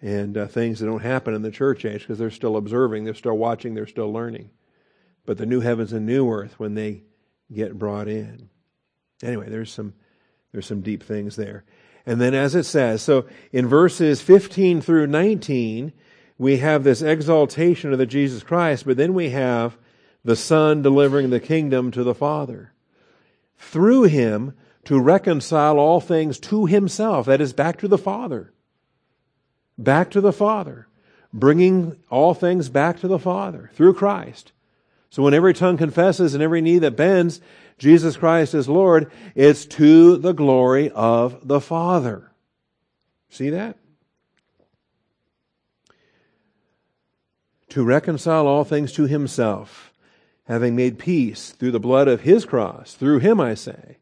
And 0.00 0.36
uh, 0.36 0.46
things 0.46 0.80
that 0.80 0.86
don't 0.86 1.02
happen 1.02 1.34
in 1.34 1.42
the 1.42 1.50
church 1.50 1.84
age 1.84 2.00
because 2.00 2.18
they're 2.18 2.30
still 2.30 2.56
observing, 2.56 3.04
they're 3.04 3.14
still 3.14 3.38
watching, 3.38 3.74
they're 3.74 3.86
still 3.86 4.12
learning. 4.12 4.50
But 5.24 5.38
the 5.38 5.46
new 5.46 5.60
heavens 5.60 5.92
and 5.92 6.04
new 6.04 6.30
earth 6.30 6.58
when 6.58 6.74
they 6.74 7.02
get 7.52 7.78
brought 7.78 8.08
in. 8.08 8.50
Anyway, 9.22 9.48
there's 9.48 9.72
some 9.72 9.94
there's 10.52 10.66
some 10.66 10.82
deep 10.82 11.02
things 11.02 11.36
there. 11.36 11.64
And 12.06 12.20
then 12.20 12.34
as 12.34 12.54
it 12.54 12.64
says, 12.64 13.02
so 13.02 13.26
in 13.52 13.66
verses 13.66 14.20
15 14.20 14.80
through 14.80 15.06
19, 15.08 15.92
we 16.38 16.58
have 16.58 16.84
this 16.84 17.02
exaltation 17.02 17.92
of 17.92 17.98
the 17.98 18.06
Jesus 18.06 18.42
Christ, 18.42 18.86
but 18.86 18.96
then 18.96 19.14
we 19.14 19.30
have 19.30 19.76
the 20.24 20.36
Son 20.36 20.82
delivering 20.82 21.30
the 21.30 21.40
kingdom 21.40 21.90
to 21.92 22.02
the 22.02 22.14
Father. 22.14 22.72
Through 23.58 24.04
him 24.04 24.54
to 24.84 25.00
reconcile 25.00 25.78
all 25.78 26.00
things 26.00 26.38
to 26.38 26.66
himself, 26.66 27.26
that 27.26 27.40
is 27.40 27.52
back 27.52 27.78
to 27.78 27.88
the 27.88 27.98
Father. 27.98 28.52
Back 29.78 30.10
to 30.10 30.20
the 30.20 30.32
Father. 30.32 30.88
Bringing 31.32 31.96
all 32.10 32.34
things 32.34 32.68
back 32.68 33.00
to 33.00 33.08
the 33.08 33.18
Father 33.18 33.70
through 33.74 33.94
Christ. 33.94 34.52
So 35.10 35.22
when 35.22 35.34
every 35.34 35.54
tongue 35.54 35.76
confesses 35.76 36.34
and 36.34 36.42
every 36.42 36.60
knee 36.60 36.78
that 36.78 36.96
bends 36.96 37.40
Jesus 37.78 38.16
Christ 38.16 38.54
is 38.54 38.68
Lord, 38.68 39.10
it's 39.34 39.66
to 39.66 40.16
the 40.16 40.32
glory 40.32 40.90
of 40.90 41.46
the 41.46 41.60
Father. 41.60 42.30
See 43.30 43.50
that? 43.50 43.76
To 47.74 47.82
reconcile 47.82 48.46
all 48.46 48.62
things 48.62 48.92
to 48.92 49.08
himself, 49.08 49.92
having 50.44 50.76
made 50.76 50.96
peace 50.96 51.50
through 51.50 51.72
the 51.72 51.80
blood 51.80 52.06
of 52.06 52.20
his 52.20 52.44
cross, 52.44 52.94
through 52.94 53.18
him, 53.18 53.40
I 53.40 53.54
say, 53.54 53.96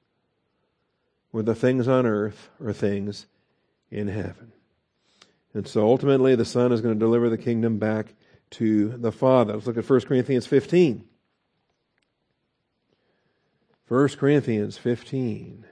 whether 1.30 1.54
things 1.54 1.88
on 1.88 2.04
earth 2.04 2.50
or 2.62 2.74
things 2.74 3.24
in 3.90 4.08
heaven. 4.08 4.52
And 5.54 5.66
so 5.66 5.86
ultimately, 5.86 6.34
the 6.34 6.44
Son 6.44 6.70
is 6.70 6.82
going 6.82 6.92
to 6.92 7.00
deliver 7.00 7.30
the 7.30 7.38
kingdom 7.38 7.78
back 7.78 8.12
to 8.50 8.90
the 8.90 9.10
Father. 9.10 9.54
Let's 9.54 9.66
look 9.66 9.78
at 9.78 9.88
1 9.88 10.00
Corinthians 10.02 10.44
15. 10.46 11.08
1 13.88 14.08
Corinthians 14.10 14.76
15. 14.76 15.64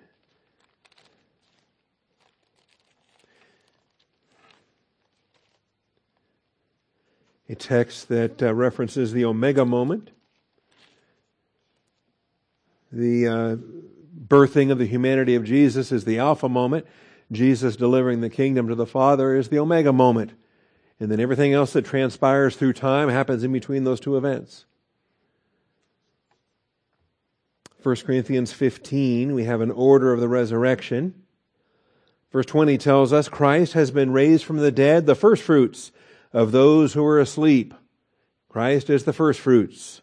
A 7.51 7.57
text 7.57 8.09
that 8.11 8.41
uh, 8.41 8.55
references 8.55 9.13
the 9.13 9.25
Omega 9.25 9.65
moment, 9.65 10.11
the 12.93 13.27
uh, 13.27 13.57
birthing 14.29 14.71
of 14.71 14.79
the 14.79 14.87
humanity 14.87 15.35
of 15.35 15.43
Jesus 15.43 15.91
is 15.91 16.05
the 16.05 16.21
Alpha 16.21 16.49
moment. 16.49 16.87
Jesus 17.33 17.75
delivering 17.75 18.21
the 18.21 18.31
kingdom 18.31 18.69
to 18.69 18.77
the 18.77 18.87
Father 18.87 19.35
is 19.35 19.49
the 19.49 19.59
Omega 19.59 19.93
moment. 19.93 20.31
And 21.01 21.11
then 21.11 21.19
everything 21.19 21.53
else 21.53 21.73
that 21.73 21.85
transpires 21.85 22.55
through 22.55 22.75
time 22.75 23.09
happens 23.09 23.43
in 23.43 23.53
between 23.53 23.83
those 23.83 23.99
two 23.99 24.17
events. 24.17 24.65
1 27.83 27.97
Corinthians 27.97 28.53
15, 28.53 29.35
we 29.35 29.43
have 29.43 29.61
an 29.61 29.73
order 29.73 30.13
of 30.13 30.21
the 30.21 30.29
resurrection. 30.29 31.21
Verse 32.31 32.47
20 32.47 32.79
tells 32.79 33.13
us 33.13 33.29
Christ 33.29 33.73
has 33.73 33.91
been 33.91 34.13
raised 34.13 34.45
from 34.45 34.59
the 34.59 34.71
dead, 34.71 35.07
the 35.07 35.17
firstfruits 35.17 35.91
of 36.33 36.53
those 36.53 36.95
who 36.95 37.03
were 37.03 37.19
asleep. 37.19 37.75
Christ 38.49 38.91
is 38.91 39.05
the 39.05 39.13
firstfruits. 39.13 40.03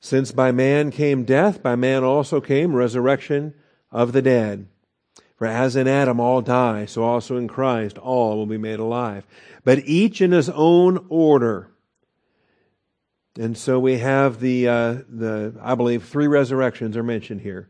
Since 0.00 0.32
by 0.32 0.52
man 0.52 0.90
came 0.90 1.24
death, 1.24 1.62
by 1.62 1.76
man 1.76 2.04
also 2.04 2.40
came 2.40 2.74
resurrection 2.74 3.54
of 3.90 4.12
the 4.12 4.22
dead. 4.22 4.68
For 5.36 5.46
as 5.46 5.76
in 5.76 5.86
Adam 5.86 6.18
all 6.18 6.40
die, 6.40 6.86
so 6.86 7.04
also 7.04 7.36
in 7.36 7.46
Christ 7.48 7.98
all 7.98 8.36
will 8.36 8.46
be 8.46 8.58
made 8.58 8.80
alive. 8.80 9.24
But 9.64 9.80
each 9.80 10.20
in 10.20 10.32
his 10.32 10.48
own 10.50 11.06
order. 11.08 11.70
And 13.38 13.56
so 13.56 13.78
we 13.78 13.98
have 13.98 14.40
the, 14.40 14.66
uh, 14.66 14.92
the, 15.08 15.54
I 15.62 15.76
believe, 15.76 16.04
three 16.04 16.26
resurrections 16.26 16.96
are 16.96 17.04
mentioned 17.04 17.42
here. 17.42 17.68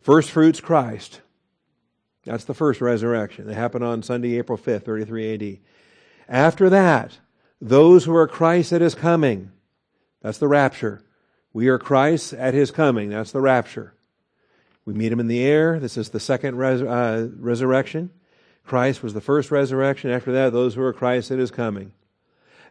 First 0.00 0.30
fruits, 0.30 0.60
Christ. 0.60 1.20
That's 2.24 2.44
the 2.44 2.54
first 2.54 2.80
resurrection. 2.80 3.48
It 3.48 3.54
happened 3.54 3.84
on 3.84 4.02
Sunday, 4.02 4.36
April 4.36 4.58
5th, 4.58 4.82
33 4.82 5.34
AD. 5.34 5.58
After 6.28 6.68
that, 6.70 7.18
those 7.60 8.04
who 8.04 8.14
are 8.14 8.28
Christ 8.28 8.72
at 8.72 8.80
his 8.80 8.94
coming. 8.94 9.52
That's 10.22 10.38
the 10.38 10.48
rapture. 10.48 11.02
We 11.52 11.68
are 11.68 11.78
Christ 11.78 12.32
at 12.34 12.54
his 12.54 12.70
coming. 12.70 13.10
That's 13.10 13.32
the 13.32 13.40
rapture. 13.40 13.94
We 14.84 14.94
meet 14.94 15.12
him 15.12 15.20
in 15.20 15.28
the 15.28 15.42
air. 15.42 15.78
This 15.80 15.96
is 15.96 16.10
the 16.10 16.20
second 16.20 16.56
res- 16.56 16.82
uh, 16.82 17.28
resurrection. 17.38 18.10
Christ 18.64 19.02
was 19.02 19.14
the 19.14 19.20
first 19.20 19.50
resurrection. 19.50 20.10
After 20.10 20.32
that, 20.32 20.52
those 20.52 20.74
who 20.74 20.82
are 20.82 20.92
Christ 20.92 21.30
at 21.30 21.38
his 21.38 21.50
coming. 21.50 21.92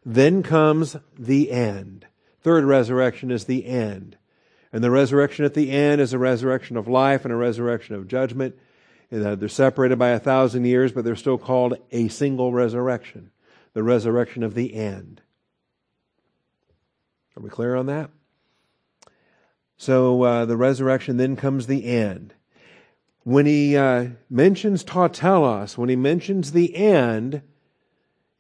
Then 0.06 0.44
comes 0.44 0.98
the 1.18 1.52
end. 1.52 2.06
Third 2.42 2.64
resurrection 2.64 3.32
is 3.32 3.46
the 3.46 3.66
end. 3.66 4.18
And 4.72 4.84
the 4.84 4.92
resurrection 4.92 5.46
at 5.46 5.54
the 5.54 5.72
end 5.72 6.00
is 6.02 6.14
a 6.14 6.20
resurrection 6.20 6.78
of 6.78 6.88
life 6.88 7.26
and 7.26 7.34
a 7.34 7.38
resurrection 7.38 7.96
of 7.96 8.08
judgment. 8.08 8.56
And 9.10 9.40
they're 9.40 9.50
separated 9.50 9.98
by 9.98 10.10
a 10.10 10.20
thousand 10.20 10.66
years, 10.66 10.92
but 10.92 11.06
they're 11.06 11.16
still 11.16 11.38
called 11.38 11.78
a 11.92 12.08
single 12.10 12.52
resurrection. 12.52 13.32
The 13.76 13.84
resurrection 13.84 14.42
of 14.42 14.56
the 14.56 14.74
end. 14.74 15.22
Are 17.38 17.44
we 17.44 17.50
clear 17.52 17.76
on 17.76 17.86
that? 17.86 18.10
So 19.78 20.24
uh, 20.24 20.46
the 20.46 20.58
resurrection, 20.58 21.18
then 21.18 21.36
comes 21.36 21.68
the 21.68 21.86
end. 21.86 22.34
When 23.24 23.46
he 23.46 23.78
uh, 23.78 24.08
mentions 24.32 24.84
to 24.86 25.08
telos, 25.10 25.78
when 25.78 25.90
he 25.90 25.96
mentions 25.96 26.52
the 26.54 26.76
end, 26.76 27.44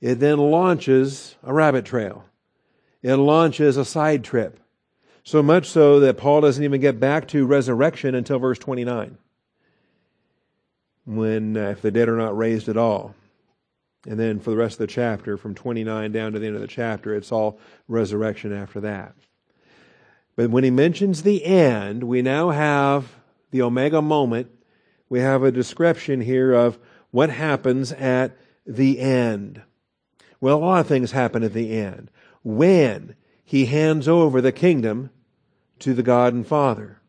it 0.01 0.15
then 0.15 0.39
launches 0.39 1.35
a 1.43 1.53
rabbit 1.53 1.85
trail 1.85 2.25
it 3.05 3.17
launches 3.17 3.77
a 3.77 3.85
side 3.85 4.23
trip. 4.23 4.59
So 5.23 5.43
much 5.43 5.69
so 5.69 5.99
that 5.99 6.17
Paul 6.17 6.41
doesn't 6.41 6.63
even 6.63 6.81
get 6.81 6.99
back 6.99 7.27
to 7.29 7.45
resurrection 7.45 8.15
until 8.15 8.39
verse 8.39 8.57
29. 8.57 9.19
When, 11.05 11.55
uh, 11.55 11.69
if 11.69 11.83
the 11.83 11.91
dead 11.91 12.09
are 12.09 12.17
not 12.17 12.35
raised 12.35 12.67
at 12.67 12.77
all. 12.77 13.13
And 14.07 14.19
then 14.19 14.39
for 14.39 14.51
the 14.51 14.57
rest 14.57 14.75
of 14.75 14.79
the 14.79 14.87
chapter, 14.87 15.37
from 15.37 15.55
29 15.55 16.11
down 16.11 16.33
to 16.33 16.39
the 16.39 16.45
end 16.45 16.55
of 16.55 16.61
the 16.61 16.67
chapter, 16.67 17.15
it's 17.15 17.31
all 17.31 17.59
resurrection 17.87 18.53
after 18.53 18.79
that. 18.81 19.15
But 20.35 20.49
when 20.49 20.63
he 20.63 20.69
mentions 20.69 21.23
the 21.23 21.43
end, 21.45 22.03
we 22.03 22.21
now 22.21 22.49
have 22.49 23.15
the 23.51 23.61
Omega 23.61 24.01
moment. 24.01 24.51
We 25.09 25.21
have 25.21 25.43
a 25.43 25.51
description 25.51 26.21
here 26.21 26.53
of 26.53 26.77
what 27.11 27.29
happens 27.29 27.91
at 27.93 28.37
the 28.65 28.99
end. 28.99 29.61
Well, 30.41 30.57
a 30.57 30.59
lot 30.59 30.79
of 30.81 30.87
things 30.87 31.11
happen 31.11 31.43
at 31.43 31.53
the 31.53 31.71
end 31.71 32.11
when 32.43 33.15
he 33.43 33.65
hands 33.65 34.07
over 34.07 34.41
the 34.41 34.51
kingdom 34.51 35.09
to 35.79 35.93
the 35.93 36.03
God 36.03 36.33
and 36.33 36.45
Father. 36.45 36.99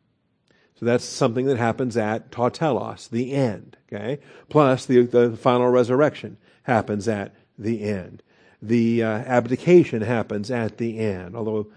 So 0.78 0.86
that's 0.86 1.04
something 1.04 1.46
that 1.46 1.56
happens 1.56 1.96
at 1.96 2.30
to 2.32 2.50
telos, 2.50 3.08
the 3.08 3.32
end. 3.32 3.76
Okay? 3.92 4.20
Plus, 4.48 4.86
the, 4.86 5.02
the 5.02 5.36
final 5.36 5.68
resurrection 5.68 6.36
happens 6.66 7.06
at 7.06 7.32
the 7.58 7.82
end. 7.82 8.22
The 8.60 9.02
uh, 9.02 9.08
abdication 9.08 10.02
happens 10.02 10.50
at 10.50 10.78
the 10.78 10.98
end, 10.98 11.36
although 11.36 11.68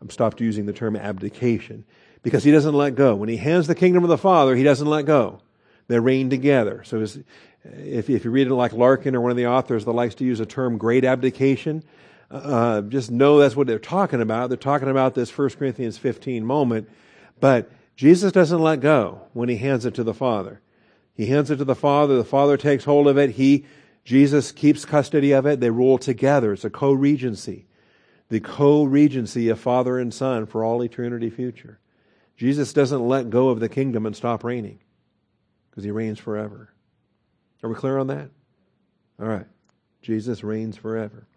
I'm 0.00 0.08
stopped 0.08 0.40
using 0.40 0.64
the 0.66 0.72
term 0.72 0.96
abdication 0.96 1.84
because 2.22 2.42
he 2.42 2.50
doesn't 2.50 2.74
let 2.74 2.94
go. 2.94 3.14
When 3.14 3.28
he 3.28 3.36
hands 3.36 3.66
the 3.66 3.74
kingdom 3.74 4.02
of 4.02 4.08
the 4.08 4.18
Father, 4.18 4.56
he 4.56 4.62
doesn't 4.62 4.86
let 4.86 5.04
go. 5.04 5.40
They 5.88 5.98
reign 5.98 6.30
together. 6.30 6.82
So 6.84 7.02
if, 7.02 8.08
if 8.08 8.24
you 8.24 8.30
read 8.30 8.46
it 8.46 8.54
like 8.54 8.72
Larkin 8.72 9.14
or 9.14 9.20
one 9.20 9.30
of 9.30 9.36
the 9.36 9.46
authors 9.48 9.84
that 9.84 9.92
likes 9.92 10.14
to 10.16 10.24
use 10.24 10.38
the 10.38 10.46
term 10.46 10.78
great 10.78 11.04
abdication, 11.04 11.84
uh, 12.30 12.80
just 12.82 13.10
know 13.10 13.38
that's 13.38 13.56
what 13.56 13.66
they're 13.66 13.78
talking 13.78 14.20
about. 14.20 14.48
They're 14.48 14.56
talking 14.56 14.88
about 14.88 15.14
this 15.14 15.36
1 15.36 15.50
Corinthians 15.50 15.98
15 15.98 16.44
moment. 16.44 16.88
But 17.40 17.70
Jesus 17.96 18.32
doesn't 18.32 18.60
let 18.62 18.80
go 18.80 19.22
when 19.32 19.48
he 19.48 19.56
hands 19.56 19.84
it 19.84 19.94
to 19.94 20.04
the 20.04 20.14
Father. 20.14 20.60
He 21.14 21.26
hands 21.26 21.50
it 21.50 21.56
to 21.56 21.64
the 21.64 21.74
Father. 21.74 22.16
The 22.16 22.24
Father 22.24 22.56
takes 22.56 22.84
hold 22.84 23.08
of 23.08 23.18
it. 23.18 23.30
He, 23.30 23.66
Jesus 24.10 24.50
keeps 24.50 24.84
custody 24.84 25.30
of 25.30 25.46
it. 25.46 25.60
They 25.60 25.70
rule 25.70 25.96
together. 25.96 26.52
It's 26.52 26.64
a 26.64 26.68
co-regency. 26.68 27.66
The 28.28 28.40
co-regency 28.40 29.48
of 29.50 29.60
Father 29.60 30.00
and 30.00 30.12
Son 30.12 30.46
for 30.46 30.64
all 30.64 30.82
eternity 30.82 31.30
future. 31.30 31.78
Jesus 32.36 32.72
doesn't 32.72 33.06
let 33.06 33.30
go 33.30 33.50
of 33.50 33.60
the 33.60 33.68
kingdom 33.68 34.06
and 34.06 34.16
stop 34.16 34.42
reigning 34.42 34.80
because 35.70 35.84
he 35.84 35.92
reigns 35.92 36.18
forever. 36.18 36.72
Are 37.62 37.70
we 37.70 37.76
clear 37.76 37.98
on 37.98 38.08
that? 38.08 38.30
All 39.20 39.28
right. 39.28 39.46
Jesus 40.02 40.42
reigns 40.42 40.76
forever. 40.76 41.28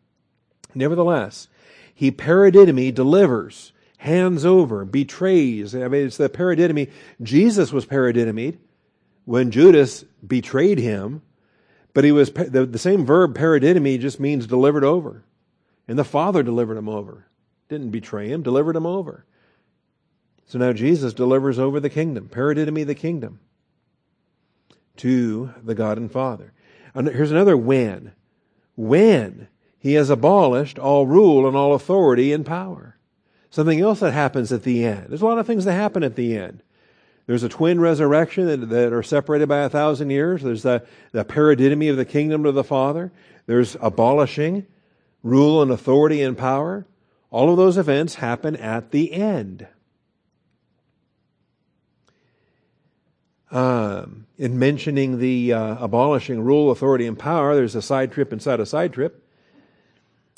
Nevertheless, 0.73 1.49
he 1.93 2.11
paradidomi 2.11 2.91
delivers, 2.91 3.71
hands 3.97 4.45
over, 4.45 4.83
betrays. 4.83 5.75
I 5.75 5.87
mean, 5.89 6.07
it's 6.07 6.17
the 6.17 6.27
paradidomi. 6.27 6.89
Jesus 7.21 7.71
was 7.71 7.85
paradidomied 7.85 8.57
when 9.25 9.51
Judas 9.51 10.05
betrayed 10.25 10.79
him, 10.79 11.21
but 11.93 12.03
he 12.03 12.11
was 12.11 12.31
the, 12.31 12.65
the 12.65 12.79
same 12.79 13.05
verb 13.05 13.37
paradidomi 13.37 13.99
just 13.99 14.19
means 14.19 14.47
delivered 14.47 14.83
over, 14.83 15.23
and 15.87 15.97
the 15.97 16.03
Father 16.03 16.43
delivered 16.43 16.77
him 16.77 16.89
over. 16.89 17.27
Didn't 17.69 17.91
betray 17.91 18.29
him, 18.29 18.43
delivered 18.43 18.75
him 18.75 18.85
over. 18.85 19.25
So 20.45 20.59
now 20.59 20.73
Jesus 20.73 21.13
delivers 21.13 21.57
over 21.57 21.79
the 21.79 21.89
kingdom, 21.89 22.29
paradidomi 22.31 22.85
the 22.85 22.95
kingdom, 22.95 23.39
to 24.97 25.53
the 25.63 25.75
God 25.75 25.97
and 25.97 26.11
Father. 26.11 26.53
And 26.93 27.07
here's 27.07 27.31
another 27.31 27.57
when. 27.57 28.13
When 28.75 29.47
he 29.79 29.93
has 29.93 30.09
abolished 30.09 30.79
all 30.79 31.05
rule 31.05 31.47
and 31.47 31.57
all 31.57 31.73
authority 31.73 32.31
and 32.33 32.45
power. 32.45 32.97
Something 33.49 33.81
else 33.81 33.99
that 33.99 34.13
happens 34.13 34.51
at 34.51 34.63
the 34.63 34.83
end. 34.83 35.07
There's 35.09 35.21
a 35.21 35.25
lot 35.25 35.37
of 35.37 35.45
things 35.45 35.65
that 35.65 35.73
happen 35.73 36.03
at 36.03 36.15
the 36.15 36.37
end. 36.37 36.63
There's 37.25 37.43
a 37.43 37.49
twin 37.49 37.79
resurrection 37.79 38.47
that, 38.47 38.69
that 38.69 38.93
are 38.93 39.03
separated 39.03 39.47
by 39.47 39.59
a 39.59 39.69
thousand 39.69 40.09
years. 40.09 40.41
There's 40.41 40.63
the, 40.63 40.85
the 41.11 41.23
paradidomi 41.23 41.89
of 41.89 41.97
the 41.97 42.05
kingdom 42.05 42.45
of 42.45 42.55
the 42.55 42.63
Father. 42.63 43.11
There's 43.45 43.77
abolishing 43.79 44.65
rule 45.21 45.61
and 45.61 45.71
authority 45.71 46.21
and 46.21 46.37
power. 46.37 46.85
All 47.31 47.49
of 47.49 47.57
those 47.57 47.77
events 47.77 48.15
happen 48.15 48.55
at 48.55 48.91
the 48.91 49.13
end. 49.13 49.67
Um, 53.51 54.25
in 54.37 54.57
mentioning 54.59 55.19
the 55.19 55.53
uh, 55.53 55.77
abolishing 55.79 56.41
rule, 56.41 56.71
authority, 56.71 57.05
and 57.05 57.17
power, 57.17 57.55
there's 57.55 57.75
a 57.75 57.81
side 57.81 58.11
trip 58.11 58.33
inside 58.33 58.59
a 58.59 58.65
side 58.65 58.93
trip 58.93 59.23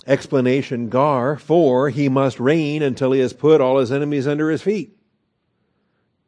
explanation 0.07 0.89
gar 0.89 1.37
for 1.37 1.89
he 1.89 2.09
must 2.09 2.39
reign 2.39 2.83
until 2.83 3.11
he 3.11 3.19
has 3.19 3.33
put 3.33 3.61
all 3.61 3.79
his 3.79 3.91
enemies 3.91 4.27
under 4.27 4.49
his 4.49 4.61
feet. 4.61 4.94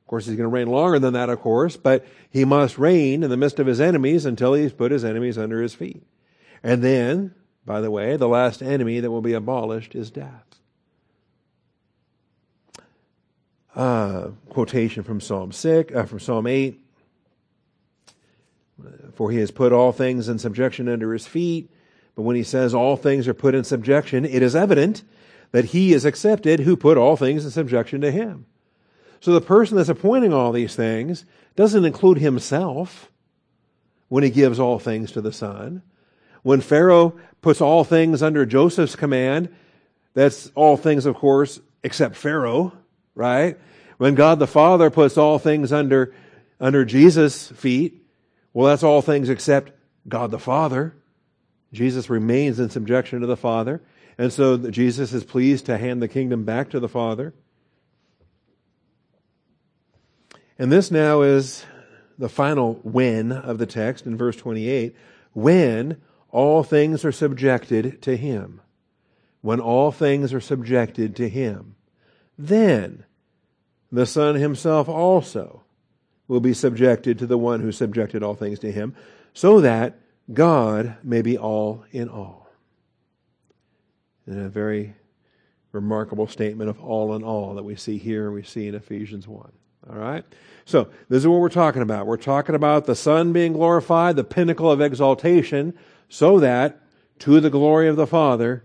Of 0.08 0.10
course, 0.10 0.26
he's 0.26 0.38
going 0.38 0.49
to 0.49 0.55
reign 0.55 0.70
longer 0.70 0.99
than 0.99 1.16
that, 1.16 1.28
of 1.28 1.41
course, 1.41 1.76
but 1.76 2.05
he 2.30 2.45
must 2.45 2.78
reign 2.78 3.24
in 3.24 3.30
the 3.30 3.36
midst 3.36 3.60
of 3.60 3.68
his 3.68 3.82
enemies 3.82 4.26
until 4.26 4.53
he's 4.53 4.72
put 4.72 4.93
his 4.93 5.03
enemies 5.03 5.38
under 5.38 5.62
his 5.62 5.74
feet. 5.74 6.01
And 6.64 6.82
then, 6.82 7.36
by 7.66 7.82
the 7.82 7.91
way, 7.91 8.16
the 8.16 8.30
last 8.30 8.62
enemy 8.62 9.01
that 9.01 9.12
will 9.12 9.20
be 9.20 9.34
abolished 9.34 9.95
is 9.95 10.10
death. 10.10 10.45
Uh, 13.76 14.30
quotation 14.47 15.03
from 15.03 15.20
Psalm 15.20 15.51
six, 15.51 15.93
uh, 15.93 16.05
from 16.05 16.22
Psalm 16.22 16.47
eight. 16.47 16.80
For 19.16 19.30
he 19.30 19.39
has 19.39 19.51
put 19.51 19.74
all 19.74 19.91
things 19.91 20.30
in 20.30 20.39
subjection 20.39 20.88
under 20.88 21.12
his 21.12 21.28
feet. 21.28 21.70
But 22.16 22.22
when 22.22 22.38
he 22.38 22.43
says 22.43 22.74
all 22.74 22.95
things 22.95 23.28
are 23.28 23.34
put 23.34 23.55
in 23.55 23.66
subjection, 23.66 24.24
it 24.24 24.41
is 24.41 24.55
evident 24.55 25.03
that 25.51 25.66
he 25.66 25.91
is 25.91 26.05
accepted 26.05 26.62
who 26.62 26.78
put 26.78 26.97
all 26.97 27.18
things 27.18 27.43
in 27.43 27.51
subjection 27.51 27.99
to 27.99 28.10
him. 28.10 28.45
So 29.20 29.34
the 29.34 29.41
person 29.41 29.78
that's 29.78 29.89
appointing 29.89 30.34
all 30.34 30.51
these 30.51 30.76
things 30.76 31.26
doesn't 31.55 31.86
include 31.86 32.20
himself 32.20 33.11
when 34.09 34.24
he 34.24 34.30
gives 34.30 34.59
all 34.59 34.80
things 34.80 35.11
to 35.13 35.22
the 35.22 35.34
Son. 35.34 35.82
When 36.43 36.61
Pharaoh 36.61 37.20
puts 37.41 37.61
all 37.61 37.84
things 37.84 38.22
under 38.24 38.45
Joseph's 38.45 38.95
command, 38.95 39.49
that's 40.13 40.51
all 40.55 40.78
things, 40.78 41.05
of 41.05 41.15
course, 41.15 41.59
except 41.84 42.15
Pharaoh, 42.15 42.74
right? 43.15 43.57
When 43.97 44.15
God 44.15 44.39
the 44.39 44.47
Father 44.47 44.89
puts 44.89 45.18
all 45.18 45.39
things 45.39 45.74
under, 45.74 46.13
under 46.59 46.86
Jesus' 46.86 47.47
feet, 47.49 48.05
well, 48.53 48.68
that's 48.68 48.84
all 48.84 49.01
things 49.01 49.30
except 49.30 49.72
God 50.07 50.32
the 50.32 50.39
Father. 50.39 50.95
Jesus 51.74 52.09
remains 52.09 52.59
in 52.59 52.70
subjection 52.70 53.22
to 53.22 53.28
the 53.28 53.38
Father. 53.38 53.82
And 54.18 54.32
so 54.32 54.57
Jesus 54.57 55.13
is 55.13 55.24
pleased 55.24 55.65
to 55.68 55.78
hand 55.78 56.01
the 56.01 56.07
kingdom 56.07 56.43
back 56.43 56.72
to 56.72 56.80
the 56.80 56.89
Father. 56.89 57.34
And 60.60 60.72
this 60.72 60.89
now 60.89 61.22
is 61.22 61.66
the 62.18 62.30
final 62.30 62.76
when 62.84 63.32
of 63.32 63.58
the 63.58 63.66
text 63.66 64.05
in 64.05 64.18
verse 64.18 64.36
28 64.36 64.95
when 65.34 66.01
all 66.30 66.64
things 66.64 67.05
are 67.05 67.12
subjected 67.12 68.01
to 68.01 68.18
Him. 68.18 68.62
When 69.41 69.60
all 69.60 69.91
things 69.91 70.34
are 70.34 70.41
subjected 70.41 71.16
to 71.18 71.30
Him. 71.30 71.76
Then 72.38 73.05
the 73.91 74.05
Son 74.05 74.36
Himself 74.36 74.89
also 74.89 75.64
will 76.28 76.39
be 76.39 76.53
subjected 76.53 77.20
to 77.20 77.28
the 77.28 77.38
one 77.38 77.62
who 77.62 77.72
subjected 77.72 78.24
all 78.24 78.36
things 78.36 78.60
to 78.60 78.72
Him, 78.72 78.95
so 79.34 79.62
that 79.62 79.99
God 80.34 80.97
may 81.03 81.22
be 81.22 81.38
all 81.38 81.86
in 81.91 82.10
all. 82.10 82.49
And 84.26 84.41
a 84.41 84.49
very 84.49 84.95
remarkable 85.72 86.28
statement 86.28 86.70
of 86.70 86.82
all 86.84 87.16
in 87.16 87.24
all 87.24 87.55
that 87.55 87.64
we 87.64 87.76
see 87.76 87.97
here 87.97 88.26
and 88.26 88.34
we 88.34 88.43
see 88.43 88.68
in 88.68 88.76
Ephesians 88.76 89.28
1. 89.28 89.51
All 89.90 89.98
right? 89.98 90.24
So, 90.66 90.90
this 91.08 91.20
is 91.20 91.28
what 91.28 91.40
we're 91.40 91.50
talking 91.50 91.82
about. 91.82 92.08
We're 92.08 92.18
talking 92.18 92.56
about 92.56 92.86
the 92.86 92.96
Son 92.96 93.32
being 93.32 93.54
glorified, 93.54 94.16
the 94.16 94.24
pinnacle 94.24 94.70
of 94.70 94.82
exaltation, 94.82 95.74
so 96.10 96.40
that 96.40 96.82
to 97.20 97.40
the 97.40 97.50
glory 97.50 97.88
of 97.88 97.96
the 97.96 98.08
Father, 98.08 98.64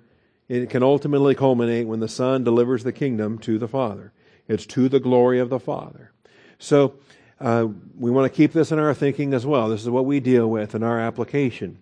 it 0.48 0.68
can 0.68 0.82
ultimately 0.82 1.34
culminate 1.34 1.86
when 1.86 2.00
the 2.00 2.08
Son 2.08 2.42
delivers 2.42 2.82
the 2.82 2.92
kingdom 2.92 3.38
to 3.38 3.58
the 3.58 3.68
Father. 3.68 4.12
It's 4.48 4.66
to 4.66 4.88
the 4.88 5.00
glory 5.00 5.38
of 5.38 5.48
the 5.48 5.60
Father. 5.60 6.10
So, 6.58 6.94
uh, 7.40 7.68
we 7.98 8.10
want 8.10 8.30
to 8.30 8.36
keep 8.36 8.52
this 8.52 8.72
in 8.72 8.78
our 8.78 8.94
thinking 8.94 9.32
as 9.34 9.46
well. 9.46 9.68
This 9.68 9.82
is 9.82 9.90
what 9.90 10.06
we 10.06 10.20
deal 10.20 10.48
with 10.48 10.74
in 10.74 10.82
our 10.82 10.98
application. 10.98 11.78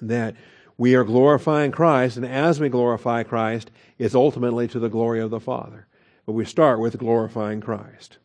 That 0.00 0.36
we 0.76 0.94
are 0.94 1.04
glorifying 1.04 1.70
Christ, 1.70 2.16
and 2.16 2.26
as 2.26 2.60
we 2.60 2.68
glorify 2.68 3.22
Christ, 3.22 3.70
it's 3.98 4.14
ultimately 4.14 4.68
to 4.68 4.78
the 4.78 4.88
glory 4.88 5.20
of 5.20 5.30
the 5.30 5.40
Father. 5.40 5.86
But 6.26 6.32
we 6.32 6.44
start 6.44 6.80
with 6.80 6.98
glorifying 6.98 7.60
Christ. 7.60 8.18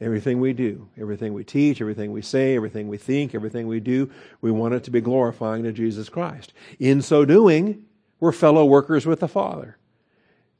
Everything 0.00 0.40
we 0.40 0.54
do, 0.54 0.88
everything 0.98 1.34
we 1.34 1.44
teach, 1.44 1.80
everything 1.80 2.10
we 2.10 2.22
say, 2.22 2.56
everything 2.56 2.88
we 2.88 2.96
think, 2.96 3.34
everything 3.34 3.66
we 3.66 3.80
do, 3.80 4.10
we 4.40 4.50
want 4.50 4.72
it 4.72 4.84
to 4.84 4.90
be 4.90 5.02
glorifying 5.02 5.62
to 5.64 5.72
Jesus 5.72 6.08
Christ. 6.08 6.54
In 6.78 7.02
so 7.02 7.26
doing, 7.26 7.84
we're 8.18 8.32
fellow 8.32 8.64
workers 8.64 9.04
with 9.04 9.20
the 9.20 9.28
Father. 9.28 9.76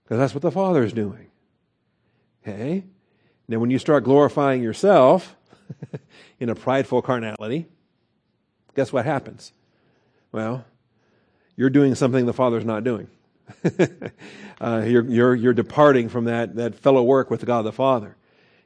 Because 0.05 0.19
that's 0.19 0.35
what 0.35 0.43
the 0.43 0.51
Father 0.51 0.83
is 0.83 0.93
doing. 0.93 1.29
Okay? 2.43 2.85
Now, 3.49 3.59
when 3.61 3.71
you 3.71 3.79
start 3.79 4.05
glorifying 4.05 4.63
yourself 4.63 5.35
in 6.41 6.51
a 6.51 6.55
prideful 6.55 7.01
carnality, 7.01 7.67
guess 8.75 8.93
what 8.93 9.07
happens? 9.07 9.53
Well, 10.33 10.67
you're 11.57 11.71
doing 11.71 11.95
something 11.95 12.27
the 12.27 12.35
Father's 12.35 12.65
not 12.67 12.85
doing. 12.85 13.09
uh, 14.61 14.83
you're, 14.87 15.05
you're, 15.05 15.35
you're 15.35 15.55
departing 15.55 16.11
from 16.11 16.27
that, 16.27 16.57
that 16.57 16.75
fellow 16.75 17.03
work 17.03 17.31
with 17.31 17.45
God 17.47 17.63
the 17.63 17.73
Father. 17.73 18.17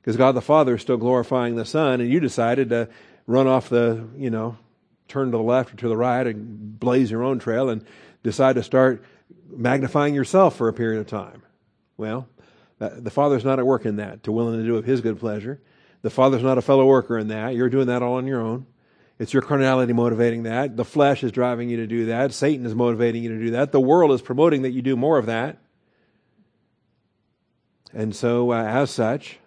Because 0.04 0.18
God 0.18 0.32
the 0.32 0.42
Father 0.42 0.74
is 0.74 0.82
still 0.82 0.98
glorifying 0.98 1.56
the 1.56 1.64
Son, 1.64 2.02
and 2.02 2.10
you 2.10 2.20
decided 2.20 2.68
to 2.68 2.90
run 3.26 3.46
off 3.46 3.70
the, 3.70 4.06
you 4.18 4.28
know, 4.28 4.58
turn 5.08 5.30
to 5.30 5.38
the 5.38 5.42
left 5.42 5.72
or 5.72 5.76
to 5.76 5.88
the 5.88 5.96
right 5.96 6.26
and 6.26 6.78
blaze 6.78 7.10
your 7.10 7.22
own 7.22 7.38
trail 7.38 7.70
and 7.70 7.86
decide 8.22 8.56
to 8.56 8.62
start 8.62 9.02
magnifying 9.48 10.14
yourself 10.14 10.56
for 10.56 10.68
a 10.68 10.74
period 10.74 11.00
of 11.00 11.06
time. 11.06 11.42
Well, 11.96 12.28
uh, 12.82 12.90
the 12.98 13.10
Father's 13.10 13.46
not 13.46 13.58
at 13.58 13.64
work 13.64 13.86
in 13.86 13.96
that, 13.96 14.24
to 14.24 14.32
willing 14.32 14.60
to 14.60 14.66
do 14.66 14.76
of 14.76 14.84
His 14.84 15.00
good 15.00 15.18
pleasure. 15.18 15.58
The 16.02 16.10
Father's 16.10 16.42
not 16.42 16.58
a 16.58 16.62
fellow 16.62 16.84
worker 16.84 17.16
in 17.16 17.28
that. 17.28 17.54
You're 17.54 17.70
doing 17.70 17.86
that 17.86 18.02
all 18.02 18.16
on 18.16 18.26
your 18.26 18.42
own. 18.42 18.66
It's 19.18 19.32
your 19.32 19.40
carnality 19.40 19.94
motivating 19.94 20.42
that. 20.42 20.76
The 20.76 20.84
flesh 20.84 21.24
is 21.24 21.32
driving 21.32 21.70
you 21.70 21.78
to 21.78 21.86
do 21.86 22.06
that. 22.06 22.34
Satan 22.34 22.66
is 22.66 22.74
motivating 22.74 23.22
you 23.22 23.30
to 23.30 23.38
do 23.38 23.50
that. 23.52 23.72
The 23.72 23.80
world 23.80 24.12
is 24.12 24.20
promoting 24.20 24.62
that 24.62 24.72
you 24.72 24.82
do 24.82 24.96
more 24.96 25.16
of 25.16 25.26
that. 25.26 25.56
And 27.94 28.14
so, 28.14 28.52
uh, 28.52 28.64
as 28.64 28.90
such, 28.90 29.38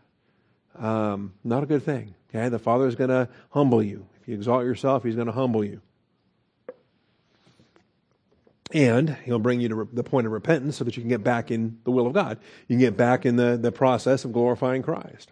um, 0.79 1.33
not 1.43 1.63
a 1.63 1.65
good 1.65 1.83
thing. 1.83 2.13
Okay, 2.29 2.49
the 2.49 2.59
Father 2.59 2.87
is 2.87 2.95
going 2.95 3.09
to 3.09 3.29
humble 3.51 3.81
you. 3.81 4.05
If 4.21 4.27
you 4.27 4.35
exalt 4.35 4.63
yourself, 4.63 5.03
He's 5.03 5.15
going 5.15 5.27
to 5.27 5.33
humble 5.33 5.63
you. 5.63 5.81
And 8.73 9.15
he'll 9.23 9.39
bring 9.39 9.61
you 9.61 9.69
to 9.69 9.89
the 9.93 10.03
point 10.03 10.27
of 10.27 10.33
repentance 10.33 10.75
so 10.75 10.83
that 10.83 10.97
you 10.97 11.01
can 11.01 11.09
get 11.09 11.23
back 11.23 11.51
in 11.51 11.79
the 11.85 11.91
will 11.91 12.05
of 12.05 12.13
God. 12.13 12.37
You 12.67 12.75
can 12.75 12.79
get 12.79 12.97
back 12.97 13.25
in 13.25 13.37
the, 13.37 13.55
the 13.55 13.71
process 13.71 14.25
of 14.25 14.33
glorifying 14.33 14.81
Christ. 14.81 15.31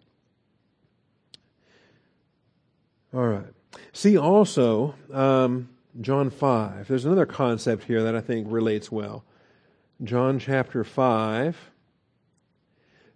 All 3.14 3.28
right. 3.28 3.54
See 3.92 4.18
also 4.18 4.96
um, 5.12 5.70
John 6.00 6.30
5. 6.30 6.88
There's 6.88 7.06
another 7.06 7.26
concept 7.26 7.84
here 7.86 8.04
that 8.04 8.16
I 8.16 8.22
think 8.22 8.48
relates 8.50 8.90
well. 8.90 9.26
John 10.04 10.40
chapter 10.40 10.84
5 10.84 11.72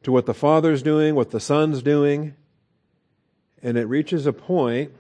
to 0.04 0.12
what 0.12 0.26
the 0.26 0.34
Father's 0.34 0.82
doing, 0.82 1.16
what 1.16 1.32
the 1.32 1.40
Son's 1.40 1.82
doing, 1.82 2.36
and 3.62 3.78
it 3.78 3.86
reaches 3.86 4.26
a 4.26 4.34
point. 4.34 4.92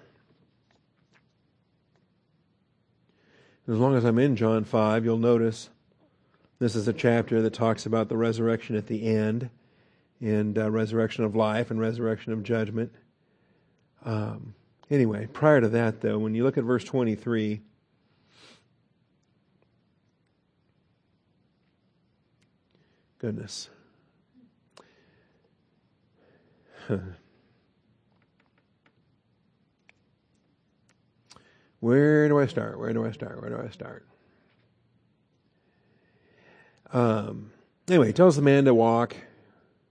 As 3.68 3.78
long 3.78 3.96
as 3.96 4.04
I'm 4.04 4.20
in 4.20 4.36
John 4.36 4.64
5, 4.64 5.06
you'll 5.06 5.18
notice 5.18 5.70
this 6.60 6.76
is 6.76 6.88
a 6.88 6.94
chapter 6.94 7.42
that 7.42 7.54
talks 7.54 7.86
about 7.86 8.10
the 8.10 8.18
resurrection 8.18 8.76
at 8.76 8.88
the 8.88 9.06
end, 9.06 9.50
and 10.20 10.58
uh, 10.58 10.70
resurrection 10.70 11.24
of 11.24 11.36
life 11.36 11.72
and 11.72 11.80
resurrection 11.80 12.34
of 12.34 12.44
judgment. 12.44 12.92
Um, 14.04 14.56
anyway, 14.90 15.28
prior 15.28 15.62
to 15.62 15.70
that, 15.70 16.02
though, 16.02 16.18
when 16.18 16.36
you 16.36 16.44
look 16.44 16.58
at 16.58 16.66
verse 16.66 16.84
23, 16.84 17.62
goodness. 23.20 23.70
Where 31.80 32.28
do 32.28 32.40
I 32.40 32.48
start? 32.48 32.80
Where 32.80 32.92
do 32.94 33.06
I 33.06 33.12
start? 33.12 33.42
Where 33.42 33.50
do 33.50 33.62
I 33.66 33.70
start? 33.70 34.06
Um, 36.92 37.52
anyway, 37.88 38.08
he 38.08 38.14
tells 38.14 38.36
the 38.36 38.42
man 38.42 38.66
to 38.66 38.74
walk. 38.74 39.16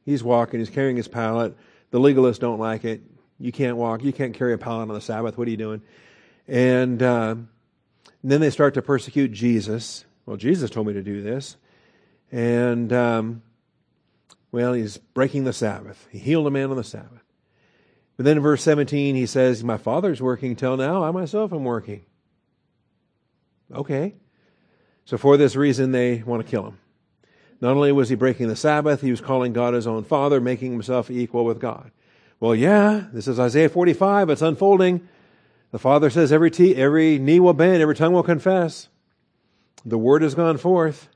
He's 0.05 0.23
walking, 0.25 0.59
he's 0.59 0.71
carrying 0.71 0.97
his 0.97 1.09
pallet. 1.09 1.57
The 1.91 2.01
legalists 2.01 2.41
don't 2.41 2.59
like 2.59 2.85
it. 2.85 3.03
You 3.39 3.53
can't 3.53 3.77
walk, 3.77 4.03
you 4.03 4.13
can't 4.13 4.35
carry 4.35 4.53
a 4.53 4.59
pallet 4.59 4.89
on 4.89 4.95
the 4.95 5.01
Sabbath. 5.01 5.39
What 5.39 5.47
are 5.47 5.51
you 5.51 5.57
doing? 5.57 5.83
And, 6.49 7.03
uh, 7.03 7.37
and 8.23 8.31
then 8.31 8.41
they 8.41 8.51
start 8.51 8.75
to 8.75 8.83
persecute 8.83 9.33
Jesus. 9.33 10.05
Well, 10.27 10.37
Jesus 10.37 10.71
told 10.71 10.87
me 10.87 10.95
to 10.95 11.03
do 11.03 11.23
this. 11.23 11.57
And, 12.33 12.93
um, 12.93 13.43
well, 14.51 14.73
he's 14.73 14.97
breaking 14.97 15.45
the 15.45 15.53
Sabbath. 15.53 16.07
He 16.11 16.19
healed 16.19 16.47
a 16.47 16.51
man 16.51 16.71
on 16.71 16.77
the 16.77 16.85
Sabbath. 16.85 17.23
But 18.17 18.25
then 18.25 18.39
in 18.39 18.43
verse 18.43 18.63
17, 18.63 19.15
he 19.15 19.27
says, 19.27 19.63
My 19.63 19.77
father's 19.77 20.21
working 20.21 20.57
till 20.57 20.77
now. 20.77 21.05
I 21.05 21.11
myself 21.11 21.53
am 21.53 21.65
working. 21.65 22.05
Okay. 23.73 24.15
So 25.05 25.17
for 25.17 25.37
this 25.37 25.55
reason, 25.55 25.93
they 25.93 26.23
want 26.23 26.45
to 26.45 26.51
kill 26.51 26.67
him. 26.67 26.79
Not 27.61 27.73
only 27.73 27.93
was 27.93 28.09
he 28.09 28.15
breaking 28.15 28.49
the 28.49 28.57
Sabbath, 28.57 29.01
he 29.01 29.11
was 29.11 29.21
calling 29.21 29.53
God 29.53 29.75
his 29.75 29.87
own 29.87 30.05
father, 30.05 30.41
making 30.41 30.73
himself 30.73 31.11
equal 31.11 31.45
with 31.45 31.61
God. 31.61 31.91
Well, 32.41 32.55
yeah, 32.55 33.07
this 33.13 33.27
is 33.27 33.41
Isaiah 33.41 33.69
45. 33.69 34.31
It's 34.31 34.43
unfolding. 34.43 35.09
The 35.71 35.79
Father 35.79 36.09
says 36.09 36.33
every, 36.33 36.51
t- 36.51 36.77
every 36.77 37.19
knee 37.19 37.41
will 37.41 37.53
bend, 37.53 37.83
every 37.83 37.97
tongue 37.97 38.13
will 38.13 38.23
confess. 38.23 38.89
The 39.85 39.99
word 39.99 40.23
has 40.23 40.35
gone 40.35 40.57
forth. 40.57 41.09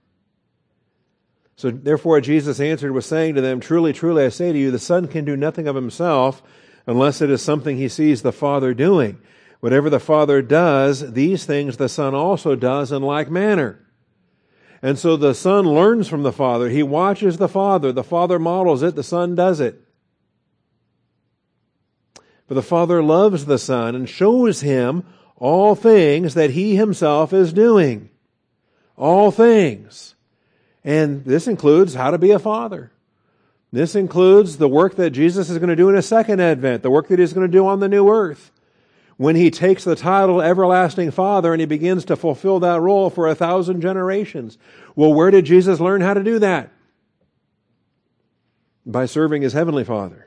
So 1.56 1.70
therefore 1.70 2.20
Jesus 2.20 2.60
answered 2.60 2.92
was 2.92 3.06
saying 3.06 3.34
to 3.34 3.40
them, 3.40 3.60
Truly, 3.60 3.92
truly, 3.92 4.24
I 4.24 4.28
say 4.30 4.52
to 4.52 4.58
you, 4.58 4.70
the 4.70 4.78
Son 4.78 5.06
can 5.06 5.24
do 5.24 5.36
nothing 5.36 5.68
of 5.68 5.76
himself 5.76 6.42
unless 6.86 7.20
it 7.20 7.30
is 7.30 7.42
something 7.42 7.76
he 7.76 7.88
sees 7.88 8.22
the 8.22 8.32
Father 8.32 8.74
doing. 8.74 9.18
Whatever 9.60 9.88
the 9.90 10.00
Father 10.00 10.42
does, 10.42 11.12
these 11.12 11.44
things 11.44 11.76
the 11.76 11.88
Son 11.88 12.14
also 12.14 12.56
does 12.56 12.90
in 12.90 13.02
like 13.02 13.30
manner. 13.30 13.78
And 14.82 14.98
so 14.98 15.16
the 15.16 15.34
Son 15.34 15.64
learns 15.64 16.08
from 16.08 16.24
the 16.24 16.32
Father. 16.32 16.68
He 16.68 16.82
watches 16.82 17.38
the 17.38 17.48
Father. 17.48 17.92
The 17.92 18.02
Father 18.02 18.40
models 18.40 18.82
it. 18.82 18.96
The 18.96 19.04
Son 19.04 19.36
does 19.36 19.60
it. 19.60 19.80
For 22.48 22.54
the 22.54 22.62
Father 22.62 23.02
loves 23.02 23.44
the 23.44 23.58
Son 23.58 23.94
and 23.94 24.08
shows 24.08 24.62
him 24.62 25.04
all 25.36 25.76
things 25.76 26.34
that 26.34 26.50
he 26.50 26.74
himself 26.74 27.32
is 27.32 27.52
doing. 27.52 28.10
All 28.96 29.30
things. 29.30 30.11
And 30.84 31.24
this 31.24 31.46
includes 31.46 31.94
how 31.94 32.10
to 32.10 32.18
be 32.18 32.30
a 32.30 32.38
father. 32.38 32.90
This 33.72 33.94
includes 33.94 34.58
the 34.58 34.68
work 34.68 34.96
that 34.96 35.10
Jesus 35.10 35.48
is 35.48 35.58
going 35.58 35.70
to 35.70 35.76
do 35.76 35.88
in 35.88 35.94
his 35.94 36.06
second 36.06 36.40
advent, 36.40 36.82
the 36.82 36.90
work 36.90 37.08
that 37.08 37.18
he's 37.18 37.32
going 37.32 37.46
to 37.46 37.52
do 37.52 37.66
on 37.66 37.80
the 37.80 37.88
new 37.88 38.08
earth 38.10 38.52
when 39.16 39.36
he 39.36 39.50
takes 39.50 39.84
the 39.84 39.96
title 39.96 40.42
Everlasting 40.42 41.10
Father 41.10 41.52
and 41.52 41.60
he 41.60 41.66
begins 41.66 42.04
to 42.06 42.16
fulfill 42.16 42.60
that 42.60 42.80
role 42.80 43.08
for 43.08 43.28
a 43.28 43.34
thousand 43.34 43.80
generations. 43.80 44.58
Well, 44.96 45.14
where 45.14 45.30
did 45.30 45.44
Jesus 45.44 45.80
learn 45.80 46.00
how 46.00 46.14
to 46.14 46.24
do 46.24 46.38
that? 46.40 46.70
By 48.84 49.06
serving 49.06 49.42
his 49.42 49.52
Heavenly 49.52 49.84
Father, 49.84 50.26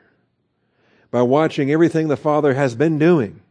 by 1.12 1.24
watching 1.24 1.72
everything 1.72 2.08
the 2.08 2.16
Father 2.16 2.54
has 2.54 2.74
been 2.74 2.98
doing. 2.98 3.42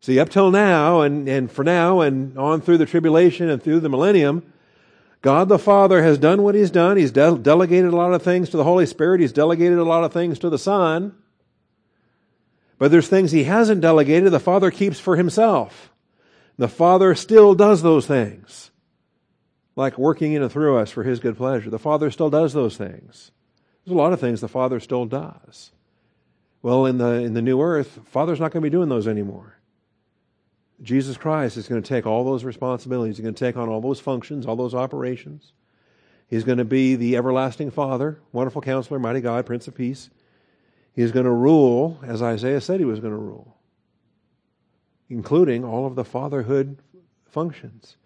See, 0.00 0.18
up 0.18 0.30
till 0.30 0.50
now, 0.50 1.02
and, 1.02 1.28
and 1.28 1.52
for 1.52 1.62
now, 1.62 2.00
and 2.00 2.36
on 2.36 2.62
through 2.62 2.78
the 2.78 2.86
tribulation 2.86 3.48
and 3.48 3.62
through 3.62 3.80
the 3.80 3.90
millennium, 3.90 4.52
God 5.22 5.48
the 5.48 5.58
Father 5.58 6.02
has 6.02 6.18
done 6.18 6.42
what 6.42 6.54
He's 6.54 6.70
done. 6.70 6.96
He's 6.96 7.12
de- 7.12 7.38
delegated 7.38 7.92
a 7.92 7.96
lot 7.96 8.12
of 8.12 8.22
things 8.22 8.50
to 8.50 8.56
the 8.56 8.64
Holy 8.64 8.86
Spirit. 8.86 9.20
He's 9.20 9.32
delegated 9.32 9.78
a 9.78 9.84
lot 9.84 10.04
of 10.04 10.12
things 10.12 10.38
to 10.40 10.50
the 10.50 10.58
Son. 10.58 11.14
But 12.78 12.90
there's 12.90 13.06
things 13.06 13.30
he 13.30 13.44
hasn't 13.44 13.80
delegated, 13.80 14.32
the 14.32 14.40
Father 14.40 14.72
keeps 14.72 14.98
for 14.98 15.16
himself. 15.16 15.92
The 16.58 16.66
Father 16.66 17.14
still 17.14 17.54
does 17.54 17.80
those 17.80 18.08
things. 18.08 18.72
Like 19.76 19.96
working 19.96 20.32
in 20.32 20.42
and 20.42 20.50
through 20.50 20.78
us 20.78 20.90
for 20.90 21.04
his 21.04 21.20
good 21.20 21.36
pleasure. 21.36 21.70
The 21.70 21.78
Father 21.78 22.10
still 22.10 22.28
does 22.28 22.52
those 22.52 22.76
things. 22.76 23.30
There's 23.84 23.94
a 23.94 23.98
lot 23.98 24.12
of 24.12 24.18
things 24.18 24.40
the 24.40 24.48
Father 24.48 24.80
still 24.80 25.06
does. 25.06 25.70
Well, 26.60 26.86
in 26.86 26.98
the, 26.98 27.20
in 27.20 27.34
the 27.34 27.42
new 27.42 27.60
earth, 27.60 28.00
Father's 28.06 28.40
not 28.40 28.50
going 28.50 28.62
to 28.62 28.66
be 28.66 28.76
doing 28.76 28.88
those 28.88 29.06
anymore. 29.06 29.56
Jesus 30.82 31.16
Christ 31.16 31.56
is 31.56 31.68
going 31.68 31.80
to 31.82 31.88
take 31.88 32.06
all 32.06 32.24
those 32.24 32.44
responsibilities. 32.44 33.16
He's 33.16 33.22
going 33.22 33.34
to 33.34 33.44
take 33.44 33.56
on 33.56 33.68
all 33.68 33.80
those 33.80 34.00
functions, 34.00 34.46
all 34.46 34.56
those 34.56 34.74
operations. 34.74 35.52
He's 36.26 36.44
going 36.44 36.58
to 36.58 36.64
be 36.64 36.96
the 36.96 37.16
everlasting 37.16 37.70
Father, 37.70 38.18
wonderful 38.32 38.62
counselor, 38.62 38.98
mighty 38.98 39.20
God, 39.20 39.46
Prince 39.46 39.68
of 39.68 39.74
Peace. 39.74 40.10
He's 40.94 41.12
going 41.12 41.26
to 41.26 41.30
rule 41.30 42.00
as 42.02 42.22
Isaiah 42.22 42.60
said 42.60 42.80
he 42.80 42.86
was 42.86 43.00
going 43.00 43.12
to 43.12 43.18
rule, 43.18 43.56
including 45.08 45.64
all 45.64 45.86
of 45.86 45.94
the 45.94 46.04
fatherhood 46.04 46.78
functions. 47.26 47.96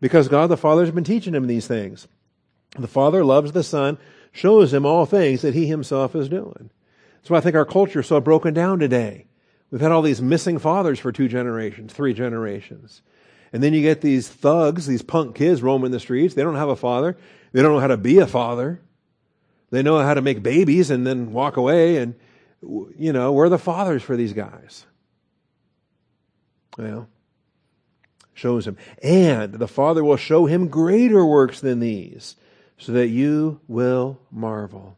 Because 0.00 0.28
God 0.28 0.48
the 0.48 0.56
Father 0.56 0.82
has 0.84 0.90
been 0.90 1.04
teaching 1.04 1.34
him 1.34 1.46
these 1.46 1.66
things. 1.66 2.08
The 2.76 2.88
Father 2.88 3.24
loves 3.24 3.52
the 3.52 3.62
Son, 3.62 3.96
shows 4.32 4.74
him 4.74 4.84
all 4.84 5.06
things 5.06 5.42
that 5.42 5.54
he 5.54 5.66
himself 5.66 6.16
is 6.16 6.28
doing. 6.28 6.70
That's 7.16 7.30
why 7.30 7.38
I 7.38 7.40
think 7.40 7.54
our 7.54 7.64
culture 7.64 8.00
is 8.00 8.06
so 8.06 8.20
broken 8.20 8.52
down 8.52 8.80
today. 8.80 9.26
We've 9.74 9.80
had 9.80 9.90
all 9.90 10.02
these 10.02 10.22
missing 10.22 10.60
fathers 10.60 11.00
for 11.00 11.10
two 11.10 11.26
generations, 11.26 11.92
three 11.92 12.14
generations. 12.14 13.02
And 13.52 13.60
then 13.60 13.74
you 13.74 13.82
get 13.82 14.02
these 14.02 14.28
thugs, 14.28 14.86
these 14.86 15.02
punk 15.02 15.34
kids 15.34 15.64
roaming 15.64 15.90
the 15.90 15.98
streets. 15.98 16.34
They 16.34 16.44
don't 16.44 16.54
have 16.54 16.68
a 16.68 16.76
father. 16.76 17.16
They 17.50 17.60
don't 17.60 17.72
know 17.72 17.80
how 17.80 17.88
to 17.88 17.96
be 17.96 18.18
a 18.18 18.26
father. 18.28 18.80
They 19.72 19.82
know 19.82 20.00
how 20.00 20.14
to 20.14 20.22
make 20.22 20.44
babies 20.44 20.92
and 20.92 21.04
then 21.04 21.32
walk 21.32 21.56
away. 21.56 21.96
And 21.96 22.14
you 22.62 23.12
know, 23.12 23.32
we're 23.32 23.48
the 23.48 23.58
fathers 23.58 24.04
for 24.04 24.16
these 24.16 24.32
guys. 24.32 24.86
Well, 26.78 27.08
shows 28.32 28.68
him. 28.68 28.76
And 29.02 29.54
the 29.54 29.66
Father 29.66 30.04
will 30.04 30.16
show 30.16 30.46
him 30.46 30.68
greater 30.68 31.26
works 31.26 31.58
than 31.58 31.80
these, 31.80 32.36
so 32.78 32.92
that 32.92 33.08
you 33.08 33.60
will 33.66 34.20
marvel. 34.30 34.96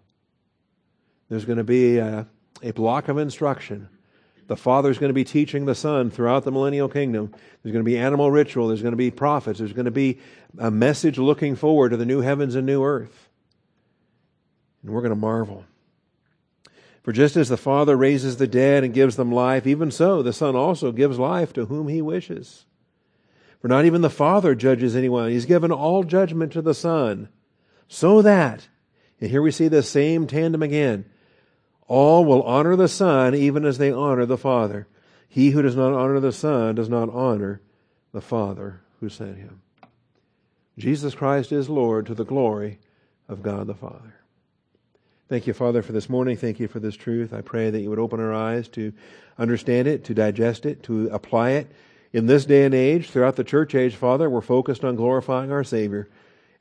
There's 1.31 1.47
going 1.47 1.57
to 1.57 1.65
be 1.65 1.97
a, 1.97 2.27
a 2.63 2.73
block 2.73 3.09
of 3.09 3.17
instruction. 3.17 3.89
The 4.47 4.57
Father's 4.57 4.99
going 4.99 5.11
to 5.11 5.15
be 5.15 5.25
teaching 5.25 5.65
the 5.65 5.75
Son 5.75 6.11
throughout 6.11 6.45
the 6.45 6.53
millennial 6.53 6.89
kingdom. 6.89 7.35
There's 7.63 7.73
going 7.73 7.85
to 7.85 7.91
be 7.91 7.99
animal 7.99 8.31
ritual. 8.31 8.69
There's 8.69 8.83
going 8.83 8.93
to 8.93 8.97
be 8.97 9.11
prophets. 9.11 9.59
There's 9.59 9.73
going 9.73 9.87
to 9.87 9.91
be 9.91 10.21
a 10.59 10.71
message 10.71 11.19
looking 11.19 11.57
forward 11.57 11.91
to 11.91 11.97
the 11.97 12.07
new 12.07 12.21
heavens 12.21 12.55
and 12.55 12.65
new 12.65 12.85
earth. 12.85 13.29
And 14.83 14.93
we're 14.93 15.01
going 15.01 15.11
to 15.11 15.17
marvel. 15.17 15.65
For 17.03 17.13
just 17.13 17.37
as 17.37 17.49
the 17.49 17.57
Father 17.57 17.97
raises 17.97 18.37
the 18.37 18.47
dead 18.47 18.85
and 18.85 18.95
gives 18.95 19.17
them 19.17 19.33
life, 19.33 19.67
even 19.67 19.91
so 19.91 20.23
the 20.23 20.33
Son 20.33 20.57
also 20.57 20.93
gives 20.93 21.19
life 21.19 21.53
to 21.53 21.67
whom 21.67 21.89
he 21.89 22.03
wishes. 22.03 22.67
For 23.61 23.69
not 23.69 23.85
even 23.85 24.01
the 24.01 24.11
Father 24.11 24.55
judges 24.55 24.95
anyone. 24.95 25.31
He's 25.31 25.47
given 25.47 25.73
all 25.73 26.05
judgment 26.05 26.53
to 26.53 26.63
the 26.63 26.75
Son, 26.75 27.29
so 27.89 28.23
that, 28.23 28.69
and 29.21 29.31
here 29.31 29.41
we 29.41 29.51
see 29.51 29.69
the 29.69 29.83
same 29.83 30.27
tandem 30.27 30.63
again, 30.63 31.05
all 31.89 32.25
will 32.25 32.43
honor 32.43 32.77
the 32.77 32.89
Son 32.89 33.35
even 33.35 33.65
as 33.65 33.79
they 33.79 33.91
honor 33.91 34.27
the 34.27 34.39
Father. 34.39 34.87
He 35.29 35.51
who 35.51 35.63
does 35.63 35.77
not 35.77 35.93
honor 35.93 36.21
the 36.21 36.33
Son 36.33 36.75
does 36.75 36.89
not 36.89 37.11
honor 37.11 37.61
the 38.13 38.21
Father 38.21 38.81
who 39.01 39.09
sent 39.09 39.37
him. 39.37 39.61
Jesus 40.79 41.15
Christ 41.15 41.53
is 41.53 41.69
Lord 41.69 42.07
to 42.07 42.15
the 42.15 42.25
glory 42.25 42.79
of 43.29 43.43
God 43.43 43.67
the 43.67 43.75
Father. 43.75 44.15
Thank 45.29 45.47
you, 45.47 45.55
Father, 45.55 45.83
for 45.83 45.93
this 45.93 46.09
morning. 46.09 46.37
Thank 46.37 46.61
you 46.61 46.69
for 46.69 46.79
this 46.79 46.95
truth. 46.95 47.33
I 47.33 47.41
pray 47.41 47.71
that 47.71 47.81
you 47.81 47.91
would 47.91 47.99
open 47.99 48.21
our 48.21 48.33
eyes 48.33 48.69
to 48.69 48.93
understand 49.39 49.89
it, 49.89 50.05
to 50.05 50.15
digest 50.15 50.67
it, 50.67 50.85
to 50.85 51.09
apply 51.09 51.51
it. 51.51 51.73
In 52.13 52.27
this 52.27 52.45
day 52.45 52.65
and 52.65 52.75
age, 52.75 53.11
throughout 53.11 53.37
the 53.37 53.45
church 53.45 53.75
age, 53.75 53.97
Father, 53.97 54.31
we're 54.31 54.41
focused 54.41 54.85
on 54.85 54.95
glorifying 54.95 55.51
our 55.51 55.65
Savior. 55.65 56.09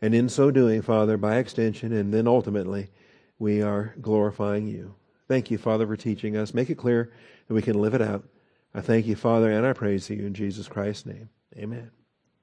And 0.02 0.16
in 0.16 0.30
so 0.30 0.50
doing, 0.50 0.82
Father, 0.82 1.16
by 1.16 1.38
extension, 1.38 1.94
and 1.94 2.14
then 2.14 2.28
ultimately, 2.28 2.90
we 3.38 3.62
are 3.62 3.94
glorifying 4.02 4.68
you. 4.68 4.96
Thank 5.28 5.50
you, 5.52 5.58
Father, 5.58 5.88
for 5.88 5.98
teaching 5.98 6.38
us. 6.38 6.54
Make 6.54 6.70
it 6.70 6.76
clear 6.76 7.12
that 7.48 7.54
we 7.54 7.62
can 7.62 7.82
live 7.82 7.94
it 7.94 8.02
out. 8.02 8.28
I 8.74 8.82
thank 8.82 9.06
you, 9.06 9.16
Father, 9.16 9.52
and 9.52 9.66
I 9.66 9.74
praise 9.74 10.10
you 10.10 10.26
in 10.26 10.34
Jesus 10.34 10.68
Christ's 10.68 11.06
name. 11.06 11.30
Amen. 11.58 11.92